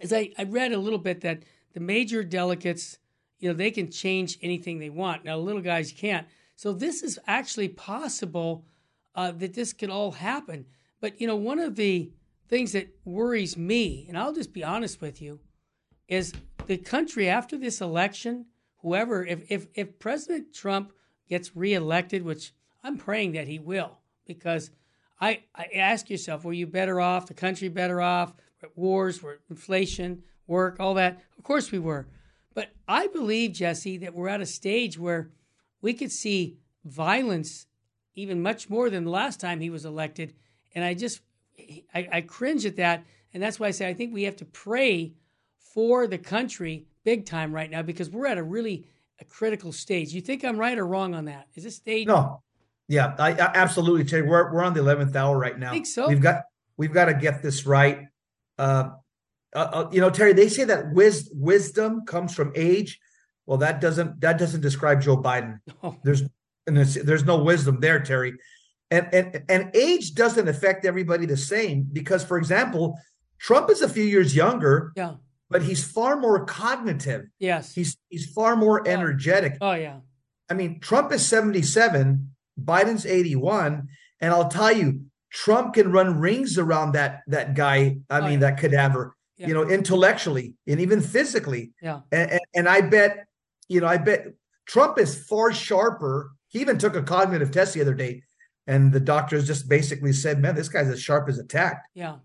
is 0.01 0.13
I, 0.13 0.31
I 0.39 0.45
read 0.45 0.73
a 0.73 0.79
little 0.79 0.99
bit 0.99 1.23
that 1.23 1.43
the 1.73 1.81
major 1.81 2.23
delegates, 2.23 2.99
you 3.45 3.51
know, 3.51 3.55
they 3.55 3.71
can 3.71 3.91
change 3.91 4.39
anything 4.41 4.79
they 4.79 4.89
want. 4.89 5.23
Now, 5.23 5.37
little 5.37 5.61
guys 5.61 5.93
can't. 5.93 6.27
So 6.57 6.73
this 6.73 7.03
is 7.03 7.19
actually 7.27 7.69
possible 7.69 8.65
uh, 9.15 9.33
that 9.33 9.53
this 9.53 9.75
could 9.75 9.91
all 9.91 10.13
happen. 10.13 10.65
But 10.99 11.21
you 11.21 11.27
know, 11.27 11.37
one 11.37 11.59
of 11.59 11.77
the 11.77 12.11
things 12.49 12.73
that 12.73 12.89
worries 13.05 13.55
me, 13.59 14.07
and 14.09 14.17
I'll 14.17 14.33
just 14.33 14.55
be 14.55 14.65
honest 14.65 15.03
with 15.03 15.21
you, 15.21 15.41
is 16.09 16.33
the 16.67 16.79
country 16.79 17.29
after 17.29 17.59
this 17.59 17.83
election, 17.83 18.47
whoever, 18.79 19.27
if, 19.27 19.43
if, 19.51 19.67
if 19.75 19.99
President 19.99 20.55
Trump 20.55 20.95
gets 21.29 21.55
reelected, 21.55 22.23
which 22.23 22.55
I'm 22.83 22.97
praying 22.97 23.33
that 23.33 23.47
he 23.47 23.59
will, 23.59 23.99
because 24.27 24.71
I, 25.21 25.43
I 25.55 25.67
ask 25.75 26.09
yourself, 26.09 26.47
were 26.47 26.55
you 26.55 26.67
better 26.67 26.99
off, 26.99 27.27
the 27.27 27.35
country 27.35 27.69
better 27.69 28.01
off, 28.01 28.33
wars, 28.75 29.23
were 29.23 29.41
inflation, 29.51 30.23
work, 30.47 30.81
all 30.81 30.95
that? 30.95 31.21
Of 31.37 31.45
course 31.45 31.71
we 31.71 31.79
were. 31.79 32.07
But 32.55 32.71
I 32.87 33.09
believe, 33.09 33.53
Jesse, 33.53 33.99
that 33.99 34.15
we're 34.15 34.29
at 34.29 34.41
a 34.41 34.47
stage 34.47 34.99
where 34.99 35.31
we 35.83 35.93
could 35.93 36.13
see 36.13 36.59
violence 36.85 37.67
even 38.15 38.41
much 38.41 38.71
more 38.71 38.91
than 38.91 39.05
the 39.05 39.11
last 39.11 39.41
time 39.41 39.61
he 39.61 39.71
was 39.71 39.85
elected. 39.85 40.35
And 40.75 40.85
I 40.85 40.95
just 40.95 41.21
I, 41.95 42.09
I 42.13 42.21
cringe 42.21 42.65
at 42.67 42.77
that, 42.77 43.05
and 43.33 43.43
that's 43.43 43.59
why 43.59 43.69
I 43.69 43.71
say 43.73 43.89
I 43.89 43.95
think 43.95 44.13
we 44.13 44.25
have 44.25 44.37
to 44.37 44.45
pray 44.45 45.15
for 45.59 46.07
the 46.07 46.19
country 46.19 46.87
big 47.05 47.27
time 47.27 47.53
right 47.53 47.71
now 47.71 47.83
because 47.83 48.09
we're 48.11 48.27
at 48.27 48.39
a 48.39 48.43
really 48.43 48.87
a 49.21 49.25
critical 49.25 49.73
stage. 49.73 50.13
You 50.13 50.21
think 50.21 50.45
I'm 50.45 50.57
right 50.57 50.79
or 50.79 50.87
wrong 50.87 51.15
on 51.15 51.27
that? 51.27 51.49
Is 51.55 51.65
this 51.65 51.77
stage? 51.77 52.07
No. 52.07 52.43
Yeah, 52.87 53.15
I, 53.19 53.33
I 53.33 53.51
absolutely 53.55 54.05
Terry. 54.05 54.23
We're 54.23 54.53
we're 54.53 54.63
on 54.63 54.75
the 54.75 54.81
eleventh 54.81 55.17
hour 55.17 55.39
right 55.39 55.59
now. 55.59 55.71
I 55.71 55.73
think 55.73 55.87
so. 55.87 56.09
We've 56.09 56.21
got 56.21 56.43
we've 56.77 56.93
got 56.93 57.07
to 57.07 57.15
get 57.15 57.43
this 57.43 57.67
right. 57.67 58.09
Uh, 58.59 58.91
uh, 59.55 59.71
uh, 59.73 59.89
you 59.93 60.01
know, 60.01 60.11
Terry, 60.11 60.33
they 60.33 60.49
say 60.49 60.65
that 60.65 60.93
wis- 60.93 61.31
wisdom 61.33 62.05
comes 62.07 62.35
from 62.35 62.53
age. 62.55 62.99
Well, 63.47 63.59
that 63.59 63.81
doesn't 63.81 64.21
that 64.21 64.39
doesn't 64.39 64.63
describe 64.63 65.03
Joe 65.03 65.17
Biden. 65.17 65.61
Oh. 65.83 65.97
There's 66.03 66.23
and 66.67 66.77
there's, 66.77 66.95
there's 66.95 67.25
no 67.25 67.43
wisdom 67.43 67.81
there, 67.81 68.01
Terry. 68.01 68.35
And, 68.91 69.09
and 69.13 69.43
and 69.49 69.77
age 69.77 70.15
doesn't 70.15 70.49
affect 70.49 70.85
everybody 70.85 71.27
the 71.27 71.37
same 71.37 71.87
because, 71.93 72.25
for 72.25 72.39
example, 72.39 72.99
Trump 73.39 73.71
is 73.71 73.83
a 73.83 73.89
few 73.89 74.05
years 74.05 74.35
younger. 74.35 74.93
Yeah. 74.97 75.15
But 75.51 75.63
he's 75.63 75.85
far 75.85 76.17
more 76.17 76.45
cognitive. 76.47 77.27
Yes. 77.39 77.75
He's 77.75 77.97
he's 78.09 78.31
far 78.31 78.57
more 78.57 78.87
energetic. 78.89 79.59
Oh 79.61 79.73
yeah. 79.73 80.01
I 80.51 80.55
mean, 80.55 80.81
Trump 80.81 81.11
is 81.13 81.27
77, 81.27 82.35
Biden's 82.63 83.07
81, 83.07 83.89
and 84.21 84.33
I'll 84.33 84.49
tell 84.49 84.73
you, 84.73 85.07
Trump 85.31 85.75
can 85.75 85.91
run 85.91 86.21
rings 86.21 86.59
around 86.59 86.93
that 86.93 87.23
that 87.29 87.55
guy. 87.55 87.99
I 88.11 88.19
oh, 88.19 88.23
mean, 88.23 88.33
yeah. 88.33 88.51
that 88.51 88.59
cadaver. 88.59 89.15
Yeah. 89.45 89.49
You 89.49 89.55
know, 89.55 89.69
intellectually 89.69 90.55
and 90.67 90.81
even 90.81 91.01
physically. 91.01 91.73
Yeah. 91.83 92.01
And, 92.11 92.31
and, 92.33 92.41
and 92.55 92.69
I 92.69 92.81
bet, 92.81 93.27
you 93.69 93.81
know, 93.81 93.87
I 93.87 93.99
bet 93.99 94.27
Trump 94.67 94.99
is 94.99 95.27
far 95.27 95.53
sharper. 95.53 96.33
He 96.49 96.61
even 96.61 96.79
took 96.79 96.97
a 96.97 97.03
cognitive 97.03 97.51
test 97.51 97.75
the 97.75 97.81
other 97.81 97.95
day 97.95 98.23
and 98.67 98.93
the 98.93 99.01
doctors 99.01 99.47
just 99.47 99.69
basically 99.69 100.13
said, 100.13 100.41
"Man, 100.41 100.55
this 100.55 100.69
guy's 100.69 100.89
as 100.89 101.01
sharp 101.01 101.29
as 101.29 101.39
a 101.39 101.45
tack." 101.45 101.85
Yeah. 101.95 102.17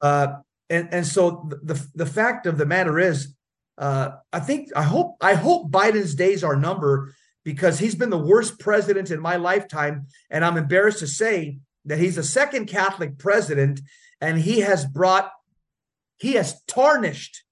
Uh, 0.00 0.36
and 0.70 0.88
and 0.92 1.06
so 1.06 1.48
the 1.62 1.84
the 1.94 2.06
fact 2.06 2.46
of 2.46 2.58
the 2.58 2.66
matter 2.66 2.98
is, 2.98 3.34
uh, 3.78 4.12
I 4.32 4.40
think 4.40 4.70
I 4.74 4.82
hope 4.82 5.16
I 5.20 5.34
hope 5.34 5.70
Biden's 5.70 6.14
days 6.14 6.42
are 6.42 6.56
numbered 6.56 7.12
because 7.44 7.78
he's 7.78 7.94
been 7.94 8.10
the 8.10 8.18
worst 8.18 8.58
president 8.58 9.10
in 9.10 9.20
my 9.20 9.36
lifetime, 9.36 10.06
and 10.30 10.44
I'm 10.44 10.56
embarrassed 10.56 11.00
to 11.00 11.06
say 11.06 11.58
that 11.84 11.98
he's 11.98 12.16
the 12.16 12.22
second 12.22 12.66
Catholic 12.66 13.18
president, 13.18 13.80
and 14.20 14.38
he 14.38 14.60
has 14.60 14.86
brought, 14.86 15.30
he 16.22 16.34
has 16.34 16.62
tarnished 16.68 17.42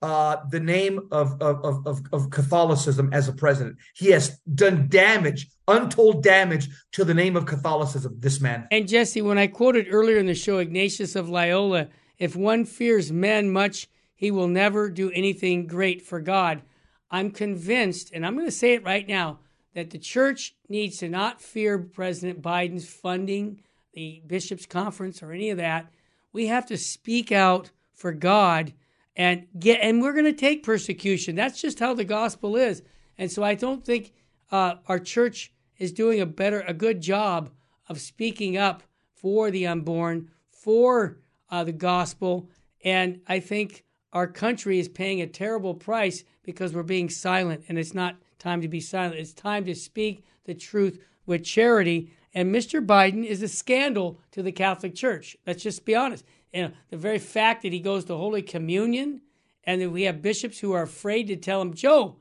uh, 0.00 0.38
the 0.50 0.58
name 0.58 1.08
of, 1.12 1.40
of, 1.42 1.86
of, 1.86 2.00
of 2.10 2.30
Catholicism 2.30 3.10
as 3.12 3.28
a 3.28 3.34
president. 3.34 3.76
He 3.94 4.12
has 4.12 4.38
done 4.54 4.88
damage, 4.88 5.48
untold 5.68 6.22
damage 6.22 6.70
to 6.92 7.04
the 7.04 7.12
name 7.12 7.36
of 7.36 7.44
Catholicism, 7.44 8.16
this 8.18 8.40
man. 8.40 8.66
And 8.70 8.88
Jesse, 8.88 9.20
when 9.20 9.36
I 9.36 9.46
quoted 9.46 9.88
earlier 9.90 10.16
in 10.16 10.24
the 10.24 10.34
show 10.34 10.56
Ignatius 10.56 11.16
of 11.16 11.28
Loyola, 11.28 11.88
if 12.18 12.34
one 12.34 12.64
fears 12.64 13.12
men 13.12 13.50
much, 13.50 13.88
he 14.14 14.30
will 14.30 14.48
never 14.48 14.88
do 14.88 15.10
anything 15.10 15.66
great 15.66 16.00
for 16.00 16.18
God. 16.18 16.62
I'm 17.10 17.30
convinced, 17.30 18.10
and 18.14 18.24
I'm 18.24 18.36
going 18.36 18.46
to 18.46 18.52
say 18.52 18.72
it 18.72 18.84
right 18.84 19.06
now, 19.06 19.40
that 19.74 19.90
the 19.90 19.98
church 19.98 20.54
needs 20.70 20.96
to 20.98 21.10
not 21.10 21.42
fear 21.42 21.78
President 21.78 22.40
Biden's 22.40 22.88
funding, 22.88 23.60
the 23.92 24.22
bishops' 24.26 24.64
conference, 24.64 25.22
or 25.22 25.30
any 25.30 25.50
of 25.50 25.58
that. 25.58 25.90
We 26.32 26.46
have 26.46 26.64
to 26.66 26.78
speak 26.78 27.30
out 27.30 27.70
for 27.94 28.12
God 28.12 28.72
and 29.16 29.46
get, 29.58 29.80
and 29.80 30.02
we're 30.02 30.12
going 30.12 30.24
to 30.24 30.32
take 30.32 30.62
persecution. 30.62 31.36
That's 31.36 31.60
just 31.60 31.78
how 31.78 31.94
the 31.94 32.04
gospel 32.04 32.56
is. 32.56 32.82
And 33.16 33.30
so 33.30 33.42
I 33.42 33.54
don't 33.54 33.84
think 33.84 34.12
uh, 34.50 34.76
our 34.88 34.98
church 34.98 35.52
is 35.78 35.92
doing 35.92 36.20
a 36.20 36.26
better, 36.26 36.60
a 36.62 36.74
good 36.74 37.00
job 37.00 37.50
of 37.88 38.00
speaking 38.00 38.56
up 38.56 38.82
for 39.14 39.50
the 39.50 39.66
unborn, 39.66 40.30
for 40.50 41.18
uh, 41.50 41.64
the 41.64 41.72
gospel. 41.72 42.48
And 42.84 43.20
I 43.26 43.40
think 43.40 43.84
our 44.12 44.26
country 44.26 44.78
is 44.78 44.88
paying 44.88 45.20
a 45.20 45.26
terrible 45.26 45.74
price 45.74 46.24
because 46.42 46.72
we're 46.72 46.82
being 46.82 47.08
silent. 47.08 47.64
And 47.68 47.78
it's 47.78 47.94
not 47.94 48.16
time 48.38 48.60
to 48.62 48.68
be 48.68 48.80
silent, 48.80 49.20
it's 49.20 49.32
time 49.32 49.64
to 49.64 49.74
speak 49.74 50.24
the 50.44 50.54
truth 50.54 51.02
with 51.26 51.44
charity. 51.44 52.12
And 52.34 52.54
Mr. 52.54 52.84
Biden 52.84 53.24
is 53.24 53.42
a 53.42 53.48
scandal 53.48 54.20
to 54.32 54.42
the 54.42 54.52
Catholic 54.52 54.94
Church. 54.94 55.36
Let's 55.46 55.62
just 55.62 55.84
be 55.84 55.94
honest. 55.94 56.24
You 56.54 56.62
know, 56.62 56.70
the 56.90 56.96
very 56.96 57.18
fact 57.18 57.62
that 57.62 57.72
he 57.72 57.80
goes 57.80 58.04
to 58.06 58.16
Holy 58.16 58.42
Communion 58.42 59.20
and 59.64 59.80
that 59.80 59.90
we 59.90 60.04
have 60.04 60.22
bishops 60.22 60.60
who 60.60 60.72
are 60.72 60.82
afraid 60.82 61.26
to 61.28 61.36
tell 61.36 61.60
him, 61.60 61.74
Joe, 61.74 62.16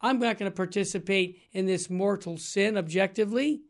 I'm 0.00 0.18
not 0.18 0.38
going 0.38 0.50
to 0.50 0.56
participate 0.56 1.40
in 1.52 1.66
this 1.66 1.90
mortal 1.90 2.36
sin 2.36 2.76
objectively 2.76 3.62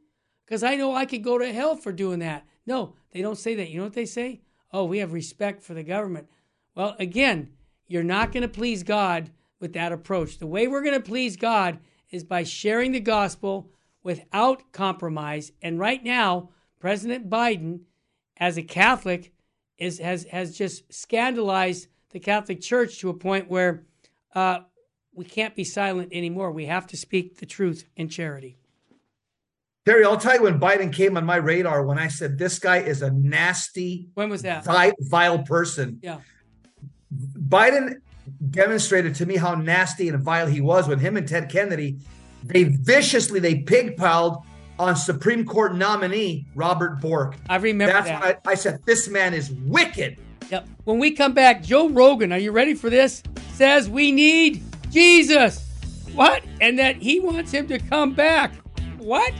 because 0.45 0.63
I 0.63 0.77
know 0.77 0.95
I 0.95 1.07
could 1.07 1.25
go 1.25 1.39
to 1.39 1.53
hell 1.53 1.77
for 1.77 1.93
doing 1.93 2.19
that. 2.19 2.47
No, 2.67 2.97
they 3.13 3.23
don't 3.23 3.39
say 3.39 3.55
that. 3.55 3.71
You 3.71 3.79
know 3.79 3.85
what 3.85 3.95
they 3.95 4.05
say? 4.05 4.43
oh, 4.73 4.85
we 4.85 4.99
have 4.99 5.13
respect 5.13 5.63
for 5.63 5.75
the 5.75 5.83
government. 5.83 6.29
Well, 6.75 6.97
again, 6.99 7.51
you're 7.87 8.05
not 8.05 8.33
going 8.33 8.43
to 8.43 8.49
please 8.49 8.83
God 8.83 9.31
with 9.61 9.73
that 9.73 9.93
approach. 9.93 10.39
The 10.39 10.47
way 10.47 10.69
we're 10.69 10.83
going 10.83 11.01
to 11.01 11.09
please 11.09 11.37
God 11.37 11.79
is 12.11 12.25
by 12.25 12.45
sharing 12.45 12.93
the 12.93 13.01
gospel 13.01 13.71
without 14.03 14.73
compromise. 14.73 15.53
And 15.63 15.79
right 15.79 16.03
now, 16.03 16.51
President 16.79 17.29
Biden, 17.29 17.81
as 18.37 18.57
a 18.57 18.63
Catholic, 18.63 19.33
is 19.79 19.99
has 19.99 20.25
has 20.25 20.57
just 20.57 20.93
scandalized 20.93 21.89
the 22.11 22.21
Catholic 22.21 22.61
Church 22.61 22.99
to 23.01 23.11
a 23.11 23.15
point 23.15 23.49
where 23.49 23.85
uh, 24.35 24.61
we 25.15 25.25
can't 25.25 25.55
be 25.55 25.65
silent 25.65 26.11
anymore. 26.13 26.53
We 26.53 26.67
have 26.67 26.87
to 26.89 26.97
speak 26.97 27.39
the 27.39 27.47
truth 27.47 27.85
in 27.97 28.09
charity. 28.09 28.59
Terry, 29.85 30.05
I'll 30.05 30.19
tell 30.19 30.35
you 30.35 30.43
when 30.43 30.61
Biden 30.61 30.93
came 30.93 31.17
on 31.17 31.25
my 31.25 31.37
radar 31.37 31.85
when 31.85 31.99
I 31.99 32.09
said 32.09 32.37
this 32.37 32.59
guy 32.59 32.79
is 32.79 33.01
a 33.01 33.11
nasty, 33.11 34.09
when 34.15 34.29
was 34.29 34.43
that 34.43 34.65
vile, 34.65 34.93
vile 35.01 35.39
person. 35.39 35.99
Yeah, 36.03 36.21
Biden 37.13 37.95
demonstrated 38.51 39.15
to 39.17 39.27
me 39.27 39.37
how 39.37 39.55
nasty 39.55 40.09
and 40.09 40.23
vile 40.23 40.47
he 40.47 40.61
was 40.61 40.87
when 40.87 40.99
him 40.99 41.17
and 41.17 41.27
Ted 41.27 41.49
Kennedy 41.49 41.99
they 42.45 42.65
viciously 42.65 43.41
they 43.41 43.63
pigpiled 43.63 44.45
on 44.79 44.97
Supreme 44.97 45.45
Court 45.45 45.75
nominee 45.75 46.47
Robert 46.55 47.01
Bork. 47.01 47.37
I 47.49 47.57
remember 47.57 47.93
That's 47.93 48.09
that. 48.09 48.41
I, 48.47 48.51
I 48.53 48.55
said 48.55 48.81
this 48.85 49.09
man 49.09 49.35
is 49.35 49.51
wicked. 49.51 50.19
Yep. 50.51 50.69
When 50.85 50.99
we 50.99 51.11
come 51.11 51.35
back, 51.35 51.63
Joe 51.63 51.89
Rogan, 51.89 52.33
are 52.33 52.39
you 52.39 52.53
ready 52.53 52.75
for 52.75 52.89
this? 52.89 53.23
Says 53.53 53.91
we 53.91 54.13
need 54.13 54.63
Jesus. 54.91 55.67
What? 56.15 56.43
And 56.61 56.79
that 56.79 56.97
he 56.97 57.21
wants 57.21 57.53
him 57.53 57.67
to 57.69 57.79
come 57.79 58.15
back. 58.15 58.55
What? 58.99 59.33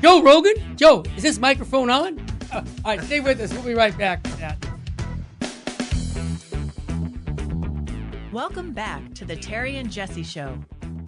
Joe 0.00 0.22
Rogan? 0.22 0.54
Joe, 0.76 1.04
is 1.16 1.22
this 1.22 1.38
microphone 1.38 1.90
on? 1.90 2.18
Uh, 2.52 2.64
all 2.84 2.96
right, 2.96 3.00
stay 3.02 3.20
with 3.20 3.40
us. 3.40 3.52
We'll 3.52 3.62
be 3.62 3.74
right 3.74 3.96
back 3.98 4.22
with 4.22 4.38
that. 4.38 4.56
Welcome 8.32 8.72
back 8.72 9.12
to 9.14 9.24
the 9.24 9.34
Terry 9.34 9.76
and 9.76 9.90
Jesse 9.90 10.22
Show. 10.22 10.56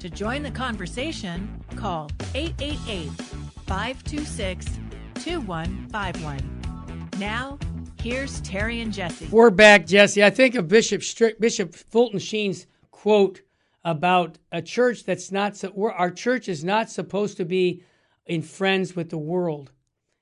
To 0.00 0.10
join 0.10 0.42
the 0.42 0.50
conversation, 0.50 1.62
call 1.76 2.10
888 2.34 3.41
526 3.72 4.66
2151. 5.14 7.08
Now, 7.18 7.58
here's 8.02 8.38
Terry 8.42 8.82
and 8.82 8.92
Jesse. 8.92 9.28
We're 9.30 9.48
back, 9.48 9.86
Jesse. 9.86 10.22
I 10.22 10.28
think 10.28 10.56
of 10.56 10.68
Bishop 10.68 11.02
Bishop 11.40 11.74
Fulton 11.74 12.18
Sheen's 12.18 12.66
quote 12.90 13.40
about 13.82 14.36
a 14.52 14.60
church 14.60 15.04
that's 15.04 15.32
not 15.32 15.56
so, 15.56 15.72
our 15.96 16.10
church 16.10 16.50
is 16.50 16.62
not 16.62 16.90
supposed 16.90 17.38
to 17.38 17.46
be 17.46 17.82
in 18.26 18.42
friends 18.42 18.94
with 18.94 19.08
the 19.08 19.16
world. 19.16 19.72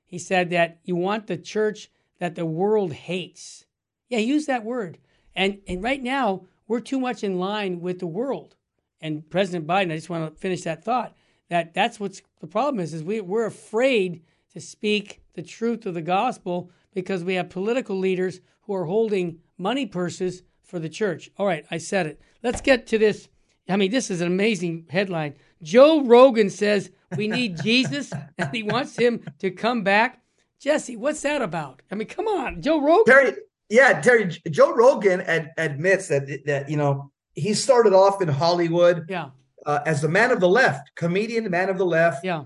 He 0.07 0.21
said 0.21 0.51
that 0.51 0.79
you 0.85 0.95
want 0.95 1.27
the 1.27 1.37
church 1.37 1.91
that 2.21 2.37
the 2.37 2.47
world 2.47 2.93
hates. 2.93 3.65
Yeah, 4.09 4.19
use 4.19 4.47
that 4.47 4.65
word. 4.65 4.99
And 5.35 5.59
and 5.67 5.83
right 5.83 6.01
now 6.01 6.47
we're 6.69 6.79
too 6.79 7.01
much 7.01 7.25
in 7.25 7.41
line 7.41 7.81
with 7.81 7.99
the 7.99 8.07
world. 8.07 8.55
And 9.01 9.29
President 9.29 9.67
Biden, 9.67 9.91
I 9.91 9.97
just 9.97 10.09
want 10.09 10.33
to 10.33 10.41
finish 10.41 10.63
that 10.63 10.85
thought 10.85 11.17
that 11.51 11.75
that's 11.75 12.01
what's 12.01 12.23
the 12.41 12.47
problem 12.47 12.81
is 12.81 12.95
is 12.95 13.05
we 13.05 13.21
we're 13.21 13.47
afraid 13.47 14.23
to 14.53 14.61
speak 14.61 15.21
the 15.35 15.43
truth 15.43 15.85
of 15.87 15.95
the 15.95 16.03
gospel 16.03 16.71
because 16.95 17.23
we 17.23 17.35
have 17.35 17.51
political 17.51 17.99
leaders 17.99 18.41
who 18.63 18.75
are 18.75 18.87
holding 18.87 19.39
money 19.59 19.87
purses 19.87 20.43
for 20.63 20.79
the 20.79 20.89
church. 20.89 21.31
All 21.37 21.47
right, 21.47 21.65
I 21.71 21.79
said 21.79 22.07
it. 22.07 22.21
Let's 22.43 22.61
get 22.61 22.87
to 22.89 22.99
this. 22.99 23.29
I 23.69 23.77
mean, 23.77 23.91
this 23.91 24.11
is 24.11 24.21
an 24.21 24.27
amazing 24.27 24.87
headline. 24.91 25.35
Joe 25.63 26.03
Rogan 26.03 26.51
says 26.51 26.91
we 27.17 27.29
need 27.29 27.61
Jesus 27.63 28.13
and 28.39 28.55
he 28.55 28.63
wants 28.63 28.97
him 28.97 29.25
to 29.39 29.51
come 29.51 29.85
back. 29.85 30.23
Jesse, 30.61 30.97
what's 30.97 31.23
that 31.23 31.43
about? 31.43 31.83
I 31.91 31.95
mean, 31.95 32.09
come 32.09 32.27
on, 32.27 32.61
Joe 32.63 32.81
Rogan. 32.81 33.05
Terry, 33.07 33.33
yeah, 33.69 34.01
Terry, 34.01 34.29
Joe 34.51 34.75
Rogan 34.75 35.21
ad, 35.23 35.53
admits 35.57 36.09
that 36.09 36.29
that 36.47 36.69
you 36.69 36.77
know 36.77 37.11
he 37.35 37.55
started 37.55 37.93
off 37.95 38.21
in 38.21 38.29
Hollywood, 38.29 39.07
yeah, 39.09 39.31
uh, 39.67 39.81
as 39.87 40.01
the 40.01 40.09
man 40.09 40.31
of 40.31 40.41
the 40.41 40.49
left, 40.49 40.95
comedian, 40.95 41.51
man 41.51 41.69
of 41.69 41.79
the 41.79 41.87
left, 41.87 42.25
yeah. 42.25 42.45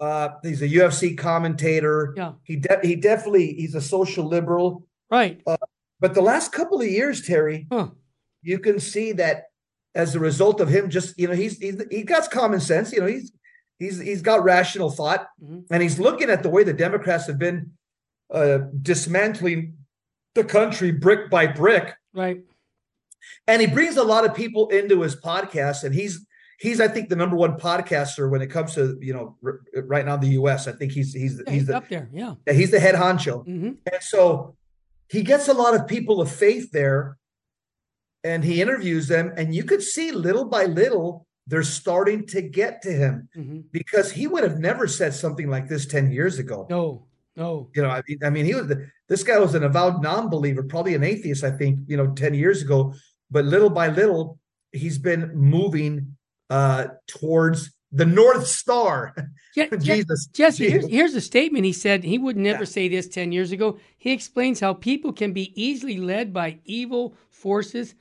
Uh, 0.00 0.28
he's 0.42 0.60
a 0.60 0.68
UFC 0.68 1.16
commentator. 1.16 2.14
Yeah, 2.16 2.32
he 2.42 2.56
de- 2.56 2.80
he 2.82 2.96
definitely 2.96 3.54
he's 3.54 3.74
a 3.74 3.80
social 3.80 4.26
liberal, 4.26 4.86
right? 5.10 5.40
Uh, 5.46 5.56
but 6.00 6.14
the 6.14 6.20
last 6.20 6.52
couple 6.52 6.80
of 6.80 6.88
years, 6.88 7.22
Terry, 7.22 7.66
huh. 7.70 7.88
you 8.42 8.58
can 8.58 8.80
see 8.80 9.12
that 9.12 9.44
as 9.94 10.14
a 10.14 10.20
result 10.20 10.60
of 10.60 10.68
him 10.68 10.90
just 10.90 11.18
you 11.18 11.28
know 11.28 11.34
he's 11.34 11.58
he's 11.58 11.82
he 11.90 12.02
got 12.02 12.30
common 12.30 12.60
sense 12.60 12.92
you 12.92 13.00
know 13.00 13.06
he's 13.06 13.32
he's 13.78 13.98
he's 14.00 14.22
got 14.22 14.42
rational 14.42 14.90
thought 14.90 15.28
mm-hmm. 15.42 15.60
and 15.70 15.82
he's 15.82 15.98
looking 15.98 16.30
at 16.30 16.42
the 16.42 16.50
way 16.50 16.64
the 16.64 16.72
democrats 16.72 17.26
have 17.26 17.38
been 17.38 17.70
uh 18.32 18.58
dismantling 18.82 19.76
the 20.34 20.44
country 20.44 20.90
brick 20.90 21.30
by 21.30 21.46
brick 21.46 21.94
right 22.12 22.42
and 23.46 23.60
he 23.60 23.66
brings 23.66 23.96
a 23.96 24.02
lot 24.02 24.24
of 24.24 24.34
people 24.34 24.68
into 24.68 25.00
his 25.02 25.16
podcast 25.16 25.84
and 25.84 25.94
he's 25.94 26.26
he's 26.58 26.80
i 26.80 26.88
think 26.88 27.08
the 27.08 27.16
number 27.16 27.36
one 27.36 27.56
podcaster 27.56 28.30
when 28.30 28.42
it 28.42 28.48
comes 28.48 28.74
to 28.74 28.98
you 29.00 29.12
know 29.12 29.36
r- 29.44 29.60
right 29.84 30.06
now 30.06 30.14
in 30.14 30.20
the 30.20 30.28
us 30.28 30.66
i 30.68 30.72
think 30.72 30.92
he's 30.92 31.12
he's 31.12 31.36
yeah, 31.46 31.52
he's, 31.52 31.60
he's 31.60 31.66
the, 31.66 31.76
up 31.76 31.88
there 31.88 32.08
yeah. 32.12 32.34
He's 32.50 32.70
the 32.70 32.80
head 32.80 32.94
honcho. 32.94 33.46
Mm-hmm. 33.46 33.72
and 33.92 34.02
so 34.02 34.56
he 35.08 35.22
gets 35.22 35.48
a 35.48 35.54
lot 35.54 35.74
of 35.74 35.86
people 35.86 36.20
of 36.20 36.30
faith 36.30 36.70
there 36.72 37.18
and 38.22 38.42
he 38.42 38.62
interviews 38.62 39.08
them 39.08 39.32
and 39.36 39.54
you 39.54 39.64
could 39.64 39.82
see 39.82 40.12
little 40.12 40.44
by 40.44 40.64
little 40.64 41.26
they're 41.46 41.62
starting 41.62 42.26
to 42.26 42.40
get 42.40 42.80
to 42.82 42.90
him 42.90 43.28
mm-hmm. 43.36 43.60
because 43.70 44.10
he 44.12 44.26
would 44.26 44.42
have 44.42 44.58
never 44.58 44.86
said 44.86 45.12
something 45.12 45.50
like 45.50 45.68
this 45.68 45.84
10 45.84 46.10
years 46.10 46.38
ago. 46.38 46.66
No 46.70 47.06
no. 47.36 47.68
You 47.74 47.82
know 47.82 47.90
i 47.90 48.02
mean, 48.06 48.18
I 48.22 48.30
mean 48.30 48.44
he 48.44 48.54
was 48.54 48.72
this 49.08 49.22
guy 49.22 49.38
was 49.38 49.54
an 49.54 49.64
avowed 49.64 50.02
non-believer 50.02 50.62
probably 50.62 50.94
an 50.94 51.04
atheist 51.04 51.42
i 51.44 51.50
think 51.50 51.80
you 51.86 51.96
know 51.96 52.12
10 52.12 52.34
years 52.34 52.62
ago 52.62 52.94
but 53.30 53.44
little 53.44 53.70
by 53.70 53.88
little 53.88 54.38
he's 54.72 54.98
been 54.98 55.34
moving 55.34 56.16
uh 56.50 56.86
towards 57.06 57.70
the 57.92 58.06
north 58.06 58.46
star 58.46 59.14
yeah, 59.56 59.66
jesus 59.80 60.26
jesse 60.26 60.68
here's, 60.68 60.88
here's 60.88 61.14
a 61.14 61.20
statement 61.20 61.64
he 61.64 61.72
said 61.72 62.02
he 62.02 62.18
would 62.18 62.36
never 62.36 62.64
yeah. 62.64 62.68
say 62.68 62.88
this 62.88 63.08
10 63.08 63.32
years 63.32 63.52
ago 63.52 63.78
he 63.96 64.12
explains 64.12 64.60
how 64.60 64.74
people 64.74 65.12
can 65.12 65.32
be 65.32 65.52
easily 65.60 65.98
led 65.98 66.32
by 66.32 66.58
evil 66.64 67.14
forces 67.30 67.94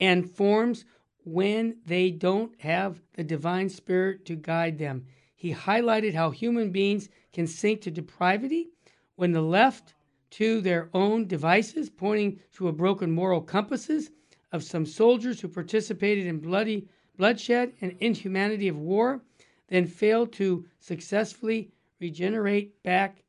and 0.00 0.30
forms 0.30 0.84
when 1.24 1.76
they 1.86 2.10
don't 2.10 2.58
have 2.60 3.00
the 3.14 3.24
divine 3.24 3.68
spirit 3.68 4.24
to 4.26 4.34
guide 4.34 4.78
them. 4.78 5.06
He 5.36 5.54
highlighted 5.54 6.14
how 6.14 6.30
human 6.30 6.70
beings 6.70 7.08
can 7.32 7.46
sink 7.46 7.82
to 7.82 7.90
depravity 7.90 8.70
when 9.16 9.32
the 9.32 9.42
left 9.42 9.94
to 10.30 10.60
their 10.60 10.88
own 10.94 11.26
devices, 11.26 11.90
pointing 11.90 12.40
to 12.54 12.68
a 12.68 12.72
broken 12.72 13.10
moral 13.10 13.40
compasses 13.40 14.10
of 14.52 14.64
some 14.64 14.86
soldiers 14.86 15.40
who 15.40 15.48
participated 15.48 16.26
in 16.26 16.38
bloody 16.38 16.88
bloodshed 17.20 17.74
and 17.82 17.94
inhumanity 18.00 18.66
of 18.68 18.78
war, 18.78 19.20
then 19.68 19.86
failed 19.86 20.32
to 20.32 20.64
successfully 20.78 21.70
regenerate 22.00 22.82
back 22.82 23.22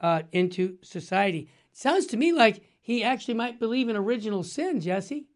uh, 0.00 0.22
into 0.32 0.78
society. 0.80 1.50
Sounds 1.74 2.06
to 2.06 2.16
me 2.16 2.32
like 2.32 2.62
he 2.80 3.04
actually 3.04 3.34
might 3.34 3.60
believe 3.60 3.90
in 3.90 3.96
original 3.96 4.42
sin, 4.42 4.80
Jesse. 4.80 5.26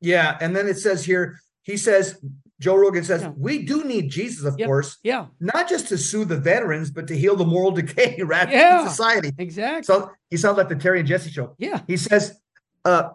Yeah, 0.00 0.38
and 0.40 0.56
then 0.56 0.66
it 0.68 0.78
says 0.78 1.04
here, 1.04 1.38
he 1.62 1.76
says, 1.76 2.18
Joe 2.60 2.76
Rogan 2.76 3.04
says, 3.04 3.22
yeah. 3.22 3.32
we 3.36 3.62
do 3.62 3.84
need 3.84 4.10
Jesus, 4.10 4.46
of 4.46 4.58
yep. 4.58 4.66
course. 4.66 4.96
Yeah. 5.02 5.26
Not 5.38 5.68
just 5.68 5.88
to 5.88 5.98
soothe 5.98 6.30
the 6.30 6.38
veterans, 6.38 6.90
but 6.90 7.06
to 7.08 7.16
heal 7.16 7.36
the 7.36 7.44
moral 7.44 7.70
decay 7.80 8.22
ravaging 8.22 8.58
yeah, 8.58 8.88
society. 8.88 9.32
Exactly. 9.36 9.82
So 9.82 10.10
he 10.30 10.38
sounds 10.38 10.56
like 10.56 10.70
the 10.70 10.76
Terry 10.76 11.00
and 11.00 11.08
Jesse 11.08 11.30
show. 11.30 11.56
Yeah. 11.58 11.82
He 11.86 11.98
says, 11.98 12.40
uh, 12.86 13.10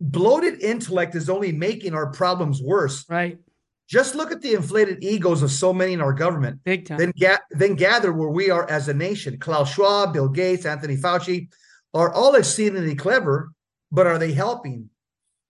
bloated 0.00 0.62
intellect 0.62 1.14
is 1.14 1.28
only 1.28 1.52
making 1.52 1.92
our 1.92 2.10
problems 2.10 2.62
worse. 2.62 3.04
Right. 3.06 3.38
Just 3.90 4.14
look 4.14 4.30
at 4.30 4.40
the 4.40 4.54
inflated 4.54 5.02
egos 5.02 5.42
of 5.42 5.50
so 5.50 5.72
many 5.72 5.94
in 5.94 6.00
our 6.00 6.12
government. 6.12 6.62
Big 6.62 6.86
time. 6.86 6.98
Then, 6.98 7.12
ga- 7.18 7.40
then 7.50 7.74
gather 7.74 8.12
where 8.12 8.28
we 8.28 8.48
are 8.48 8.70
as 8.70 8.88
a 8.88 8.94
nation. 8.94 9.36
Klaus 9.38 9.74
Schwab, 9.74 10.12
Bill 10.12 10.28
Gates, 10.28 10.64
Anthony 10.64 10.96
Fauci 10.96 11.48
are 11.92 12.12
all 12.12 12.36
exceedingly 12.36 12.94
clever, 12.94 13.50
but 13.90 14.06
are 14.06 14.18
they 14.18 14.32
helping? 14.32 14.90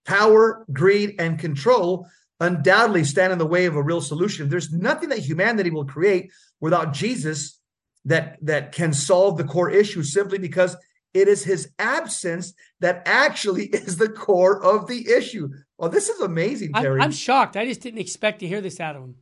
Power, 0.05 0.65
greed, 0.73 1.15
and 1.19 1.37
control 1.37 2.07
undoubtedly 2.39 3.03
stand 3.03 3.31
in 3.31 3.37
the 3.37 3.45
way 3.45 3.67
of 3.67 3.75
a 3.75 3.83
real 3.83 4.01
solution. 4.01 4.49
There's 4.49 4.73
nothing 4.73 5.09
that 5.09 5.19
humanity 5.19 5.69
will 5.69 5.85
create 5.85 6.31
without 6.59 6.93
Jesus 6.93 7.59
that 8.05 8.39
that 8.41 8.71
can 8.71 8.93
solve 8.93 9.37
the 9.37 9.43
core 9.43 9.69
issue 9.69 10.01
simply 10.01 10.39
because 10.39 10.75
it 11.13 11.27
is 11.27 11.43
his 11.43 11.69
absence 11.79 12.53
that 12.79 13.03
actually 13.05 13.65
is 13.73 13.97
the 13.97 14.09
core 14.09 14.63
of 14.63 14.87
the 14.87 15.09
issue. 15.09 15.49
Oh, 15.79 15.87
this 15.87 16.09
is 16.09 16.19
amazing, 16.21 16.73
Terry. 16.73 16.99
I'm, 16.99 17.05
I'm 17.05 17.11
shocked. 17.11 17.57
I 17.57 17.65
just 17.65 17.81
didn't 17.81 17.99
expect 17.99 18.39
to 18.39 18.47
hear 18.47 18.61
this 18.61 18.79
out 18.79 18.95
of 18.95 19.03
him. 19.03 19.15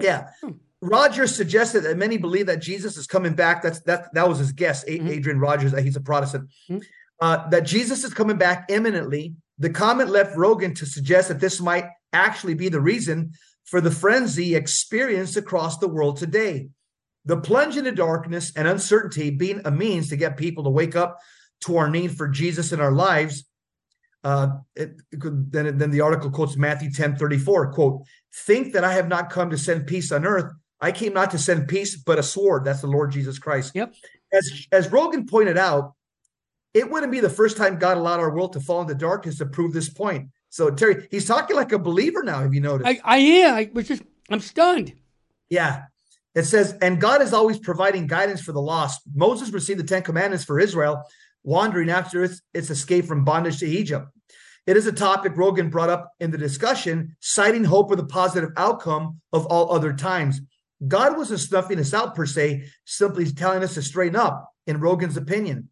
Yeah. 0.00 0.28
Hmm. 0.42 0.52
Rogers 0.80 1.34
suggested 1.34 1.82
that 1.82 1.96
many 1.96 2.16
believe 2.16 2.46
that 2.46 2.60
Jesus 2.60 2.96
is 2.96 3.06
coming 3.06 3.34
back. 3.34 3.62
That's 3.62 3.80
that 3.82 4.12
that 4.14 4.28
was 4.28 4.38
his 4.38 4.52
guess, 4.52 4.84
mm-hmm. 4.84 5.08
Adrian 5.08 5.38
Rogers. 5.38 5.78
He's 5.78 5.96
a 5.96 6.00
Protestant. 6.00 6.48
Mm-hmm. 6.68 6.78
Uh, 7.20 7.48
that 7.50 7.60
Jesus 7.60 8.02
is 8.02 8.12
coming 8.12 8.36
back 8.36 8.66
imminently. 8.68 9.34
The 9.58 9.70
comment 9.70 10.10
left 10.10 10.36
Rogan 10.36 10.74
to 10.74 10.86
suggest 10.86 11.28
that 11.28 11.38
this 11.38 11.60
might 11.60 11.84
actually 12.12 12.54
be 12.54 12.68
the 12.68 12.80
reason 12.80 13.32
for 13.64 13.80
the 13.80 13.92
frenzy 13.92 14.56
experienced 14.56 15.36
across 15.36 15.78
the 15.78 15.86
world 15.86 16.16
today. 16.16 16.68
The 17.24 17.36
plunge 17.36 17.76
into 17.76 17.92
darkness 17.92 18.52
and 18.56 18.66
uncertainty 18.66 19.30
being 19.30 19.62
a 19.64 19.70
means 19.70 20.08
to 20.08 20.16
get 20.16 20.36
people 20.36 20.64
to 20.64 20.70
wake 20.70 20.96
up 20.96 21.18
to 21.62 21.76
our 21.76 21.88
need 21.88 22.16
for 22.16 22.28
Jesus 22.28 22.72
in 22.72 22.80
our 22.80 22.92
lives. 22.92 23.44
Uh, 24.24 24.58
it, 24.74 24.96
then, 25.10 25.78
then 25.78 25.90
the 25.90 26.00
article 26.00 26.30
quotes 26.30 26.56
Matthew 26.56 26.92
10 26.92 27.16
34, 27.16 27.72
quote, 27.72 28.02
Think 28.34 28.72
that 28.72 28.84
I 28.84 28.92
have 28.94 29.08
not 29.08 29.30
come 29.30 29.50
to 29.50 29.58
send 29.58 29.86
peace 29.86 30.12
on 30.12 30.24
earth. 30.24 30.52
I 30.80 30.90
came 30.90 31.12
not 31.12 31.30
to 31.30 31.38
send 31.38 31.68
peace, 31.68 31.96
but 31.96 32.18
a 32.18 32.22
sword. 32.22 32.64
That's 32.64 32.80
the 32.80 32.88
Lord 32.88 33.12
Jesus 33.12 33.38
Christ. 33.38 33.72
Yep. 33.74 33.94
As, 34.32 34.66
as 34.72 34.90
Rogan 34.90 35.26
pointed 35.26 35.56
out, 35.56 35.94
it 36.74 36.90
wouldn't 36.90 37.12
be 37.12 37.20
the 37.20 37.28
first 37.28 37.56
time 37.56 37.78
God 37.78 37.98
allowed 37.98 38.20
our 38.20 38.34
world 38.34 38.54
to 38.54 38.60
fall 38.60 38.80
into 38.80 38.94
darkness 38.94 39.38
to 39.38 39.46
prove 39.46 39.72
this 39.72 39.88
point. 39.88 40.30
So 40.48 40.70
Terry, 40.70 41.06
he's 41.10 41.26
talking 41.26 41.54
like 41.54 41.72
a 41.72 41.78
believer 41.78 42.22
now. 42.22 42.40
Have 42.40 42.54
you 42.54 42.60
noticed? 42.60 42.88
I, 42.88 43.00
I 43.04 43.18
am. 43.18 43.54
I 43.54 43.70
was 43.72 43.88
just, 43.88 44.02
I'm 44.30 44.40
stunned. 44.40 44.94
Yeah. 45.50 45.84
It 46.34 46.44
says, 46.44 46.76
and 46.80 47.00
God 47.00 47.20
is 47.20 47.32
always 47.32 47.58
providing 47.58 48.06
guidance 48.06 48.40
for 48.40 48.52
the 48.52 48.60
lost. 48.60 49.02
Moses 49.14 49.50
received 49.50 49.80
the 49.80 49.84
Ten 49.84 50.02
Commandments 50.02 50.44
for 50.44 50.58
Israel, 50.58 51.04
wandering 51.44 51.90
after 51.90 52.24
its, 52.24 52.40
its 52.54 52.70
escape 52.70 53.04
from 53.04 53.24
bondage 53.24 53.58
to 53.58 53.66
Egypt. 53.66 54.06
It 54.66 54.76
is 54.76 54.86
a 54.86 54.92
topic 54.92 55.32
Rogan 55.36 55.70
brought 55.70 55.90
up 55.90 56.12
in 56.20 56.30
the 56.30 56.38
discussion, 56.38 57.16
citing 57.20 57.64
hope 57.64 57.90
for 57.90 57.96
the 57.96 58.06
positive 58.06 58.50
outcome 58.56 59.20
of 59.32 59.44
all 59.46 59.72
other 59.72 59.92
times. 59.92 60.40
God 60.86 61.16
wasn't 61.16 61.40
snuffing 61.40 61.78
us 61.78 61.92
out 61.92 62.14
per 62.14 62.26
se, 62.26 62.64
simply 62.84 63.30
telling 63.30 63.62
us 63.62 63.74
to 63.74 63.82
straighten 63.82 64.16
up, 64.16 64.48
in 64.66 64.80
Rogan's 64.80 65.16
opinion. 65.16 65.68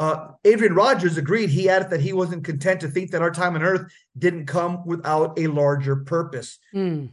Uh, 0.00 0.28
Adrian 0.44 0.74
Rogers 0.74 1.16
agreed. 1.16 1.50
He 1.50 1.68
added 1.68 1.90
that 1.90 2.00
he 2.00 2.12
wasn't 2.12 2.44
content 2.44 2.80
to 2.80 2.88
think 2.88 3.10
that 3.10 3.22
our 3.22 3.32
time 3.32 3.56
on 3.56 3.62
earth 3.62 3.90
didn't 4.16 4.46
come 4.46 4.86
without 4.86 5.38
a 5.38 5.48
larger 5.48 5.96
purpose. 5.96 6.58
Mm. 6.74 7.10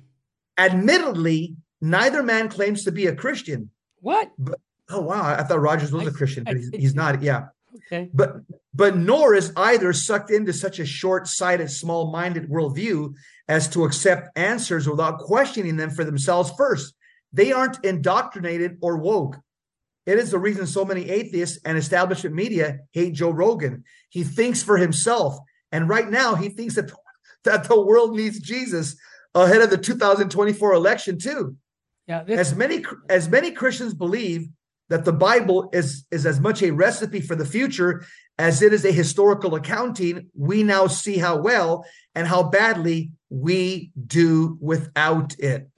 Admittedly, 0.57 1.55
neither 1.81 2.23
man 2.23 2.49
claims 2.49 2.83
to 2.83 2.91
be 2.91 3.07
a 3.07 3.15
Christian. 3.15 3.69
What? 3.99 4.31
But, 4.37 4.59
oh 4.89 5.01
wow, 5.01 5.23
I 5.23 5.43
thought 5.43 5.61
Rogers 5.61 5.91
was 5.91 6.05
I, 6.05 6.09
a 6.09 6.13
Christian, 6.13 6.43
but 6.43 6.57
he's, 6.57 6.69
he's 6.69 6.95
not. 6.95 7.21
Yeah. 7.21 7.47
Okay. 7.75 8.09
But 8.13 8.37
but 8.73 8.97
nor 8.97 9.33
is 9.33 9.53
either 9.55 9.93
sucked 9.93 10.31
into 10.31 10.51
such 10.51 10.79
a 10.79 10.85
short-sighted, 10.85 11.71
small-minded 11.71 12.49
worldview 12.49 13.13
as 13.47 13.69
to 13.69 13.85
accept 13.85 14.37
answers 14.37 14.87
without 14.87 15.19
questioning 15.19 15.77
them 15.77 15.89
for 15.89 16.03
themselves 16.03 16.51
first. 16.57 16.93
They 17.31 17.51
aren't 17.51 17.83
indoctrinated 17.85 18.77
or 18.81 18.97
woke. 18.97 19.37
It 20.05 20.19
is 20.19 20.31
the 20.31 20.39
reason 20.39 20.67
so 20.67 20.85
many 20.85 21.09
atheists 21.09 21.59
and 21.65 21.77
establishment 21.77 22.35
media 22.35 22.79
hate 22.91 23.13
Joe 23.13 23.31
Rogan. 23.31 23.83
He 24.09 24.23
thinks 24.23 24.61
for 24.61 24.77
himself. 24.77 25.37
And 25.71 25.89
right 25.89 26.09
now, 26.09 26.35
he 26.35 26.49
thinks 26.49 26.75
that, 26.75 26.91
that 27.43 27.65
the 27.65 27.81
world 27.81 28.15
needs 28.15 28.39
Jesus 28.39 28.95
ahead 29.33 29.61
of 29.61 29.69
the 29.69 29.77
2024 29.77 30.73
election, 30.73 31.17
too. 31.17 31.55
Yeah, 32.07 32.23
this- 32.23 32.39
as 32.39 32.55
many 32.55 32.83
as 33.09 33.29
many 33.29 33.51
Christians 33.51 33.93
believe 33.93 34.47
that 34.89 35.05
the 35.05 35.13
Bible 35.13 35.69
is, 35.73 36.05
is 36.11 36.25
as 36.25 36.39
much 36.39 36.61
a 36.61 36.69
recipe 36.71 37.19
for 37.19 37.35
the 37.35 37.45
future 37.45 38.05
as 38.37 38.61
it 38.61 38.73
is 38.73 38.85
a 38.85 38.91
historical 38.91 39.55
accounting, 39.55 40.29
we 40.35 40.61
now 40.61 40.87
see 40.87 41.17
how 41.17 41.37
well 41.37 41.85
and 42.13 42.27
how 42.27 42.43
badly 42.43 43.11
we 43.29 43.91
do 44.07 44.57
without 44.59 45.35
it. 45.39 45.69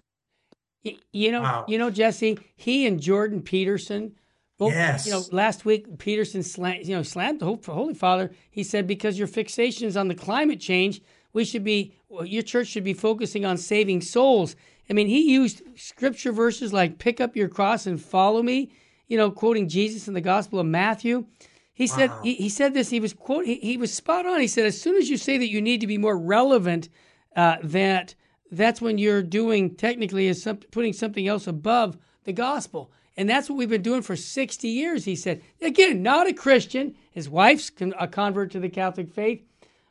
You 1.11 1.31
know, 1.31 1.41
wow. 1.41 1.65
you 1.67 1.77
know, 1.77 1.89
Jesse. 1.89 2.39
He 2.55 2.87
and 2.87 2.99
Jordan 2.99 3.41
Peterson. 3.41 4.13
Both, 4.57 4.73
yes. 4.73 5.05
You 5.05 5.13
know, 5.13 5.23
last 5.31 5.65
week 5.65 5.99
Peterson 5.99 6.41
slammed, 6.41 6.87
you 6.87 6.95
know, 6.95 7.03
slammed 7.03 7.41
the 7.41 7.45
Holy 7.45 7.93
Father. 7.93 8.31
He 8.49 8.63
said 8.63 8.87
because 8.87 9.19
your 9.19 9.27
fixation 9.27 9.85
is 9.85 9.95
on 9.95 10.07
the 10.07 10.15
climate 10.15 10.59
change, 10.59 11.01
we 11.33 11.45
should 11.45 11.63
be, 11.63 11.93
well, 12.09 12.25
your 12.25 12.41
church 12.41 12.67
should 12.67 12.83
be 12.83 12.93
focusing 12.93 13.45
on 13.45 13.57
saving 13.57 14.01
souls. 14.01 14.55
I 14.89 14.93
mean, 14.93 15.07
he 15.07 15.31
used 15.31 15.61
scripture 15.75 16.31
verses 16.31 16.73
like 16.73 16.99
"pick 16.99 17.21
up 17.21 17.35
your 17.35 17.49
cross 17.49 17.85
and 17.85 18.01
follow 18.01 18.41
me." 18.41 18.71
You 19.07 19.17
know, 19.17 19.31
quoting 19.31 19.69
Jesus 19.69 20.07
in 20.07 20.13
the 20.13 20.21
Gospel 20.21 20.59
of 20.59 20.65
Matthew. 20.65 21.25
He 21.73 21.85
wow. 21.85 21.95
said 21.95 22.11
he, 22.23 22.33
he, 22.33 22.49
said 22.49 22.73
this. 22.73 22.89
He 22.89 22.99
was 22.99 23.13
quote. 23.13 23.45
He, 23.45 23.55
he, 23.55 23.77
was 23.77 23.93
spot 23.93 24.25
on. 24.25 24.41
He 24.41 24.47
said, 24.47 24.65
as 24.65 24.81
soon 24.81 24.95
as 24.95 25.09
you 25.09 25.15
say 25.15 25.37
that 25.37 25.49
you 25.49 25.61
need 25.61 25.79
to 25.81 25.87
be 25.87 25.99
more 25.99 26.17
relevant, 26.17 26.89
uh, 27.35 27.57
that 27.63 28.15
that's 28.51 28.81
when 28.81 28.97
you're 28.97 29.21
doing 29.21 29.75
technically 29.75 30.27
is 30.27 30.41
some, 30.41 30.57
putting 30.57 30.91
something 30.91 31.27
else 31.27 31.45
above 31.45 31.97
the 32.23 32.33
gospel. 32.33 32.91
And 33.15 33.29
that's 33.29 33.49
what 33.49 33.57
we've 33.57 33.69
been 33.69 33.81
doing 33.81 34.01
for 34.01 34.15
60 34.15 34.67
years, 34.67 35.05
he 35.05 35.15
said. 35.15 35.41
Again, 35.61 36.01
not 36.01 36.27
a 36.27 36.33
Christian. 36.33 36.95
His 37.11 37.29
wife's 37.29 37.71
a 37.99 38.07
convert 38.07 38.51
to 38.51 38.59
the 38.59 38.69
Catholic 38.69 39.11
faith. 39.11 39.43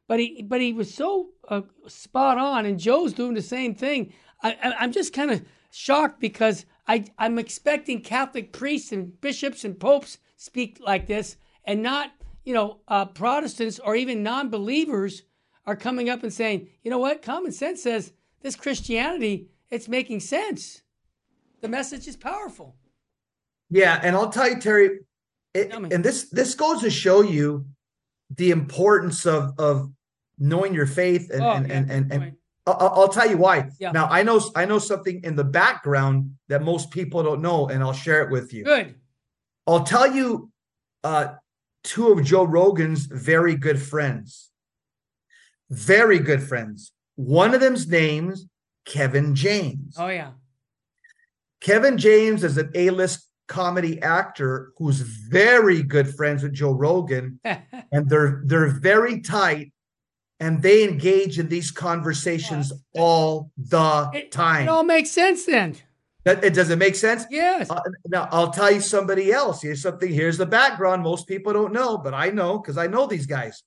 But 0.09 0.21
he, 0.21 0.43
but 0.43 0.61
he 0.61 0.73
was 0.73 0.95
so 0.95 1.31
uh, 1.49 1.63
spot 1.89 2.39
on, 2.39 2.67
and 2.67 2.79
Joe's 2.79 3.13
doing 3.13 3.35
the 3.35 3.43
same 3.43 3.75
thing. 3.75 4.13
I, 4.53 4.85
am 4.85 4.93
just 4.93 5.13
kind 5.13 5.31
of 5.31 5.45
shocked 5.71 6.21
because 6.21 6.67
I, 6.87 7.05
I'm 7.19 7.39
expecting 7.39 8.01
Catholic 8.01 8.53
priests 8.53 8.93
and 8.93 9.21
bishops 9.21 9.65
and 9.65 9.79
popes 9.79 10.19
speak 10.37 10.79
like 10.81 11.07
this, 11.07 11.37
and 11.65 11.83
not, 11.83 12.13
you 12.45 12.55
know, 12.55 12.81
uh, 12.89 13.07
Protestants 13.07 13.79
or 13.79 13.97
even 13.97 14.23
non 14.23 14.51
believers 14.51 15.23
are 15.67 15.77
coming 15.77 16.09
up 16.09 16.23
and 16.23 16.33
saying, 16.33 16.69
you 16.83 16.91
know 16.91 16.99
what, 16.99 17.23
common 17.23 17.53
sense 17.53 17.83
says 17.83 18.13
this 18.43 18.57
Christianity, 18.57 19.49
it's 19.71 19.89
making 19.89 20.21
sense. 20.21 20.83
The 21.61 21.69
message 21.69 22.07
is 22.07 22.17
powerful. 22.17 22.77
Yeah, 23.71 23.99
and 24.03 24.15
I'll 24.15 24.31
tell 24.31 24.49
you, 24.49 24.61
Terry, 24.61 25.01
it, 25.55 25.73
and 25.73 26.05
this 26.05 26.29
this 26.31 26.55
goes 26.55 26.83
to 26.83 26.91
show 26.91 27.23
you 27.23 27.67
the 28.31 28.51
importance 28.51 29.27
of 29.27 29.59
of 29.59 29.91
knowing 30.39 30.75
your 30.75 30.87
faith 30.87 31.31
and 31.31 31.43
oh, 31.43 31.51
and, 31.51 31.69
yeah, 31.69 31.75
and, 31.75 31.91
and, 31.91 32.13
and 32.13 32.37
I'll, 32.67 32.93
I'll, 32.95 33.09
tell 33.09 33.31
you 33.31 33.37
why. 33.37 33.71
Yeah. 33.79 33.93
Now 33.93 34.07
I 34.07 34.23
know 34.23 34.41
I 34.57 34.65
know 34.65 34.79
something 34.79 35.21
in 35.23 35.37
the 35.37 35.45
background 35.45 36.33
that 36.49 36.63
most 36.63 36.91
people 36.91 37.23
don't 37.23 37.41
know, 37.41 37.69
and 37.69 37.83
I'll 37.83 37.93
share 37.93 38.23
it 38.23 38.31
with 38.31 38.53
you. 38.53 38.65
Good. 38.65 38.97
I'll 39.67 39.85
tell 39.85 40.13
you 40.13 40.51
uh, 41.05 41.35
two 41.85 42.13
of 42.13 42.25
Joe 42.25 42.45
Rogan's 42.45 43.07
very 43.07 43.55
good 43.55 43.81
friends. 43.81 44.51
Very 45.71 46.19
good 46.19 46.43
friends. 46.43 46.93
One 47.15 47.55
of 47.55 47.61
them's 47.61 47.89
name's 47.89 48.47
Kevin 48.85 49.35
James. 49.35 49.95
Oh 49.99 50.09
yeah. 50.09 50.33
Kevin 51.61 51.99
James 51.99 52.45
is 52.45 52.59
an 52.59 52.71
A-list 52.75 53.27
comedy 53.49 54.01
actor 54.03 54.73
who's 54.77 55.01
very 55.01 55.83
good 55.83 56.15
friends 56.15 56.43
with 56.43 56.53
Joe 56.53 56.73
Rogan, 56.73 57.41
and 57.45 58.09
they're 58.09 58.43
they're 58.45 58.69
very 58.69 59.21
tight, 59.21 59.73
and 60.41 60.63
they 60.63 60.85
engage 60.85 61.39
in 61.39 61.49
these 61.49 61.71
conversations 61.71 62.73
all 62.95 63.51
the 63.57 64.11
it, 64.13 64.33
time. 64.33 64.65
It 64.65 64.71
all 64.71 64.85
makes 64.85 65.11
sense 65.11 65.47
then. 65.47 65.77
That 66.25 66.45
it 66.45 66.55
does 66.55 66.71
it 66.71 66.79
make 66.79 66.97
sense? 66.97 67.25
Yes. 67.31 67.71
Uh, 67.71 67.81
now 68.09 68.29
I'll 68.33 68.51
tell 68.51 68.71
you 68.71 68.81
somebody 68.81 69.33
else. 69.33 69.63
Here's 69.63 69.83
something. 69.83 70.13
Here's 70.13 70.39
the 70.39 70.47
background. 70.47 71.03
Most 71.03 71.29
people 71.29 71.53
don't 71.53 71.73
know, 71.73 71.99
but 71.99 72.15
I 72.15 72.31
know 72.31 72.59
because 72.59 72.77
I 72.77 72.89
know 72.89 73.07
these 73.07 73.27
guys. 73.27 73.63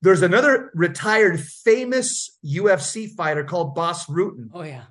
There's 0.00 0.22
another 0.22 0.70
retired 0.74 1.40
famous 1.40 2.38
UFC 2.44 3.08
fighter 3.10 3.44
called 3.44 3.74
Bas 3.74 4.06
Rutten. 4.06 4.50
Oh 4.52 4.62
yeah. 4.62 4.84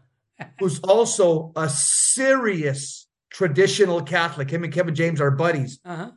who's 0.59 0.79
also 0.81 1.51
a 1.55 1.69
serious 1.69 3.07
traditional 3.29 4.01
Catholic. 4.01 4.49
Him 4.49 4.63
and 4.63 4.73
Kevin 4.73 4.95
James 4.95 5.21
are 5.21 5.31
buddies. 5.31 5.79
Uh-huh. 5.85 6.11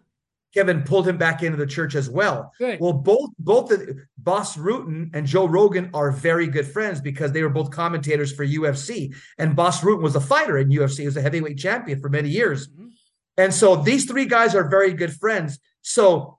Kevin 0.55 0.83
pulled 0.83 1.09
him 1.09 1.19
back 1.19 1.43
into 1.43 1.57
the 1.57 1.67
church 1.67 1.95
as 1.97 2.09
well. 2.09 2.53
Good. 2.59 2.79
Well, 2.81 2.93
both 2.93 3.31
both 3.39 3.69
the, 3.69 4.07
Bas 4.17 4.57
Rutten 4.57 5.11
and 5.13 5.27
Joe 5.27 5.47
Rogan 5.47 5.91
are 5.93 6.13
very 6.13 6.47
good 6.47 6.67
friends 6.67 7.01
because 7.01 7.33
they 7.33 7.43
were 7.43 7.51
both 7.51 7.71
commentators 7.71 8.33
for 8.33 8.47
UFC. 8.47 9.15
And 9.37 9.57
Bas 9.57 9.81
Rutten 9.81 10.03
was 10.03 10.15
a 10.15 10.21
fighter 10.21 10.57
in 10.57 10.69
UFC. 10.69 11.01
He 11.01 11.07
was 11.07 11.17
a 11.17 11.23
heavyweight 11.23 11.59
champion 11.59 12.01
for 12.01 12.09
many 12.09 12.29
years. 12.29 12.69
Mm-hmm. 12.69 12.89
And 13.37 13.53
so 13.53 13.77
these 13.77 14.05
three 14.05 14.27
guys 14.27 14.55
are 14.55 14.69
very 14.69 14.93
good 14.93 15.13
friends. 15.13 15.59
So 15.83 16.39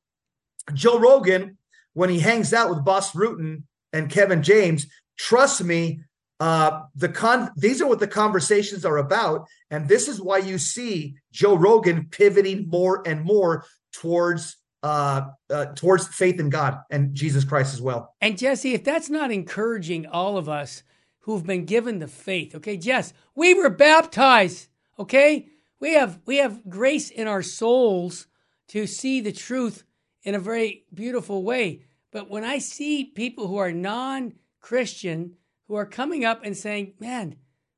Joe 0.74 0.98
Rogan, 0.98 1.58
when 1.94 2.10
he 2.10 2.20
hangs 2.20 2.54
out 2.54 2.70
with 2.70 2.86
Bas 2.86 3.12
Rutten 3.12 3.64
and 3.92 4.10
Kevin 4.10 4.44
James, 4.44 4.88
trust 5.18 5.64
me, 5.64 6.02
uh, 6.40 6.82
the 6.96 7.08
con 7.08 7.50
these 7.56 7.82
are 7.82 7.88
what 7.88 8.00
the 8.00 8.08
conversations 8.08 8.84
are 8.84 8.98
about, 8.98 9.48
and 9.72 9.88
this 9.88 10.10
is 10.10 10.20
why 10.20 10.38
you 10.38 10.58
see 10.58 11.16
Joe 11.32 11.56
Rogan 11.56 12.08
pivoting 12.12 12.68
more 12.68 13.08
and 13.08 13.24
more 13.24 13.66
towards 14.02 14.58
uh, 14.84 15.30
uh, 15.50 15.66
towards 15.74 16.08
faith 16.10 16.40
in 16.40 16.50
God 16.50 16.78
and 16.92 17.16
Jesus 17.16 17.44
Christ 17.44 17.74
as 17.74 17.82
well. 17.82 18.14
And 18.22 18.38
Jesse, 18.38 18.76
if 18.76 18.84
that's 18.84 19.10
not 19.10 19.32
encouraging 19.32 20.06
all 20.06 20.38
of 20.38 20.48
us 20.48 20.84
who've 21.22 21.46
been 21.46 21.66
given 21.66 21.98
the 21.98 22.08
faith, 22.08 22.54
okay, 22.54 22.78
Jess, 22.78 23.12
we 23.34 23.56
were 23.56 23.72
baptized, 23.72 24.68
okay, 25.00 25.48
we 25.80 25.94
have 25.94 26.20
we 26.26 26.38
have 26.38 26.70
grace 26.70 27.10
in 27.10 27.28
our 27.28 27.42
souls 27.42 28.28
to 28.68 28.86
see 28.86 29.22
the 29.22 29.32
truth 29.32 29.84
in 30.24 30.36
a 30.36 30.40
very 30.40 30.86
beautiful 30.94 31.44
way. 31.44 31.82
But 32.12 32.30
when 32.30 32.44
I 32.44 32.60
see 32.60 33.06
people 33.06 33.48
who 33.48 33.58
are 33.58 33.72
non-Christian 33.72 35.36
who 35.68 35.76
are 35.76 35.86
coming 35.86 36.24
up 36.24 36.42
and 36.44 36.56
saying, 36.56 36.94
man, 37.00 37.36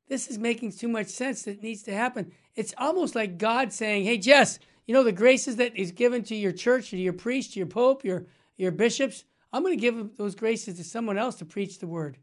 this 0.10 0.28
is 0.28 0.38
making 0.38 0.72
too 0.72 0.88
much 0.88 1.08
sense 1.08 1.44
that 1.44 1.64
needs 1.64 1.84
to 1.84 1.94
happen. 1.94 2.32
It's 2.56 2.74
almost 2.78 3.16
like 3.16 3.38
God 3.38 3.74
saying, 3.74 4.06
hey, 4.06 4.18
Jess, 4.18 4.60
you 4.88 4.94
know, 4.94 5.04
the 5.04 5.12
graces 5.12 5.58
that 5.58 5.76
is 5.76 5.92
given 5.92 6.24
to 6.24 6.36
your 6.36 6.52
church, 6.52 6.90
to 6.90 6.98
your 6.98 7.14
priest, 7.14 7.54
to 7.54 7.60
your 7.60 7.68
pope, 7.68 8.04
your, 8.04 8.26
your 8.56 8.72
bishops, 8.72 9.24
I'm 9.54 9.62
going 9.62 9.78
to 9.78 9.82
give 9.82 10.18
those 10.18 10.34
graces 10.34 10.78
to 10.78 10.84
someone 10.84 11.18
else 11.18 11.36
to 11.36 11.46
preach 11.46 11.80
the 11.80 11.88
word. 11.88 12.18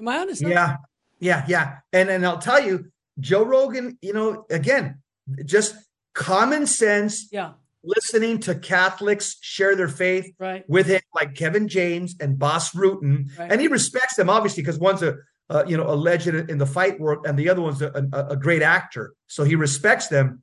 Am 0.00 0.08
I 0.08 0.18
honest? 0.18 0.42
Yeah, 0.42 0.76
yeah, 1.18 1.44
yeah. 1.48 1.78
And, 1.92 2.08
and 2.08 2.24
I'll 2.24 2.38
tell 2.38 2.62
you, 2.62 2.90
Joe 3.18 3.44
Rogan, 3.44 3.98
you 4.00 4.12
know, 4.12 4.46
again, 4.50 5.02
just 5.44 5.74
common 6.14 6.66
sense. 6.66 7.28
Yeah 7.30 7.52
listening 7.86 8.40
to 8.40 8.54
Catholics 8.54 9.36
share 9.40 9.76
their 9.76 9.88
faith 9.88 10.34
right. 10.38 10.68
with 10.68 10.86
him, 10.86 11.00
like 11.14 11.34
Kevin 11.34 11.68
James 11.68 12.16
and 12.20 12.38
Bas 12.38 12.72
Rutten, 12.72 13.30
right. 13.38 13.50
and 13.50 13.60
he 13.60 13.68
respects 13.68 14.16
them 14.16 14.28
obviously 14.28 14.62
because 14.62 14.78
one's 14.78 15.02
a 15.02 15.16
uh, 15.48 15.64
you 15.66 15.76
know 15.76 15.88
a 15.88 15.94
legend 15.94 16.50
in 16.50 16.58
the 16.58 16.66
fight 16.66 16.98
world, 16.98 17.24
and 17.26 17.38
the 17.38 17.48
other 17.48 17.62
one's 17.62 17.80
a, 17.80 18.08
a, 18.12 18.26
a 18.30 18.36
great 18.36 18.62
actor, 18.62 19.14
so 19.28 19.44
he 19.44 19.54
respects 19.54 20.08
them. 20.08 20.42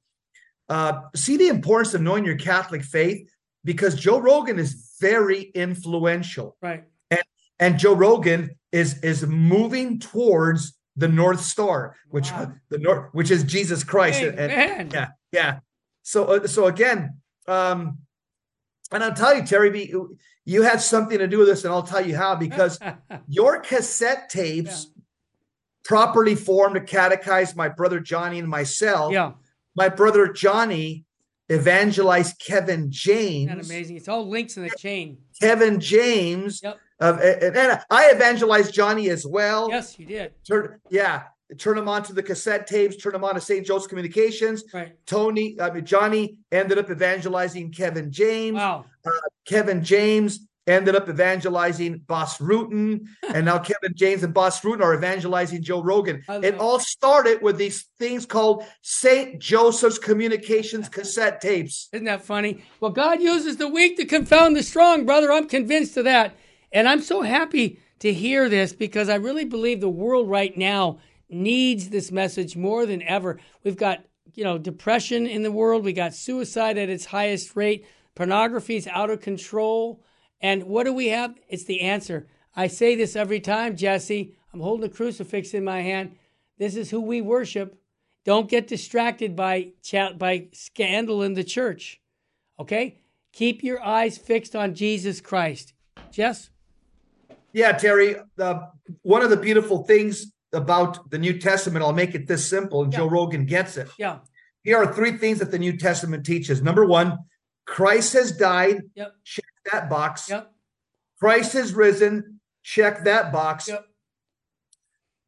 Uh, 0.70 1.02
see 1.16 1.38
the 1.38 1.48
importance 1.48 1.94
of 1.94 2.02
knowing 2.02 2.26
your 2.26 2.38
Catholic 2.38 2.84
faith 2.84 3.30
because 3.64 3.96
Joe 3.96 4.20
Rogan 4.20 4.60
is 4.60 4.96
very 5.00 5.42
influential, 5.42 6.58
right? 6.62 6.84
And 7.12 7.24
and 7.60 7.80
Joe 7.80 7.94
Rogan 7.94 8.52
is 8.72 9.00
is 9.04 9.26
moving 9.26 10.00
towards 10.00 10.74
the 10.96 11.08
North 11.08 11.42
Star, 11.42 11.96
which 12.10 12.32
wow. 12.32 12.52
the 12.70 12.78
North, 12.78 13.10
which 13.14 13.32
is 13.32 13.44
Jesus 13.44 13.84
Christ, 13.84 14.22
and, 14.22 14.40
and 14.40 14.94
yeah, 14.94 15.08
yeah. 15.32 15.60
So 16.04 16.26
uh, 16.26 16.48
so 16.48 16.68
again, 16.68 17.20
um, 17.48 18.00
and 18.92 19.04
I'll 19.04 19.14
tell 19.14 19.36
you, 19.36 19.44
Terry, 19.44 19.94
you 20.46 20.62
had 20.62 20.82
something 20.82 21.18
to 21.18 21.28
do 21.28 21.40
with 21.40 21.48
this, 21.48 21.64
and 21.64 21.74
I'll 21.74 21.84
tell 21.84 22.06
you 22.06 22.16
how 22.16 22.36
because 22.36 22.80
your 23.28 23.60
cassette 23.60 24.30
tapes 24.30 24.86
yeah. 24.86 25.02
properly 25.84 26.36
formed 26.36 26.76
to 26.76 26.82
catechize 26.82 27.56
my 27.56 27.70
brother 27.70 28.00
Johnny 28.00 28.40
and 28.40 28.48
myself. 28.48 29.14
Yeah. 29.14 29.34
My 29.76 29.90
brother 29.90 30.32
Johnny 30.32 31.06
evangelized 31.52 32.42
Kevin 32.46 32.92
James. 32.92 33.52
Isn't 33.52 33.72
amazing? 33.72 33.98
It's 33.98 34.08
all 34.08 34.28
links 34.28 34.58
in 34.58 34.64
the 34.64 34.72
chain. 34.78 35.18
Kevin 35.42 35.80
James. 35.80 36.62
Yep. 36.64 36.80
Uh, 37.00 37.18
and, 37.22 37.58
and, 37.58 37.82
I 37.90 38.12
evangelized 38.12 38.74
Johnny 38.74 39.10
as 39.10 39.26
well. 39.26 39.70
Yes, 39.70 40.00
you 40.00 40.06
did. 40.06 40.34
Yeah 40.90 41.24
turn 41.58 41.76
them 41.76 41.88
onto 41.88 42.14
the 42.14 42.24
cassette 42.24 42.68
tapes, 42.68 42.98
turn 42.98 43.14
them 43.14 43.24
on 43.24 43.36
to 43.36 43.42
St. 43.42 43.66
Joe's 43.66 43.88
Communications. 43.88 44.64
Right. 44.74 44.94
Tony, 45.06 45.58
I 45.60 45.72
mean, 45.72 45.86
Johnny 45.86 46.38
ended 46.52 46.78
up 46.78 46.90
evangelizing 46.90 47.72
Kevin 47.72 48.12
James. 48.12 48.56
Wow. 48.56 48.86
Uh, 49.06 49.12
Kevin 49.46 49.84
James 49.84 50.48
ended 50.68 50.96
up 50.96 51.10
evangelizing 51.10 52.00
Bas 52.08 52.38
Rutten. 52.38 53.08
and 53.34 53.46
now 53.46 53.60
Kevin 53.60 53.94
James 53.96 54.24
and 54.24 54.34
Bas 54.34 54.62
Rutten 54.62 54.82
are 54.82 54.96
evangelizing 54.96 55.62
Joe 55.62 55.82
Rogan. 55.82 56.24
It 56.28 56.58
all 56.60 56.80
started 56.80 57.42
with 57.42 57.58
these 57.58 57.86
things 58.00 58.26
called 58.26 58.64
St. 58.82 59.40
Joseph's 59.40 60.00
Communications 60.00 60.90
cassette 60.90 61.42
tapes. 61.42 61.90
Isn't 61.94 62.06
that 62.06 62.24
funny? 62.24 62.64
Well, 62.80 62.92
God 62.92 63.22
uses 63.22 63.58
the 63.58 63.68
weak 63.68 63.98
to 63.98 64.06
confound 64.06 64.56
the 64.56 64.64
strong, 64.64 65.06
brother. 65.06 65.32
I'm 65.32 65.48
convinced 65.48 65.98
of 65.98 66.06
that. 66.06 66.36
And 66.72 66.88
I'm 66.88 67.02
so 67.02 67.22
happy 67.22 67.80
to 68.00 68.14
hear 68.14 68.50
this 68.50 68.74
because 68.74 69.10
I 69.10 69.16
really 69.16 69.46
believe 69.46 69.80
the 69.80 69.90
world 69.90 70.30
right 70.30 70.58
now 70.58 71.00
needs 71.30 71.90
this 71.90 72.12
message 72.12 72.56
more 72.56 72.86
than 72.86 73.02
ever. 73.04 73.40
We've 73.64 73.78
got, 73.78 74.04
you 74.34 74.44
know, 74.44 74.58
depression 74.58 75.26
in 75.26 75.44
the 75.44 75.52
world, 75.52 75.84
we 75.84 75.94
got 75.94 76.14
suicide 76.14 76.78
at 76.78 76.90
its 76.90 77.06
highest 77.06 77.56
rate, 77.56 77.86
pornography 78.16 78.76
is 78.76 78.88
out 78.88 79.10
of 79.10 79.22
control. 79.22 80.04
And 80.44 80.64
what 80.64 80.84
do 80.84 80.94
we 80.94 81.08
have? 81.08 81.36
It's 81.48 81.64
the 81.64 81.82
answer. 81.82 82.28
I 82.56 82.68
say 82.68 82.96
this 82.96 83.16
every 83.16 83.40
time, 83.40 83.78
Jesse. 83.78 84.36
I'm 84.54 84.60
holding 84.60 84.86
a 84.86 84.94
crucifix 84.94 85.54
in 85.54 85.64
my 85.64 85.82
hand. 85.82 86.18
This 86.60 86.76
is 86.76 86.92
who 86.92 87.02
we 87.02 87.22
worship. 87.22 87.80
Don't 88.26 88.50
get 88.50 88.68
distracted 88.68 89.36
by 89.36 89.72
chat 89.82 90.20
by 90.20 90.48
scandal 90.52 91.24
in 91.24 91.34
the 91.34 91.44
church. 91.44 92.02
Okay? 92.60 93.00
Keep 93.32 93.64
your 93.64 93.82
eyes 93.82 94.18
fixed 94.18 94.56
on 94.56 94.76
Jesus 94.76 95.22
Christ. 95.22 95.74
Jess? 96.12 96.50
Yeah, 97.54 97.72
Terry. 97.72 98.18
Uh, 98.38 98.68
one 99.02 99.24
of 99.24 99.30
the 99.30 99.38
beautiful 99.38 99.84
things 99.84 100.32
about 100.52 101.10
the 101.10 101.18
New 101.18 101.40
Testament, 101.40 101.84
I'll 101.84 101.94
make 101.94 102.16
it 102.16 102.28
this 102.28 102.48
simple, 102.48 102.84
and 102.84 102.94
yeah. 102.94 103.00
Joe 103.00 103.10
Rogan 103.10 103.46
gets 103.46 103.78
it. 103.78 103.90
Yeah. 103.98 104.20
Here 104.64 104.78
are 104.78 104.94
three 104.94 105.18
things 105.18 105.40
that 105.40 105.52
the 105.52 105.60
New 105.60 105.78
Testament 105.78 106.26
teaches. 106.26 106.62
Number 106.62 106.86
one, 106.86 107.18
Christ 107.66 108.14
has 108.14 108.32
died. 108.32 108.84
Yep. 108.96 109.16
That 109.72 109.90
box. 109.90 110.30
Yep. 110.30 110.52
Christ 111.20 111.54
has 111.54 111.74
risen. 111.74 112.40
Check 112.64 113.04
that 113.06 113.32
box. 113.32 113.68
Yep. 113.68 113.86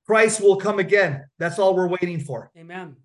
Christ 0.05 0.41
will 0.41 0.57
come 0.57 0.79
again. 0.79 1.25
That's 1.39 1.57
all 1.57 1.75
we're 1.75 1.87
waiting 1.87 2.19
for. 2.19 2.51
Amen. 2.57 2.95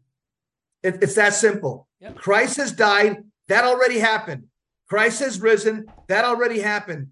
It, 0.83 0.99
it's 1.03 1.15
that 1.15 1.35
simple. 1.35 1.89
Yep. 2.01 2.17
Christ 2.17 2.57
has 2.59 2.73
died. 2.73 3.25
That 3.49 3.65
already 3.65 3.99
happened. 3.99 4.45
Christ 4.89 5.21
has 5.21 5.41
risen. 5.41 5.87
That 6.09 6.25
already 6.25 6.61
happened. 6.61 7.09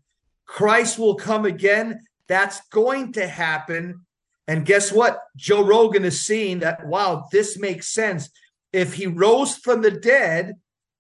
Christ 0.47 0.99
will 0.99 1.15
come 1.15 1.45
again. 1.45 2.01
That's 2.27 2.61
going 2.69 3.13
to 3.13 3.27
happen. 3.27 4.05
And 4.47 4.65
guess 4.67 4.91
what? 4.93 5.21
Joe 5.37 5.65
Rogan 5.65 6.05
is 6.05 6.21
seeing 6.21 6.61
that, 6.61 6.87
wow, 6.87 7.27
this 7.33 7.59
makes 7.59 7.93
sense. 7.93 8.31
If 8.73 8.95
he 8.95 9.07
rose 9.07 9.57
from 9.57 9.83
the 9.83 9.91
dead, 9.91 10.55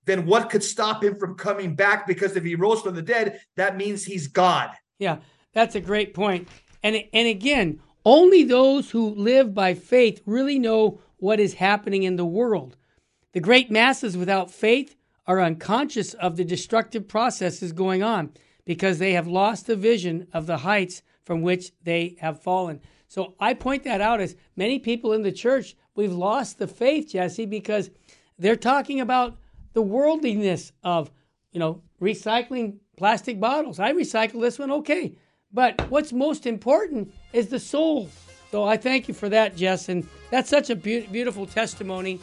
then 0.08 0.26
what 0.26 0.50
could 0.50 0.64
stop 0.64 1.04
him 1.04 1.14
from 1.16 1.36
coming 1.36 1.74
back? 1.74 2.06
Because 2.06 2.36
if 2.36 2.44
he 2.44 2.54
rose 2.54 2.80
from 2.80 2.94
the 2.94 3.02
dead, 3.02 3.40
that 3.56 3.76
means 3.76 4.04
he's 4.04 4.26
God. 4.26 4.70
Yeah, 4.98 5.18
that's 5.52 5.74
a 5.74 5.80
great 5.80 6.14
point. 6.14 6.48
And, 6.82 7.04
and 7.12 7.28
again, 7.28 7.80
only 8.04 8.44
those 8.44 8.90
who 8.90 9.14
live 9.14 9.54
by 9.54 9.74
faith 9.74 10.22
really 10.24 10.58
know 10.58 11.00
what 11.18 11.40
is 11.40 11.54
happening 11.54 12.04
in 12.04 12.16
the 12.16 12.24
world. 12.24 12.76
The 13.32 13.40
great 13.40 13.70
masses 13.70 14.16
without 14.16 14.50
faith 14.50 14.96
are 15.26 15.40
unconscious 15.40 16.14
of 16.14 16.36
the 16.36 16.44
destructive 16.44 17.06
processes 17.06 17.72
going 17.72 18.02
on 18.02 18.32
because 18.64 18.98
they 18.98 19.12
have 19.12 19.26
lost 19.26 19.66
the 19.66 19.76
vision 19.76 20.26
of 20.32 20.46
the 20.46 20.58
heights 20.58 21.02
from 21.24 21.42
which 21.42 21.72
they 21.82 22.16
have 22.20 22.42
fallen. 22.42 22.80
So 23.08 23.34
I 23.38 23.54
point 23.54 23.84
that 23.84 24.00
out 24.00 24.20
as 24.20 24.36
many 24.56 24.78
people 24.78 25.12
in 25.12 25.22
the 25.22 25.32
church, 25.32 25.76
we've 25.94 26.12
lost 26.12 26.58
the 26.58 26.66
faith, 26.66 27.10
Jesse, 27.10 27.46
because 27.46 27.90
they're 28.38 28.56
talking 28.56 29.00
about 29.00 29.36
the 29.72 29.82
worldliness 29.82 30.72
of, 30.82 31.10
you 31.52 31.60
know, 31.60 31.82
recycling 32.00 32.78
plastic 32.96 33.40
bottles. 33.40 33.78
I 33.78 33.92
recycle 33.92 34.40
this 34.40 34.58
one, 34.58 34.70
okay. 34.70 35.16
But 35.52 35.90
what's 35.90 36.12
most 36.12 36.46
important 36.46 37.12
is 37.32 37.48
the 37.48 37.60
soul. 37.60 38.10
So 38.50 38.64
I 38.64 38.76
thank 38.76 39.08
you 39.08 39.14
for 39.14 39.28
that, 39.28 39.56
Jess. 39.56 39.88
And 39.88 40.06
that's 40.30 40.50
such 40.50 40.70
a 40.70 40.76
be- 40.76 41.06
beautiful 41.06 41.46
testimony 41.46 42.20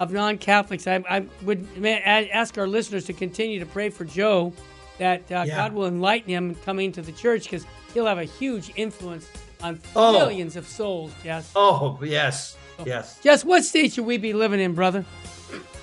of 0.00 0.12
non 0.12 0.38
Catholics. 0.38 0.86
I, 0.86 1.02
I, 1.08 1.26
would 1.42 1.66
ask 1.84 2.56
our 2.58 2.66
listeners 2.66 3.04
to 3.06 3.12
continue 3.12 3.58
to 3.58 3.66
pray 3.66 3.90
for 3.90 4.04
Joe 4.04 4.52
that 4.98 5.20
uh, 5.30 5.44
yeah. 5.46 5.56
God 5.56 5.72
will 5.72 5.86
enlighten 5.86 6.30
him 6.30 6.54
coming 6.56 6.92
to 6.92 7.02
the 7.02 7.12
church 7.12 7.44
because 7.44 7.66
he'll 7.94 8.06
have 8.06 8.18
a 8.18 8.24
huge 8.24 8.72
influence 8.76 9.28
on 9.62 9.80
oh. 9.96 10.12
millions 10.12 10.56
of 10.56 10.66
souls, 10.66 11.12
Jess. 11.22 11.52
Oh, 11.56 11.98
yes. 12.02 12.56
Yes. 12.84 13.18
Jess, 13.22 13.44
what 13.44 13.64
state 13.64 13.92
should 13.92 14.06
we 14.06 14.18
be 14.18 14.32
living 14.32 14.60
in, 14.60 14.74
brother? 14.74 15.04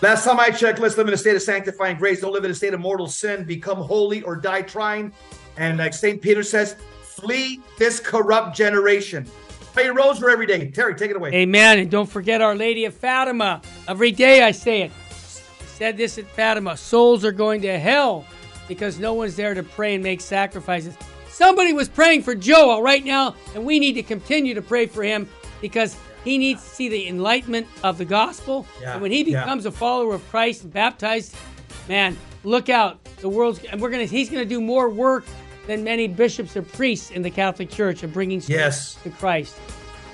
Last 0.01 0.25
time 0.25 0.39
I 0.39 0.49
checked, 0.49 0.79
let's 0.79 0.97
live 0.97 1.07
in 1.07 1.13
a 1.13 1.17
state 1.17 1.35
of 1.35 1.41
sanctifying 1.41 1.97
grace. 1.97 2.21
Don't 2.21 2.33
live 2.33 2.45
in 2.45 2.51
a 2.51 2.55
state 2.55 2.73
of 2.73 2.79
mortal 2.79 3.07
sin. 3.07 3.43
Become 3.45 3.77
holy 3.77 4.21
or 4.23 4.35
die 4.35 4.61
trying. 4.61 5.13
And 5.57 5.77
like 5.77 5.93
St. 5.93 6.21
Peter 6.21 6.43
says, 6.43 6.75
flee 7.01 7.61
this 7.77 7.99
corrupt 7.99 8.55
generation. 8.55 9.25
Pray 9.73 9.85
your 9.85 9.93
rosary 9.93 10.31
every 10.31 10.45
day. 10.45 10.69
Terry, 10.71 10.95
take 10.95 11.11
it 11.11 11.17
away. 11.17 11.31
Amen. 11.33 11.79
And 11.79 11.89
don't 11.89 12.09
forget 12.09 12.41
Our 12.41 12.55
Lady 12.55 12.85
of 12.85 12.93
Fatima. 12.93 13.61
Every 13.87 14.11
day 14.11 14.43
I 14.43 14.51
say 14.51 14.83
it. 14.83 14.91
said 15.67 15.97
this 15.97 16.17
at 16.17 16.27
Fatima 16.27 16.77
souls 16.77 17.25
are 17.25 17.31
going 17.31 17.61
to 17.61 17.77
hell 17.79 18.25
because 18.67 18.99
no 18.99 19.13
one's 19.13 19.35
there 19.35 19.53
to 19.53 19.63
pray 19.63 19.95
and 19.95 20.03
make 20.03 20.21
sacrifices. 20.21 20.95
Somebody 21.29 21.73
was 21.73 21.89
praying 21.89 22.23
for 22.23 22.33
Joel 22.33 22.81
right 22.81 23.03
now, 23.03 23.35
and 23.53 23.65
we 23.65 23.79
need 23.79 23.93
to 23.93 24.03
continue 24.03 24.53
to 24.53 24.61
pray 24.61 24.85
for 24.85 25.03
him 25.03 25.27
because 25.59 25.97
he 26.25 26.37
needs 26.37 26.61
to 26.61 26.69
see 26.69 26.89
the 26.89 27.07
enlightenment 27.07 27.67
of 27.83 27.97
the 27.97 28.03
gospel. 28.03 28.67
Yeah, 28.81 28.93
and 28.93 29.01
when 29.01 29.11
he 29.11 29.23
becomes 29.23 29.63
yeah. 29.63 29.69
a 29.69 29.71
follower 29.71 30.15
of 30.15 30.29
Christ 30.29 30.63
and 30.63 30.73
baptized, 30.73 31.35
man, 31.87 32.17
look 32.43 32.67
out. 32.67 33.01
The 33.17 33.29
world's 33.29 33.63
and 33.65 33.79
we're 33.79 33.91
gonna 33.91 34.05
he's 34.05 34.29
gonna 34.29 34.43
do 34.43 34.59
more 34.59 34.89
work 34.89 35.25
than 35.67 35.83
many 35.83 36.07
bishops 36.07 36.57
or 36.57 36.63
priests 36.63 37.11
in 37.11 37.21
the 37.21 37.29
Catholic 37.29 37.69
Church 37.69 38.03
of 38.03 38.11
bringing 38.11 38.41
yes. 38.47 38.95
to 39.03 39.09
Christ. 39.11 39.55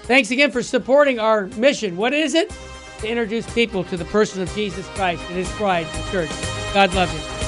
Thanks 0.03 0.31
again 0.31 0.51
for 0.51 0.61
supporting 0.61 1.19
our 1.19 1.47
mission. 1.47 1.97
What 1.97 2.13
is 2.13 2.33
it? 2.33 2.53
To 2.99 3.07
introduce 3.07 3.51
people 3.53 3.83
to 3.85 3.97
the 3.97 4.05
person 4.05 4.41
of 4.41 4.53
Jesus 4.53 4.85
Christ 4.89 5.23
and 5.27 5.35
his 5.35 5.51
bride, 5.57 5.87
the 5.87 6.11
church. 6.11 6.29
God 6.73 6.93
love 6.93 7.11
you. 7.13 7.40